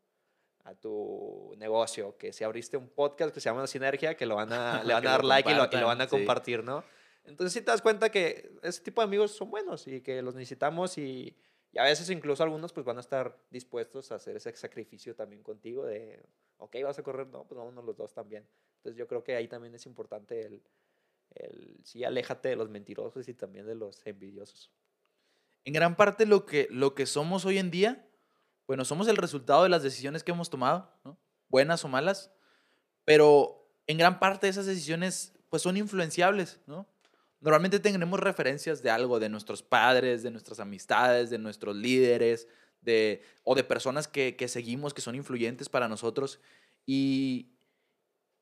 a 0.63 0.75
tu 0.75 1.53
negocio. 1.57 2.17
Que 2.17 2.33
si 2.33 2.43
abriste 2.43 2.77
un 2.77 2.89
podcast 2.89 3.33
que 3.33 3.39
se 3.39 3.49
llama 3.49 3.67
Sinergia, 3.67 4.15
que 4.15 4.25
lo 4.25 4.35
van 4.35 4.51
a, 4.53 4.83
le 4.83 4.93
van 4.93 5.05
a 5.07 5.11
dar 5.11 5.23
like 5.23 5.51
y 5.51 5.55
lo, 5.55 5.67
y 5.71 5.75
lo 5.77 5.87
van 5.87 6.01
a 6.01 6.05
sí. 6.05 6.11
compartir, 6.11 6.63
¿no? 6.63 6.83
Entonces 7.25 7.53
sí 7.53 7.61
te 7.61 7.71
das 7.71 7.81
cuenta 7.81 8.09
que 8.09 8.51
ese 8.63 8.81
tipo 8.81 9.01
de 9.01 9.05
amigos 9.05 9.31
son 9.31 9.49
buenos 9.49 9.87
y 9.87 10.01
que 10.01 10.21
los 10.21 10.35
necesitamos 10.35 10.97
y, 10.97 11.37
y 11.71 11.79
a 11.79 11.83
veces 11.83 12.09
incluso 12.09 12.43
algunos 12.43 12.73
pues 12.73 12.85
van 12.85 12.97
a 12.97 12.99
estar 12.99 13.37
dispuestos 13.49 14.11
a 14.11 14.15
hacer 14.15 14.35
ese 14.35 14.53
sacrificio 14.55 15.15
también 15.15 15.41
contigo 15.41 15.85
de, 15.85 16.21
ok, 16.57 16.75
vas 16.83 16.99
a 16.99 17.03
correr, 17.03 17.27
no, 17.27 17.45
pues 17.47 17.57
vámonos 17.57 17.85
los 17.85 17.95
dos 17.95 18.13
también. 18.13 18.45
Entonces 18.77 18.97
yo 18.97 19.07
creo 19.07 19.23
que 19.23 19.35
ahí 19.35 19.47
también 19.47 19.73
es 19.73 19.85
importante 19.85 20.45
el, 20.45 20.61
el 21.35 21.79
sí, 21.83 22.03
aléjate 22.03 22.49
de 22.49 22.55
los 22.57 22.69
mentirosos 22.69 23.27
y 23.27 23.33
también 23.33 23.65
de 23.65 23.75
los 23.75 24.05
envidiosos. 24.05 24.71
En 25.65 25.73
gran 25.73 25.95
parte 25.95 26.25
lo 26.25 26.45
que, 26.45 26.67
lo 26.69 26.93
que 26.93 27.05
somos 27.05 27.45
hoy 27.45 27.57
en 27.57 27.71
día, 27.71 28.05
bueno, 28.67 28.85
somos 28.85 29.07
el 29.07 29.17
resultado 29.17 29.63
de 29.63 29.69
las 29.69 29.83
decisiones 29.83 30.23
que 30.23 30.31
hemos 30.31 30.49
tomado, 30.49 30.91
buenas 31.49 31.83
o 31.83 31.87
malas, 31.87 32.31
pero 33.05 33.69
en 33.87 33.97
gran 33.97 34.19
parte 34.19 34.47
esas 34.47 34.65
decisiones 34.65 35.33
pues 35.49 35.61
son 35.61 35.77
influenciables, 35.77 36.59
¿no? 36.65 36.87
Normalmente 37.39 37.79
tenemos 37.79 38.19
referencias 38.21 38.81
de 38.81 38.89
algo, 38.89 39.19
de 39.19 39.27
nuestros 39.27 39.61
padres, 39.61 40.23
de 40.23 40.31
nuestras 40.31 40.61
amistades, 40.61 41.29
de 41.29 41.37
nuestros 41.37 41.75
líderes, 41.75 42.47
de, 42.79 43.21
o 43.43 43.53
de 43.53 43.65
personas 43.65 44.07
que, 44.07 44.37
que 44.37 44.47
seguimos, 44.47 44.93
que 44.93 45.01
son 45.01 45.15
influyentes 45.15 45.67
para 45.67 45.89
nosotros. 45.89 46.39
Y, 46.85 47.51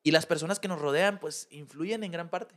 y 0.03 0.11
las 0.11 0.27
personas 0.27 0.59
que 0.59 0.67
nos 0.67 0.79
rodean, 0.79 1.19
pues, 1.19 1.47
influyen 1.49 2.03
en 2.03 2.11
gran 2.11 2.29
parte. 2.29 2.53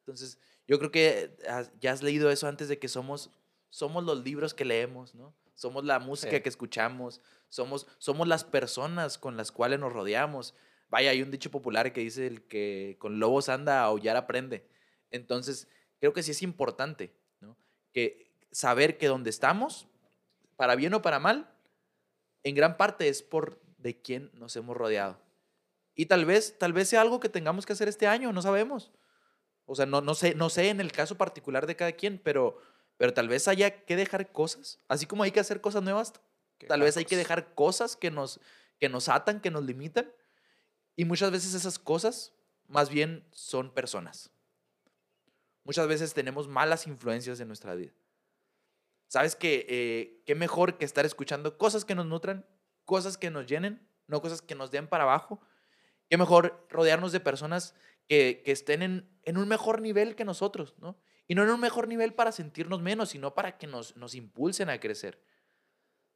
Entonces, 0.00 0.38
yo 0.68 0.78
creo 0.78 0.90
que 0.90 1.36
ya 1.80 1.92
has 1.92 2.02
leído 2.02 2.30
eso 2.30 2.48
antes 2.48 2.68
de 2.68 2.78
que 2.78 2.88
somos, 2.88 3.30
somos 3.70 4.04
los 4.04 4.22
libros 4.22 4.52
que 4.52 4.66
leemos, 4.66 5.14
¿no? 5.14 5.34
Somos 5.54 5.84
la 5.84 5.98
música 5.98 6.36
Sí. 6.36 6.40
que 6.42 6.48
escuchamos, 6.48 7.20
somos, 7.48 7.86
somos 7.98 8.26
las 8.26 8.44
personas 8.44 9.18
con 9.18 9.36
las 9.36 9.52
cuales 9.52 9.78
nos 9.78 9.92
rodeamos. 9.92 10.54
vaya, 10.88 11.10
hay 11.10 11.22
un 11.22 11.30
dicho 11.30 11.50
popular 11.50 11.92
que 11.94 12.02
dice 12.02 12.26
el 12.26 12.42
que 12.46 12.96
con 12.98 13.18
lobos 13.18 13.48
anda, 13.48 13.80
a 13.80 13.84
aullar 13.84 14.16
aprende. 14.16 14.68
Entonces, 15.10 15.66
creo 15.98 16.12
que 16.12 16.22
sí 16.22 16.32
es 16.32 16.42
importante, 16.42 17.14
¿no? 17.40 17.56
Que 17.92 18.30
saber 18.50 18.98
que 18.98 19.06
donde 19.06 19.30
estamos, 19.30 19.88
para 20.56 20.74
bien 20.74 20.92
o 20.92 21.00
para 21.00 21.18
mal, 21.18 21.50
en 22.42 22.54
gran 22.54 22.76
parte 22.76 23.08
es 23.08 23.22
por 23.22 23.58
de 23.78 24.02
quién 24.02 24.30
nos 24.34 24.54
hemos 24.56 24.76
rodeado. 24.76 25.18
Y 25.94 26.06
tal 26.06 26.26
vez, 26.26 26.58
tal 26.58 26.72
vez 26.74 26.88
sea 26.90 27.00
algo 27.00 27.20
que 27.20 27.28
tengamos 27.30 27.64
que 27.64 27.72
hacer 27.72 27.88
este 27.88 28.06
año, 28.06 28.30
no 28.32 28.42
sabemos. 28.42 28.92
O 29.64 29.74
sea, 29.74 29.86
no, 29.86 30.00
no, 30.02 30.14
sé, 30.14 30.34
no 30.34 30.50
sé 30.50 30.68
en 30.68 30.80
el 30.80 30.92
caso 30.92 31.16
particular 31.16 31.66
de 31.66 31.76
cada 31.76 31.92
quien, 31.92 32.18
pero, 32.18 32.58
pero 33.02 33.12
tal 33.12 33.26
vez 33.26 33.48
haya 33.48 33.84
que 33.84 33.96
dejar 33.96 34.30
cosas, 34.30 34.78
así 34.86 35.06
como 35.06 35.24
hay 35.24 35.32
que 35.32 35.40
hacer 35.40 35.60
cosas 35.60 35.82
nuevas, 35.82 36.12
tal 36.68 36.82
vez 36.82 36.96
hay 36.96 37.04
que 37.04 37.16
dejar 37.16 37.52
cosas 37.52 37.96
que 37.96 38.12
nos, 38.12 38.38
que 38.78 38.88
nos 38.88 39.08
atan, 39.08 39.40
que 39.40 39.50
nos 39.50 39.64
limitan. 39.64 40.08
Y 40.94 41.04
muchas 41.04 41.32
veces 41.32 41.54
esas 41.54 41.80
cosas 41.80 42.32
más 42.68 42.90
bien 42.90 43.26
son 43.32 43.74
personas. 43.74 44.30
Muchas 45.64 45.88
veces 45.88 46.14
tenemos 46.14 46.46
malas 46.46 46.86
influencias 46.86 47.40
en 47.40 47.48
nuestra 47.48 47.74
vida. 47.74 47.90
¿Sabes 49.08 49.34
que 49.34 49.66
eh, 49.68 50.22
qué 50.24 50.36
mejor 50.36 50.78
que 50.78 50.84
estar 50.84 51.04
escuchando 51.04 51.58
cosas 51.58 51.84
que 51.84 51.96
nos 51.96 52.06
nutran, 52.06 52.46
cosas 52.84 53.18
que 53.18 53.32
nos 53.32 53.46
llenen, 53.46 53.84
no 54.06 54.22
cosas 54.22 54.42
que 54.42 54.54
nos 54.54 54.70
den 54.70 54.86
para 54.86 55.02
abajo? 55.02 55.40
Qué 56.08 56.18
mejor 56.18 56.68
rodearnos 56.70 57.10
de 57.10 57.18
personas 57.18 57.74
que, 58.06 58.44
estén 58.46 58.80
en, 58.80 59.18
en, 59.24 59.38
un 59.38 59.48
mejor 59.48 59.80
nivel 59.80 60.14
que 60.14 60.24
nosotros, 60.24 60.76
¿no? 60.78 61.02
Y 61.32 61.34
no 61.34 61.44
en 61.44 61.48
un 61.48 61.60
mejor 61.60 61.88
nivel 61.88 62.12
para 62.12 62.30
sentirnos 62.30 62.82
menos, 62.82 63.08
sino 63.08 63.34
para 63.34 63.56
que 63.56 63.66
nos, 63.66 63.96
nos 63.96 64.14
impulsen 64.14 64.68
a 64.68 64.78
crecer. 64.78 65.18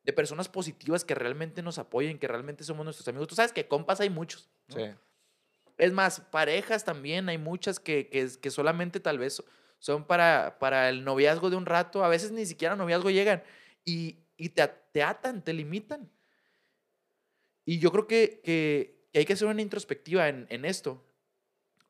De 0.02 0.12
personas 0.12 0.46
positivas 0.46 1.06
que 1.06 1.14
realmente 1.14 1.62
nos 1.62 1.78
apoyen, 1.78 2.18
que 2.18 2.28
realmente 2.28 2.64
somos 2.64 2.84
nuestros 2.84 3.08
amigos. 3.08 3.26
Tú 3.26 3.34
sabes 3.34 3.50
que 3.50 3.66
compas 3.66 3.98
hay 4.00 4.10
muchos. 4.10 4.50
Sí. 4.68 4.82
Es 5.78 5.92
más, 5.94 6.20
parejas 6.20 6.84
también 6.84 7.30
hay 7.30 7.38
muchas 7.38 7.80
que, 7.80 8.10
que, 8.10 8.28
que 8.38 8.50
solamente 8.50 9.00
tal 9.00 9.18
vez 9.18 9.42
son 9.78 10.06
para, 10.06 10.58
para 10.58 10.90
el 10.90 11.02
noviazgo 11.02 11.48
de 11.48 11.56
un 11.56 11.64
rato. 11.64 12.04
A 12.04 12.08
veces 12.08 12.30
ni 12.30 12.44
siquiera 12.44 12.76
noviazgo 12.76 13.08
llegan 13.08 13.42
y, 13.86 14.18
y 14.36 14.50
te, 14.50 14.68
te 14.92 15.02
atan, 15.02 15.42
te 15.42 15.54
limitan. 15.54 16.10
Y 17.64 17.78
yo 17.78 17.90
creo 17.90 18.06
que, 18.06 18.42
que, 18.44 19.08
hay 19.14 19.24
que 19.24 19.32
hacer 19.32 19.48
una 19.48 19.62
introspectiva 19.62 20.28
en, 20.28 20.46
en, 20.50 20.66
esto, 20.66 21.02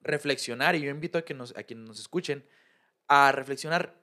reflexionar, 0.00 0.76
y 0.76 0.82
yo 0.82 0.92
invito 0.92 1.18
a, 1.18 1.22
que 1.22 1.34
nos, 1.34 1.56
a 1.56 1.64
quienes 1.64 1.88
nos 1.88 1.98
escuchen 1.98 2.46
a 3.08 3.32
reflexionar 3.32 3.94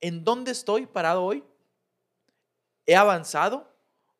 en 0.00 0.24
dónde 0.24 0.50
estoy 0.50 0.86
parado 0.86 1.22
hoy. 1.22 1.44
¿He 2.86 2.96
avanzado 2.96 3.72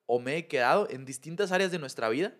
o 0.07 0.21
me 0.21 0.37
he 0.37 0.47
quedado 0.47 0.89
en 0.91 1.05
distintas 1.05 1.53
áreas 1.53 1.73
de 1.73 1.79
nuestra 1.79 2.09
vida? 2.09 2.35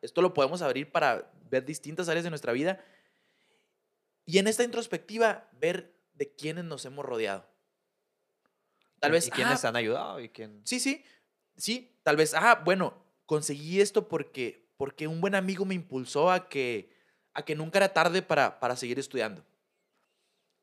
Esto 0.00 0.22
lo 0.22 0.34
podemos 0.34 0.62
abrir 0.62 0.90
para 0.90 1.30
ver 1.50 1.64
distintas 1.64 2.08
áreas 2.08 2.24
de 2.24 2.30
nuestra 2.30 2.52
vida 2.52 2.84
y 4.24 4.38
en 4.38 4.46
esta 4.46 4.64
introspectiva 4.64 5.48
ver 5.52 5.94
de 6.14 6.34
quiénes 6.34 6.64
nos 6.64 6.84
hemos 6.84 7.04
rodeado. 7.04 7.46
Tal 9.00 9.12
vez... 9.12 9.26
¿Y 9.26 9.30
quiénes 9.30 9.64
han 9.64 9.76
ayudado? 9.76 10.20
¿Y 10.20 10.28
quién... 10.28 10.60
Sí, 10.64 10.78
sí, 10.78 11.04
sí. 11.56 11.98
Tal 12.02 12.16
vez, 12.16 12.34
ah, 12.34 12.62
bueno, 12.64 13.02
conseguí 13.26 13.80
esto 13.80 14.08
porque, 14.08 14.68
porque 14.76 15.08
un 15.08 15.20
buen 15.20 15.34
amigo 15.34 15.64
me 15.64 15.74
impulsó 15.74 16.30
a 16.30 16.48
que, 16.48 16.92
a 17.34 17.44
que 17.44 17.56
nunca 17.56 17.78
era 17.78 17.92
tarde 17.92 18.22
para, 18.22 18.60
para 18.60 18.76
seguir 18.76 18.98
estudiando. 18.98 19.44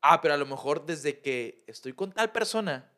Ah, 0.02 0.20
pero 0.20 0.34
a 0.34 0.36
lo 0.36 0.46
mejor 0.46 0.86
desde 0.86 1.20
que 1.20 1.64
estoy 1.66 1.92
con 1.92 2.12
tal 2.12 2.32
persona, 2.32 2.90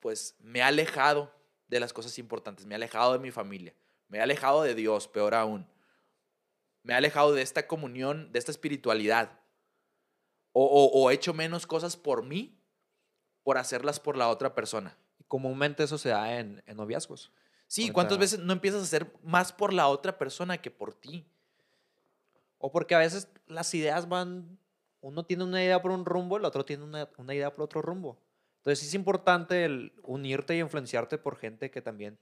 pues 0.00 0.36
me 0.40 0.62
ha 0.62 0.68
alejado 0.68 1.32
de 1.68 1.80
las 1.80 1.92
cosas 1.92 2.18
importantes, 2.18 2.66
me 2.66 2.74
ha 2.74 2.76
alejado 2.76 3.12
de 3.12 3.18
mi 3.18 3.30
familia, 3.30 3.74
me 4.08 4.20
ha 4.20 4.22
alejado 4.22 4.62
de 4.62 4.74
Dios, 4.74 5.06
peor 5.08 5.34
aún 5.34 5.66
me 6.82 6.94
ha 6.94 6.96
alejado 6.96 7.32
de 7.32 7.42
esta 7.42 7.66
comunión, 7.66 8.32
de 8.32 8.38
esta 8.38 8.50
espiritualidad. 8.50 9.38
O, 10.52 11.10
he 11.10 11.14
hecho 11.14 11.32
menos 11.32 11.66
cosas 11.66 11.96
por 11.96 12.24
mí 12.24 12.58
por 13.44 13.56
hacerlas 13.56 14.00
por 14.00 14.16
la 14.16 14.28
otra 14.28 14.54
persona. 14.54 14.96
Comúnmente 15.28 15.84
eso 15.84 15.96
se 15.96 16.08
da 16.08 16.38
en, 16.38 16.62
en 16.66 16.76
noviazgos. 16.76 17.32
Sí, 17.68 17.90
¿cuántas 17.90 18.18
veces 18.18 18.40
no 18.40 18.52
empiezas 18.52 18.80
a 18.80 18.84
hacer 18.84 19.12
más 19.22 19.52
por 19.52 19.72
la 19.72 19.86
otra 19.86 20.18
persona 20.18 20.58
que 20.58 20.72
por 20.72 20.92
ti? 20.92 21.24
O 22.58 22.72
porque 22.72 22.96
a 22.96 22.98
veces 22.98 23.28
las 23.46 23.72
ideas 23.74 24.08
van, 24.08 24.58
uno 25.00 25.24
tiene 25.24 25.44
una 25.44 25.62
idea 25.62 25.80
por 25.80 25.90
un 25.90 26.04
rumbo, 26.04 26.36
el 26.36 26.44
otro 26.44 26.64
tiene 26.64 26.84
una, 26.84 27.08
una 27.16 27.34
idea 27.34 27.54
por 27.54 27.64
otro 27.64 27.82
rumbo. 27.82 28.18
Entonces 28.58 28.86
es 28.86 28.94
importante 28.94 29.64
el 29.64 29.92
unirte 30.02 30.54
y 30.54 30.60
influenciarte 30.60 31.16
por 31.16 31.36
gente 31.36 31.70
que 31.70 31.80
también 31.80 32.18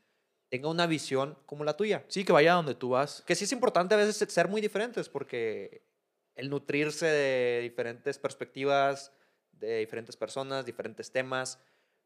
tenga 0.48 0.68
una 0.68 0.86
visión 0.86 1.36
como 1.46 1.64
la 1.64 1.76
tuya. 1.76 2.04
Sí, 2.08 2.24
que 2.24 2.32
vaya 2.32 2.54
donde 2.54 2.74
tú 2.74 2.90
vas. 2.90 3.22
Que 3.26 3.34
sí 3.34 3.44
es 3.44 3.52
importante 3.52 3.94
a 3.94 3.98
veces 3.98 4.16
ser 4.32 4.48
muy 4.48 4.60
diferentes 4.60 5.08
porque 5.08 5.82
el 6.36 6.48
nutrirse 6.48 7.06
de 7.06 7.60
diferentes 7.62 8.18
perspectivas, 8.18 9.12
de 9.52 9.78
diferentes 9.78 10.16
personas, 10.16 10.64
diferentes 10.64 11.10
temas, 11.10 11.58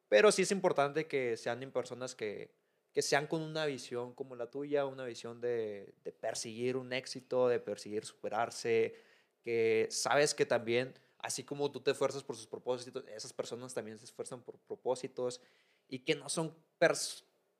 pero 0.08 0.32
sí 0.32 0.42
es 0.42 0.50
importante 0.50 1.06
que 1.06 1.36
sean 1.36 1.70
personas 1.70 2.14
que, 2.14 2.50
que 2.92 3.02
sean 3.02 3.26
con 3.26 3.42
una 3.42 3.66
visión 3.66 4.14
como 4.14 4.36
la 4.36 4.50
tuya, 4.50 4.86
una 4.86 5.04
visión 5.04 5.40
de, 5.40 5.94
de 6.02 6.12
perseguir 6.12 6.76
un 6.78 6.92
éxito, 6.94 7.48
de 7.48 7.60
perseguir 7.60 8.04
superarse, 8.06 8.94
que 9.42 9.88
sabes 9.90 10.34
que 10.34 10.46
también, 10.46 10.94
así 11.18 11.44
como 11.44 11.70
tú 11.70 11.80
te 11.80 11.90
esfuerzas 11.92 12.22
por 12.24 12.36
sus 12.36 12.46
propósitos, 12.46 13.04
esas 13.08 13.32
personas 13.32 13.74
también 13.74 13.98
se 13.98 14.04
esfuerzan 14.06 14.42
por 14.42 14.58
propósitos 14.60 15.40
y 15.88 16.00
que 16.00 16.14
no 16.14 16.28
son 16.28 16.54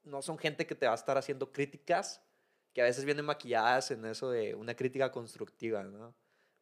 no 0.05 0.21
son 0.21 0.37
gente 0.39 0.67
que 0.67 0.75
te 0.75 0.87
va 0.87 0.93
a 0.93 0.97
estar 0.97 1.17
haciendo 1.17 1.53
críticas 1.53 2.23
que 2.73 2.81
a 2.83 2.85
veces 2.85 3.05
vienen 3.05 3.25
maquilladas 3.25 3.91
en 3.91 4.05
eso 4.05 4.31
de 4.31 4.55
una 4.55 4.75
crítica 4.75 5.13
constructiva, 5.13 5.83
¿no? 5.85 6.15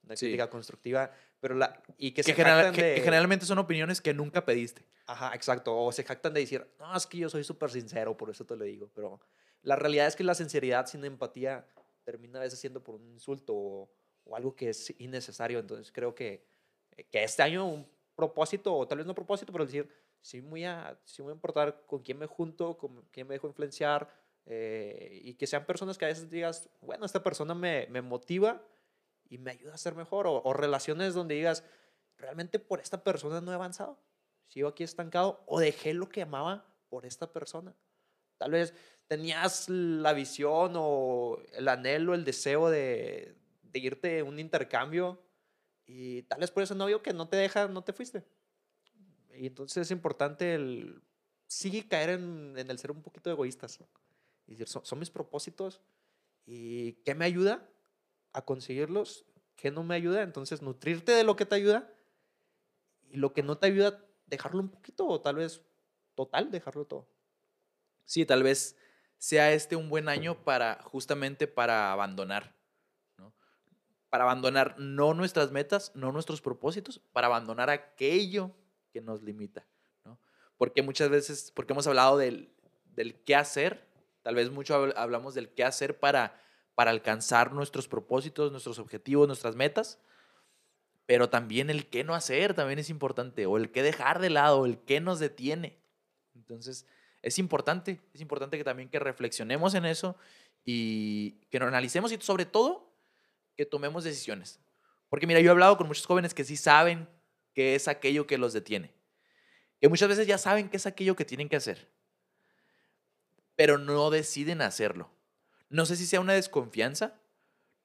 Una 0.03 0.15
crítica 0.17 0.51
constructiva, 0.51 1.11
pero 1.41 1.55
la 1.55 1.83
y 1.97 2.13
que, 2.13 2.23
se 2.23 2.35
general, 2.35 2.73
que, 2.75 3.01
generalmente 3.03 3.47
son 3.47 3.59
opiniones 3.59 4.01
que 4.01 4.13
nunca 4.13 4.45
pediste. 4.45 4.85
Ajá, 5.07 5.35
exacto, 5.35 5.77
o 5.77 5.93
se 5.93 6.05
jactan 6.05 6.35
de 6.35 6.41
decir, 6.41 6.67
"No, 6.79 6.97
es 6.97 7.07
que 7.07 7.19
yo 7.19 7.29
soy 7.29 7.45
súper 7.45 7.71
sincero, 7.71 8.17
por 8.17 8.31
eso 8.31 8.45
te 8.45 8.57
lo 8.57 8.65
digo", 8.65 8.91
pero 8.95 9.21
la 9.63 9.77
realidad 9.77 10.07
es 10.07 10.17
que 10.17 10.25
la 10.25 10.35
sinceridad 10.35 10.87
sin 10.87 11.05
empatía 11.05 11.67
termina 12.05 12.39
a 12.41 12.43
veces 12.43 12.59
siendo 12.59 12.83
por 12.83 12.95
un 12.97 13.07
insulto 13.09 13.55
o, 13.55 13.91
o 14.31 14.37
algo 14.37 14.55
que 14.55 14.71
es 14.71 14.95
innecesario, 14.99 15.59
entonces 15.59 15.93
creo 15.93 16.15
que 16.15 16.49
que 17.09 17.25
este 17.25 17.43
año 17.43 17.67
un 17.67 17.87
propósito 18.15 18.75
o 18.75 18.87
tal 18.87 18.99
vez 18.99 19.07
no 19.07 19.15
propósito, 19.15 19.53
pero 19.53 19.65
decir, 19.65 19.89
sí 20.21 20.43
muy 20.43 20.65
a, 20.65 20.99
sí 21.05 21.23
voy 21.23 21.31
a 21.31 21.35
importar 21.35 21.87
con 21.87 22.03
quién 22.03 22.19
me 22.19 22.27
junto, 22.27 22.77
con 22.77 23.03
quién 23.11 23.27
me 23.27 23.35
dejo 23.35 23.47
influenciar 23.47 24.09
eh, 24.47 25.21
y 25.23 25.35
que 25.35 25.47
sean 25.47 25.65
personas 25.65 25.97
que 25.97 26.05
a 26.05 26.09
veces 26.09 26.29
digas, 26.31 26.69
bueno, 26.81 27.07
esta 27.07 27.23
persona 27.23 27.55
me, 27.55 27.87
me 27.91 28.03
motiva 28.03 28.63
y 29.29 29.39
me 29.39 29.53
ayuda 29.53 29.75
a 29.75 29.79
ser 29.79 29.95
mejor 29.95 30.27
o, 30.27 30.43
o, 30.43 30.53
relaciones 30.53 31.15
donde 31.15 31.37
digas, 31.37 31.65
realmente 32.17 32.59
por 32.59 32.81
esta 32.81 33.03
persona 33.03 33.41
no 33.41 33.53
he 33.53 33.55
avanzado, 33.55 33.99
sigo 34.49 34.69
aquí 34.69 34.83
estancado 34.83 35.43
o 35.47 35.61
dejé 35.61 35.95
lo 35.95 36.09
que 36.09 36.23
amaba 36.23 36.67
por 36.89 37.07
esta 37.07 37.33
persona. 37.33 37.75
Tal 38.39 38.53
vez 38.53 38.75
tenías 39.07 39.69
la 39.69 40.13
visión 40.13 40.73
o 40.77 41.39
el 41.53 41.69
anhelo, 41.69 42.15
el 42.15 42.25
deseo 42.25 42.71
de, 42.71 43.40
de 43.73 43.79
irte 43.79 44.23
un 44.23 44.39
intercambio 44.39 45.23
y 45.87 46.23
tal 46.23 46.41
vez 46.41 46.51
por 46.51 46.63
ese 46.63 46.75
novio 46.75 47.03
que 47.03 47.13
no 47.13 47.29
te 47.29 47.37
deja, 47.37 47.69
no 47.69 47.83
te 47.83 47.93
fuiste. 47.93 48.25
Y 49.35 49.47
entonces 49.47 49.83
es 49.83 49.91
importante 49.91 50.55
el 50.55 51.03
sigue 51.47 51.89
caer 51.89 52.11
en, 52.11 52.57
el 52.57 52.79
ser 52.79 52.93
un 52.93 53.03
poquito 53.03 53.31
egoístas. 53.31 53.81
Y 54.47 54.53
decir, 54.53 54.69
son, 54.69 54.85
son, 54.85 54.99
mis 54.99 55.11
propósitos 55.11 55.81
y 56.47 56.95
¿qué 57.05 57.15
me 57.15 57.25
ayuda 57.25 57.69
a 58.33 58.45
conseguirlos? 58.45 59.25
¿Qué 59.57 59.71
no 59.71 59.83
me 59.83 59.95
ayuda? 59.95 60.23
Entonces, 60.23 60.63
nutrirte 60.63 61.13
de 61.13 61.25
lo 61.25 61.37
que 61.37 61.47
te 61.47 61.57
ayuda 61.57 61.93
y 63.11 63.17
lo 63.17 63.33
que 63.33 63.43
no 63.43 63.59
te 63.59 63.67
ayuda, 63.67 64.05
dejarlo 64.27 64.61
un 64.61 64.69
poquito 64.69 65.07
o 65.07 65.21
tal 65.21 65.37
vez 65.37 65.63
total, 66.15 66.51
dejarlo 66.51 66.87
todo. 66.87 67.09
Sí, 68.05 68.25
tal 68.25 68.43
vez 68.43 68.77
sea 69.19 69.53
este 69.53 69.77
un 69.77 69.91
buen 69.91 70.09
año 70.09 70.45
para 70.45 70.83
justamente 70.83 71.47
para 71.47 71.93
abandonar. 71.93 72.55
Para 74.11 74.25
abandonar 74.25 74.75
no 74.79 75.15
nuestras 75.15 75.51
metas, 75.51 75.93
no 75.95 76.13
nuestros 76.13 76.41
propósitos, 76.41 77.01
para 77.13 77.29
abandonar 77.29 77.71
aquello 77.71 78.51
que 78.93 79.01
nos 79.01 79.23
limita, 79.23 79.67
¿no? 80.05 80.19
Porque 80.59 80.83
muchas 80.83 81.09
veces, 81.09 81.53
porque 81.55 81.73
hemos 81.73 81.87
hablado 81.87 82.19
del, 82.19 82.53
del 82.85 83.23
qué 83.23 83.37
hacer, 83.37 83.87
tal 84.23 84.35
vez 84.35 84.51
mucho 84.51 84.75
hablamos 84.97 85.35
del 85.35 85.49
qué 85.55 85.65
hacer 85.65 85.99
para, 85.99 86.39
para 86.75 86.91
alcanzar 86.91 87.53
nuestros 87.53 87.89
propósitos, 87.89 88.51
nuestros 88.51 88.79
objetivos, 88.79 89.27
nuestras 89.27 89.57
metas, 89.57 89.99
pero 91.07 91.29
también 91.29 91.71
el 91.71 91.89
qué 91.89 92.05
no 92.05 92.15
hacer 92.15 92.55
también 92.55 92.79
es 92.79 92.91
importante, 92.91 93.47
o 93.47 93.57
el 93.57 93.71
qué 93.71 93.83
dejar 93.83 94.21
de 94.21 94.31
lado, 94.31 94.67
el 94.67 94.79
qué 94.79 95.01
nos 95.01 95.19
detiene. 95.19 95.81
Entonces, 96.35 96.87
es 97.23 97.39
importante, 97.39 98.01
es 98.15 98.21
importante 98.21 98.57
que 98.57 98.65
también 98.65 98.89
que 98.89 98.99
reflexionemos 98.99 99.75
en 99.75 99.85
eso 99.85 100.17
y 100.65 101.33
que 101.51 101.59
nos 101.59 101.69
analicemos 101.69 102.13
y 102.13 102.19
sobre 102.21 102.47
todo 102.47 102.90
que 103.57 103.67
tomemos 103.67 104.05
decisiones. 104.05 104.61
Porque 105.09 105.27
mira, 105.27 105.41
yo 105.41 105.49
he 105.49 105.51
hablado 105.51 105.77
con 105.77 105.87
muchos 105.87 106.07
jóvenes 106.07 106.35
que 106.35 106.45
sí 106.45 106.57
saben 106.57 107.09
qué 107.55 107.75
es 107.75 107.89
aquello 107.89 108.27
que 108.27 108.39
los 108.39 108.53
detiene. 108.53 108.95
Que 109.81 109.89
muchas 109.89 110.09
veces 110.09 110.27
ya 110.27 110.39
saben 110.39 110.69
qué 110.69 110.77
es 110.77 110.87
aquello 110.87 111.17
que 111.17 111.25
tienen 111.25 111.49
que 111.49 111.57
hacer, 111.57 111.91
pero 113.57 113.79
no 113.79 114.11
deciden 114.11 114.63
hacerlo. 114.63 115.11
No 115.69 115.87
sé 115.87 115.97
si 115.97 116.07
sea 116.07 116.21
una 116.21 116.35
desconfianza, 116.35 117.21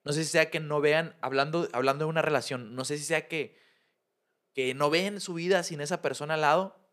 no 0.04 0.14
sé 0.14 0.24
si 0.24 0.30
sea 0.30 0.52
que 0.52 0.60
no 0.60 0.82
vean, 0.82 1.16
hablando, 1.22 1.68
hablando 1.74 2.06
de 2.06 2.10
una 2.10 2.22
relación, 2.22 2.76
no 2.76 2.86
sé 2.86 2.98
si 2.98 3.06
sea 3.06 3.28
que, 3.28 3.58
que 4.54 4.74
no 4.74 4.90
ven 4.90 5.20
su 5.20 5.34
vida 5.34 5.64
sin 5.64 5.82
esa 5.82 6.02
persona 6.02 6.36
al 6.36 6.42
lado, 6.42 6.86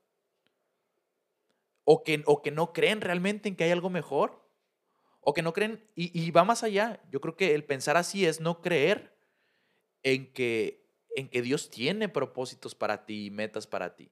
o 1.84 2.04
que, 2.04 2.22
o 2.26 2.42
que 2.42 2.50
no 2.50 2.72
creen 2.72 3.00
realmente 3.00 3.48
en 3.48 3.56
que 3.56 3.64
hay 3.64 3.70
algo 3.70 3.90
mejor, 3.90 4.41
o 5.22 5.32
que 5.32 5.42
no 5.42 5.52
creen, 5.52 5.82
y, 5.94 6.20
y 6.20 6.30
va 6.30 6.44
más 6.44 6.62
allá. 6.62 7.00
Yo 7.10 7.20
creo 7.20 7.36
que 7.36 7.54
el 7.54 7.64
pensar 7.64 7.96
así 7.96 8.26
es 8.26 8.40
no 8.40 8.60
creer 8.60 9.16
en 10.02 10.32
que, 10.32 10.84
en 11.14 11.28
que 11.28 11.42
Dios 11.42 11.70
tiene 11.70 12.08
propósitos 12.08 12.74
para 12.74 13.06
ti 13.06 13.26
y 13.26 13.30
metas 13.30 13.66
para 13.66 13.94
ti. 13.94 14.10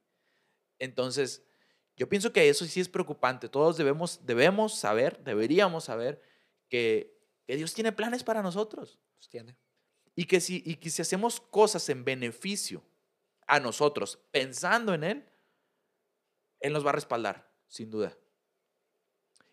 Entonces, 0.79 1.45
yo 1.97 2.09
pienso 2.09 2.33
que 2.33 2.49
eso 2.49 2.65
sí 2.65 2.81
es 2.81 2.89
preocupante. 2.89 3.49
Todos 3.49 3.77
debemos, 3.77 4.25
debemos 4.25 4.75
saber, 4.75 5.23
deberíamos 5.25 5.85
saber 5.85 6.23
que, 6.69 7.19
que 7.45 7.57
Dios 7.57 7.75
tiene 7.75 7.93
planes 7.93 8.25
para 8.25 8.43
nosotros. 8.43 8.99
Pues 9.19 9.29
tiene. 9.29 9.57
Y 10.15 10.25
que, 10.25 10.41
si, 10.41 10.63
y 10.65 10.77
que 10.77 10.91
si 10.91 11.03
hacemos 11.03 11.41
cosas 11.41 11.89
en 11.89 12.05
beneficio 12.05 12.83
a 13.47 13.59
nosotros, 13.59 14.19
pensando 14.31 14.95
en 14.95 15.05
Él, 15.05 15.29
Él 16.61 16.73
nos 16.73 16.87
va 16.87 16.91
a 16.91 16.95
respaldar, 16.95 17.53
sin 17.67 17.91
duda. 17.91 18.17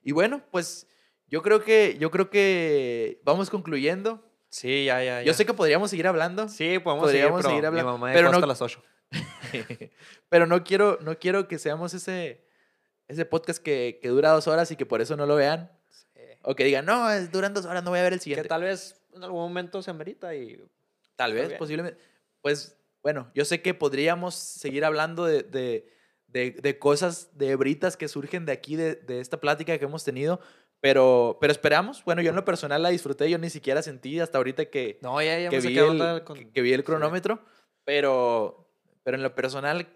Y 0.04 0.12
bueno, 0.12 0.44
pues 0.52 0.88
yo 1.30 1.42
creo 1.42 1.64
que, 1.64 1.98
yo 2.00 2.12
creo 2.12 2.30
que 2.30 3.22
vamos 3.24 3.50
concluyendo. 3.50 4.24
Sí, 4.50 4.86
ya, 4.86 5.04
ya, 5.04 5.22
Yo 5.24 5.34
sé 5.34 5.46
que 5.46 5.54
podríamos 5.54 5.90
seguir 5.90 6.08
hablando, 6.08 6.48
Sí, 6.48 6.80
podemos 6.80 7.06
podríamos 7.06 7.44
seguir, 7.44 7.66
hablando, 7.66 7.92
Mi 7.92 8.00
mamá 8.00 8.14
pero 8.14 8.30
no- 8.32 8.36
hasta 8.38 8.48
las 8.48 8.62
8. 8.62 8.82
pero 10.30 10.48
no 10.48 10.64
quiero, 10.64 10.98
no 11.02 11.18
quiero 11.20 11.48
que 11.48 11.60
seamos 11.60 11.94
ese, 11.94 12.46
ese 13.08 13.26
podcast 13.26 13.62
que, 13.62 14.00
que 14.02 14.10
dura 14.10 14.32
dos 14.32 14.48
horas 14.48 14.72
y 14.72 14.76
que 14.76 14.86
por 14.86 15.02
eso 15.02 15.16
no 15.18 15.26
lo 15.26 15.36
vean. 15.36 15.72
O 16.44 16.56
que 16.56 16.64
digan, 16.64 16.86
no, 16.86 17.12
es- 17.12 17.32
duran 17.32 17.54
dos 17.54 17.66
horas, 17.66 17.84
no 17.84 17.90
voy 17.90 18.00
a 18.00 18.04
ver 18.04 18.14
el 18.14 18.20
Que 18.20 18.24
siguiente. 18.24 18.48
tal 18.48 18.62
vez 18.64 19.02
en 19.14 19.24
algún 19.24 19.42
momento 19.42 19.82
se 19.82 19.92
amerita 19.92 20.34
y... 20.36 20.64
Tal 21.16 21.34
vez, 21.34 21.48
bien. 21.48 21.60
posiblemente. 21.60 22.00
Pues 22.42 22.78
bueno, 23.04 23.32
yo 23.34 23.44
sé 23.44 23.62
que 23.62 23.74
podríamos 23.74 24.36
seguir 24.36 24.86
hablando 24.86 25.26
de, 25.26 25.44
de, 25.44 25.92
de- 26.28 26.52
de 26.52 26.80
cosas, 26.80 27.38
de 27.38 27.50
hebritas 27.50 27.98
que 27.98 28.08
surgen 28.08 28.46
de 28.46 28.52
aquí, 28.54 28.76
de, 28.76 28.96
de 28.96 29.20
esta 29.20 29.40
plática 29.42 29.78
que 29.78 29.86
hemos 29.86 30.04
tenido, 30.06 30.40
pero, 30.80 31.38
pero 31.42 31.52
esperamos. 31.52 32.04
Bueno, 32.04 32.22
yo 32.22 32.30
en 32.30 32.36
lo 32.36 32.46
personal 32.46 32.82
la 32.84 32.90
disfruté, 32.90 33.30
yo 33.30 33.38
ni 33.38 33.50
siquiera 33.50 33.82
sentí 33.82 34.20
hasta 34.20 34.38
ahorita 34.38 34.66
que, 34.66 35.00
No, 35.02 35.22
ya, 35.22 35.40
ya 35.40 35.50
que, 35.50 35.60
vi, 35.60 35.78
el, 35.78 35.84
onda 35.86 36.24
con... 36.24 36.38
que- 36.38 36.52
que 36.52 36.62
vi 36.62 36.74
el 36.74 36.84
cronómetro, 36.84 37.42
pero, 37.84 38.70
pero 39.04 39.18
en 39.18 39.24
lo 39.24 39.34
personal 39.36 39.88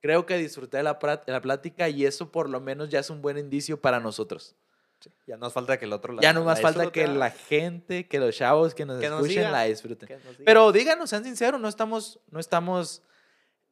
creo 0.00 0.26
que 0.26 0.36
disfruté 0.36 0.78
de 0.78 0.82
la, 0.82 0.98
la 1.26 1.40
plática 1.40 1.88
y 1.88 2.04
eso 2.04 2.30
por 2.30 2.48
lo 2.50 2.60
menos 2.60 2.90
ya 2.90 2.98
es 2.98 3.10
un 3.10 3.22
buen 3.22 3.38
indicio 3.38 3.80
para 3.80 4.00
nosotros. 4.00 4.56
Sí, 5.00 5.10
Ya 5.26 5.36
nos 5.36 5.52
falta 5.52 5.78
que 5.78 5.84
el 5.84 5.92
otro 5.92 6.12
la 6.14 6.22
ya 6.22 6.32
no 6.32 6.44
más 6.44 6.58
la 6.58 6.62
falta 6.62 6.90
que 6.92 7.00
disfrute, 7.00 7.18
la 7.18 7.30
gente, 7.30 8.08
que 8.08 8.18
los 8.18 8.34
chavos 8.36 8.74
que 8.74 8.86
nos 8.86 9.00
Que 9.00 9.08
nos 9.08 9.18
escuchen 9.20 9.38
digan. 9.40 9.52
la 9.52 9.64
disfruten. 9.64 10.08
Nos. 10.24 10.36
Pero 10.44 10.72
díganos, 10.72 11.10
sean 11.10 11.24
sinceros, 11.24 11.60
no 11.60 11.68
estamos, 11.68 12.20
no 12.30 12.40
estamos 12.40 13.02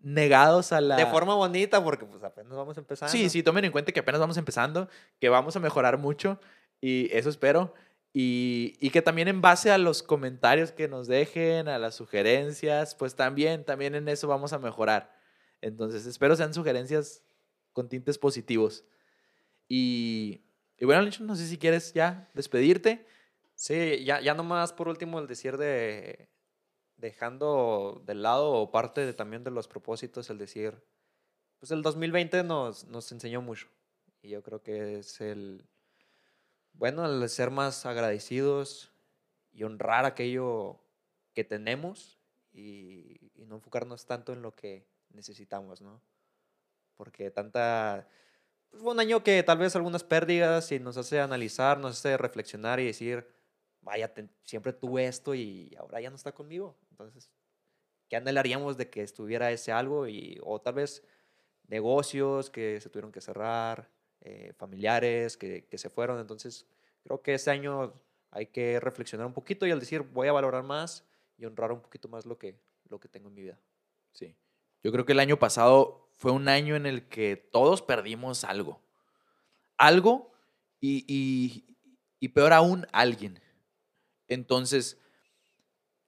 negados 0.03 0.73
a 0.73 0.81
la... 0.81 0.97
De 0.97 1.07
forma 1.07 1.35
bonita, 1.35 1.83
porque 1.83 2.05
pues 2.05 2.23
apenas 2.23 2.53
vamos 2.53 2.77
empezando. 2.77 3.11
Sí, 3.11 3.31
sí, 3.31 3.43
tomen 3.43 3.65
en 3.65 3.73
cuenta 3.73 3.93
que 3.93 4.01
apenas 4.01 4.21
vamos 4.21 4.37
empezando, 4.37 4.89
que 5.21 5.29
vamos 5.29 5.57
a 5.57 5.61
mejorar 5.61 5.99
mucho 5.99 6.41
y 6.81 7.09
eso 7.17 7.31
espero. 7.31 7.75
Y, 8.13 8.77
y 8.81 8.91
que 8.91 9.01
también 9.01 9.29
en 9.29 9.41
base 9.41 9.71
a 9.71 9.79
los 9.79 10.03
comentarios 10.03 10.71
que 10.73 10.87
nos 10.87 11.07
dejen, 11.07 11.69
a 11.69 11.79
las 11.79 11.95
sugerencias, 11.95 12.95
pues 12.95 13.15
también, 13.15 13.65
también 13.65 13.95
en 13.95 14.09
eso 14.09 14.29
vamos 14.29 14.53
a 14.53 14.59
mejorar. 14.59 15.17
Entonces, 15.63 16.05
espero 16.05 16.37
sean 16.37 16.53
sugerencias 16.53 17.23
con 17.73 17.89
tintes 17.89 18.19
positivos. 18.19 18.85
Y, 19.69 20.43
y 20.77 20.85
bueno, 20.85 21.01
Lencho, 21.01 21.25
no 21.25 21.37
sé 21.37 21.47
si 21.47 21.57
quieres 21.57 21.95
ya 21.95 22.29
despedirte. 22.35 23.07
Sí, 23.55 24.05
ya, 24.05 24.21
ya 24.21 24.35
nomás 24.35 24.73
por 24.73 24.89
último 24.89 25.19
el 25.19 25.27
decir 25.27 25.57
de 25.57 26.29
dejando 27.03 28.01
de 28.07 28.15
lado 28.15 28.53
o 28.53 28.71
parte 28.71 29.13
también 29.13 29.43
de 29.43 29.51
los 29.51 29.67
propósitos, 29.67 30.31
el 30.31 30.39
decir, 30.39 30.81
pues 31.59 31.73
el 31.73 31.83
2020 31.83 32.45
nos, 32.45 32.85
nos 32.85 33.11
enseñó 33.11 33.43
mucho. 33.43 33.67
Y 34.23 34.31
yo 34.31 34.43
creo 34.43 34.63
que 34.63 35.01
es 35.01 35.21
el, 35.21 35.67
bueno, 36.73 37.05
el 37.05 37.29
ser 37.29 37.51
más 37.51 37.85
agradecidos 37.87 38.93
y 39.53 39.65
honrar 39.65 40.05
aquello 40.05 40.79
que 41.35 41.43
tenemos 41.43 42.21
y, 42.53 43.33
y 43.35 43.47
no 43.47 43.57
enfocarnos 43.57 44.07
tanto 44.07 44.33
en 44.33 44.41
lo 44.41 44.55
que 44.55 44.87
necesitamos, 45.11 45.81
¿no? 45.81 46.01
Porque 46.97 47.33
tanta... 47.33 48.07
pues, 48.71 48.81
fue 48.81 48.93
un 48.93 49.01
año 49.01 49.25
que 49.25 49.43
tal 49.43 49.59
vez 49.59 49.75
algunas 49.75 50.05
pérdidas 50.05 50.71
y 50.71 50.79
nos 50.79 50.97
hace 50.97 51.21
analizar, 51.21 51.79
nos 51.79 51.99
hace 51.99 52.17
reflexionar 52.17 52.79
y 52.79 52.87
decir, 52.87 53.27
vaya, 53.83 54.13
ten- 54.15 54.31
siempre 54.45 54.73
tuve 54.73 55.07
esto 55.07 55.35
y 55.35 55.75
ahora 55.79 56.01
ya 56.01 56.11
no 56.11 56.17
está 56.17 56.33
conmigo. 56.33 56.77
Entonces, 56.91 57.31
¿qué 58.09 58.17
anhelaríamos 58.17 58.77
de 58.77 58.91
que 58.91 59.03
estuviera 59.03 59.51
ese 59.53 59.73
algo? 59.73 60.09
Y, 60.09 60.39
o 60.43 60.61
tal 60.61 60.75
vez 60.75 61.05
negocios 61.69 62.51
que 62.51 62.81
se 62.81 62.91
tuvieron 62.91 63.13
que 63.13 63.21
cerrar, 63.21 63.91
eh, 64.21 64.53
familiares 64.57 65.37
que, 65.37 65.67
que 65.67 65.79
se 65.79 65.91
fueron. 65.91 66.21
Entonces, 66.21 66.67
creo 67.03 67.23
que 67.23 67.35
ese 67.35 67.51
año 67.51 67.95
hay 68.31 68.47
que 68.47 68.81
reflexionar 68.81 69.27
un 69.27 69.35
poquito 69.35 69.67
y 69.67 69.71
al 69.71 69.81
decir, 69.81 70.03
voy 70.03 70.29
a 70.29 70.33
valorar 70.33 70.63
más 70.65 71.07
y 71.39 71.45
honrar 71.45 71.73
un 71.73 71.81
poquito 71.81 72.09
más 72.09 72.27
lo 72.27 72.39
que, 72.39 72.59
lo 72.89 73.01
que 73.01 73.09
tengo 73.09 73.29
en 73.29 73.35
mi 73.35 73.43
vida. 73.43 73.59
Sí. 74.13 74.37
Yo 74.83 74.93
creo 74.93 75.05
que 75.07 75.13
el 75.13 75.21
año 75.21 75.39
pasado 75.39 76.09
fue 76.17 76.33
un 76.33 76.49
año 76.49 76.77
en 76.77 76.87
el 76.87 77.09
que 77.09 77.37
todos 77.37 77.83
perdimos 77.83 78.45
algo. 78.45 78.81
Algo 79.77 80.33
y, 80.81 81.05
y- 81.09 81.67
y 82.21 82.29
peor 82.29 82.53
aún, 82.53 82.87
alguien. 82.93 83.41
Entonces, 84.35 84.99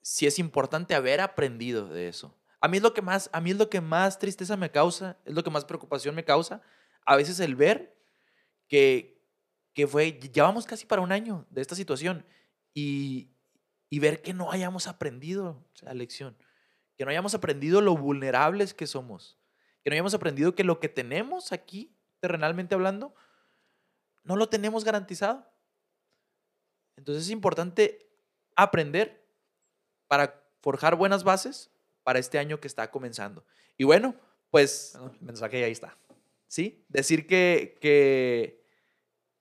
sí 0.03 0.27
es 0.27 0.39
importante 0.39 0.95
haber 0.95 1.21
aprendido 1.21 1.89
de 1.89 2.09
eso. 2.09 2.37
A 2.61 2.69
mí 2.69 2.79
es 2.79 2.83
lo 2.83 2.95
que 2.95 3.03
más, 3.03 3.31
a 3.33 3.41
mí 3.41 3.51
es 3.51 3.59
lo 3.59 3.69
que 3.69 3.81
más 3.81 4.19
tristeza 4.19 4.57
me 4.57 4.71
causa, 4.71 5.19
es 5.25 5.35
lo 5.35 5.45
que 5.45 5.51
más 5.51 5.65
preocupación 5.65 6.15
me 6.15 6.25
causa. 6.25 6.63
A 7.05 7.17
veces 7.17 7.41
el 7.41 7.57
ver 7.57 7.97
que, 8.69 9.23
que 9.75 9.87
fue, 9.87 10.19
ya 10.33 10.45
vamos 10.45 10.67
casi 10.67 10.87
para 10.87 11.03
un 11.03 11.13
año 11.13 11.47
de 11.51 11.61
esta 11.61 11.75
situación 11.75 12.25
y, 12.73 13.31
y 13.91 13.99
ver 13.99 14.23
que 14.23 14.33
no 14.33 14.51
hayamos 14.51 14.87
aprendido 14.87 15.63
la 15.83 15.95
lección 15.95 16.37
que 16.97 17.05
no 17.05 17.11
hayamos 17.11 17.35
aprendido 17.35 17.81
lo 17.81 17.97
vulnerables 17.97 18.75
que 18.75 18.87
somos, 18.87 19.39
que 19.83 19.91
no 19.91 19.95
hayamos 19.95 20.15
aprendido 20.15 20.55
que 20.55 20.65
lo 20.65 20.81
que 20.81 20.89
tenemos 20.89 21.53
aquí, 21.53 21.95
terrenalmente 22.21 22.75
hablando, 22.75 23.15
no 24.23 24.37
lo 24.37 24.49
tenemos 24.49 24.85
garantizado. 24.85 25.47
Entonces 26.97 27.25
es 27.25 27.31
importante 27.31 28.04
aprender 28.57 29.27
para 30.07 30.43
forjar 30.61 30.97
buenas 30.97 31.25
bases 31.25 31.71
para 32.03 32.19
este 32.19 32.39
año 32.39 32.61
que 32.61 32.69
está 32.69 32.91
comenzando. 32.91 33.45
Y 33.77 33.85
bueno, 33.85 34.15
pues 34.51 34.93
Bueno, 34.95 35.15
el 35.21 35.27
mensaje 35.27 35.65
ahí 35.65 35.73
está. 35.73 35.97
sí, 36.47 36.85
decir 36.89 37.27
que, 37.27 37.79
que 37.81 38.65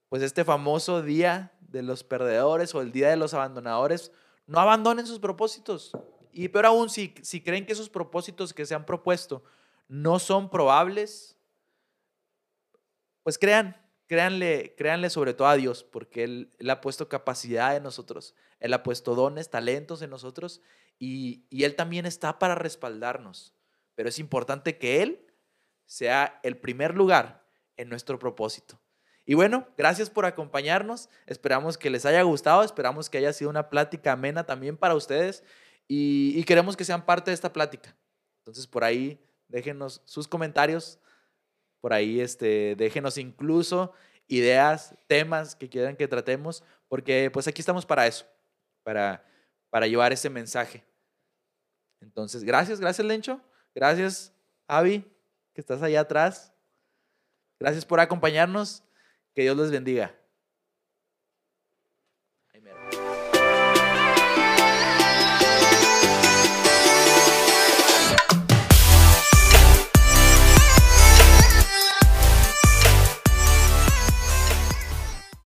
pues 0.10 0.22
este 0.22 0.44
famoso 0.44 1.02
día 1.02 1.54
de 1.74 1.82
los 1.82 2.04
perdedores 2.04 2.74
o 2.76 2.82
el 2.82 2.92
día 2.92 3.10
de 3.10 3.18
los 3.18 3.34
abandonadores, 3.34 4.12
no 4.46 4.60
abandonen 4.60 5.08
sus 5.08 5.20
propósitos. 5.20 5.92
Y 6.32 6.48
peor 6.48 6.68
aún, 6.68 6.90
si, 6.90 7.16
si 7.24 7.42
creen 7.42 7.66
que 7.66 7.74
esos 7.74 7.90
propósitos 7.90 8.54
que 8.54 8.66
se 8.66 8.76
han 8.76 8.86
propuesto 8.86 9.44
no 9.88 10.20
son 10.20 10.50
probables, 10.50 11.36
pues 13.24 13.40
crean, 13.40 13.76
créanle, 14.06 14.76
créanle 14.78 15.10
sobre 15.10 15.34
todo 15.34 15.48
a 15.48 15.56
Dios, 15.56 15.84
porque 15.84 16.24
Él, 16.24 16.52
Él 16.60 16.70
ha 16.70 16.80
puesto 16.80 17.10
capacidad 17.10 17.76
en 17.76 17.84
nosotros, 17.84 18.36
Él 18.64 18.74
ha 18.74 18.82
puesto 18.82 19.14
dones, 19.14 19.50
talentos 19.50 20.02
en 20.02 20.10
nosotros, 20.10 20.62
y, 20.98 21.46
y 21.50 21.66
Él 21.66 21.76
también 21.76 22.06
está 22.06 22.40
para 22.40 22.56
respaldarnos. 22.56 23.54
Pero 23.94 24.10
es 24.10 24.18
importante 24.18 24.78
que 24.78 25.04
Él 25.04 25.28
sea 25.86 26.40
el 26.44 26.58
primer 26.58 26.96
lugar 26.96 27.46
en 27.78 27.90
nuestro 27.90 28.18
propósito. 28.18 28.80
Y 29.26 29.34
bueno, 29.36 29.68
gracias 29.78 30.10
por 30.10 30.26
acompañarnos. 30.26 31.10
Esperamos 31.28 31.78
que 31.78 31.90
les 31.90 32.06
haya 32.06 32.22
gustado, 32.24 32.64
esperamos 32.64 33.10
que 33.10 33.18
haya 33.18 33.34
sido 33.34 33.50
una 33.50 33.70
plática 33.70 34.14
amena 34.14 34.46
también 34.46 34.78
para 34.78 34.96
ustedes 34.96 35.44
y, 35.88 36.34
y 36.38 36.44
queremos 36.46 36.78
que 36.78 36.86
sean 36.86 37.06
parte 37.06 37.32
de 37.32 37.36
esta 37.36 37.54
plática. 37.54 37.96
Entonces 38.40 38.66
por 38.66 38.84
ahí 38.84 39.22
déjenos 39.50 40.02
sus 40.06 40.28
comentarios, 40.28 41.00
por 41.82 41.94
ahí 41.94 42.22
este, 42.22 42.76
déjenos 42.78 43.18
incluso 43.18 43.92
ideas, 44.28 44.96
temas 45.08 45.56
que 45.56 45.70
quieran 45.70 45.96
que 45.96 46.08
tratemos, 46.08 46.64
porque 46.88 47.30
pues 47.32 47.48
aquí 47.48 47.62
estamos 47.62 47.86
para 47.86 48.08
eso, 48.08 48.26
para, 48.84 49.26
para 49.70 49.88
llevar 49.88 50.14
ese 50.14 50.30
mensaje. 50.30 50.84
Entonces, 52.02 52.44
gracias, 52.44 52.80
gracias 52.80 53.06
Lencho, 53.08 53.42
gracias 53.74 54.34
Avi, 54.68 55.06
que 55.54 55.62
estás 55.62 55.82
allá 55.82 56.02
atrás. 56.02 56.54
Gracias 57.60 57.86
por 57.86 58.00
acompañarnos. 58.00 58.84
Que 59.34 59.44
Dios 59.44 59.58
les 59.58 59.72
bendiga. 59.72 60.14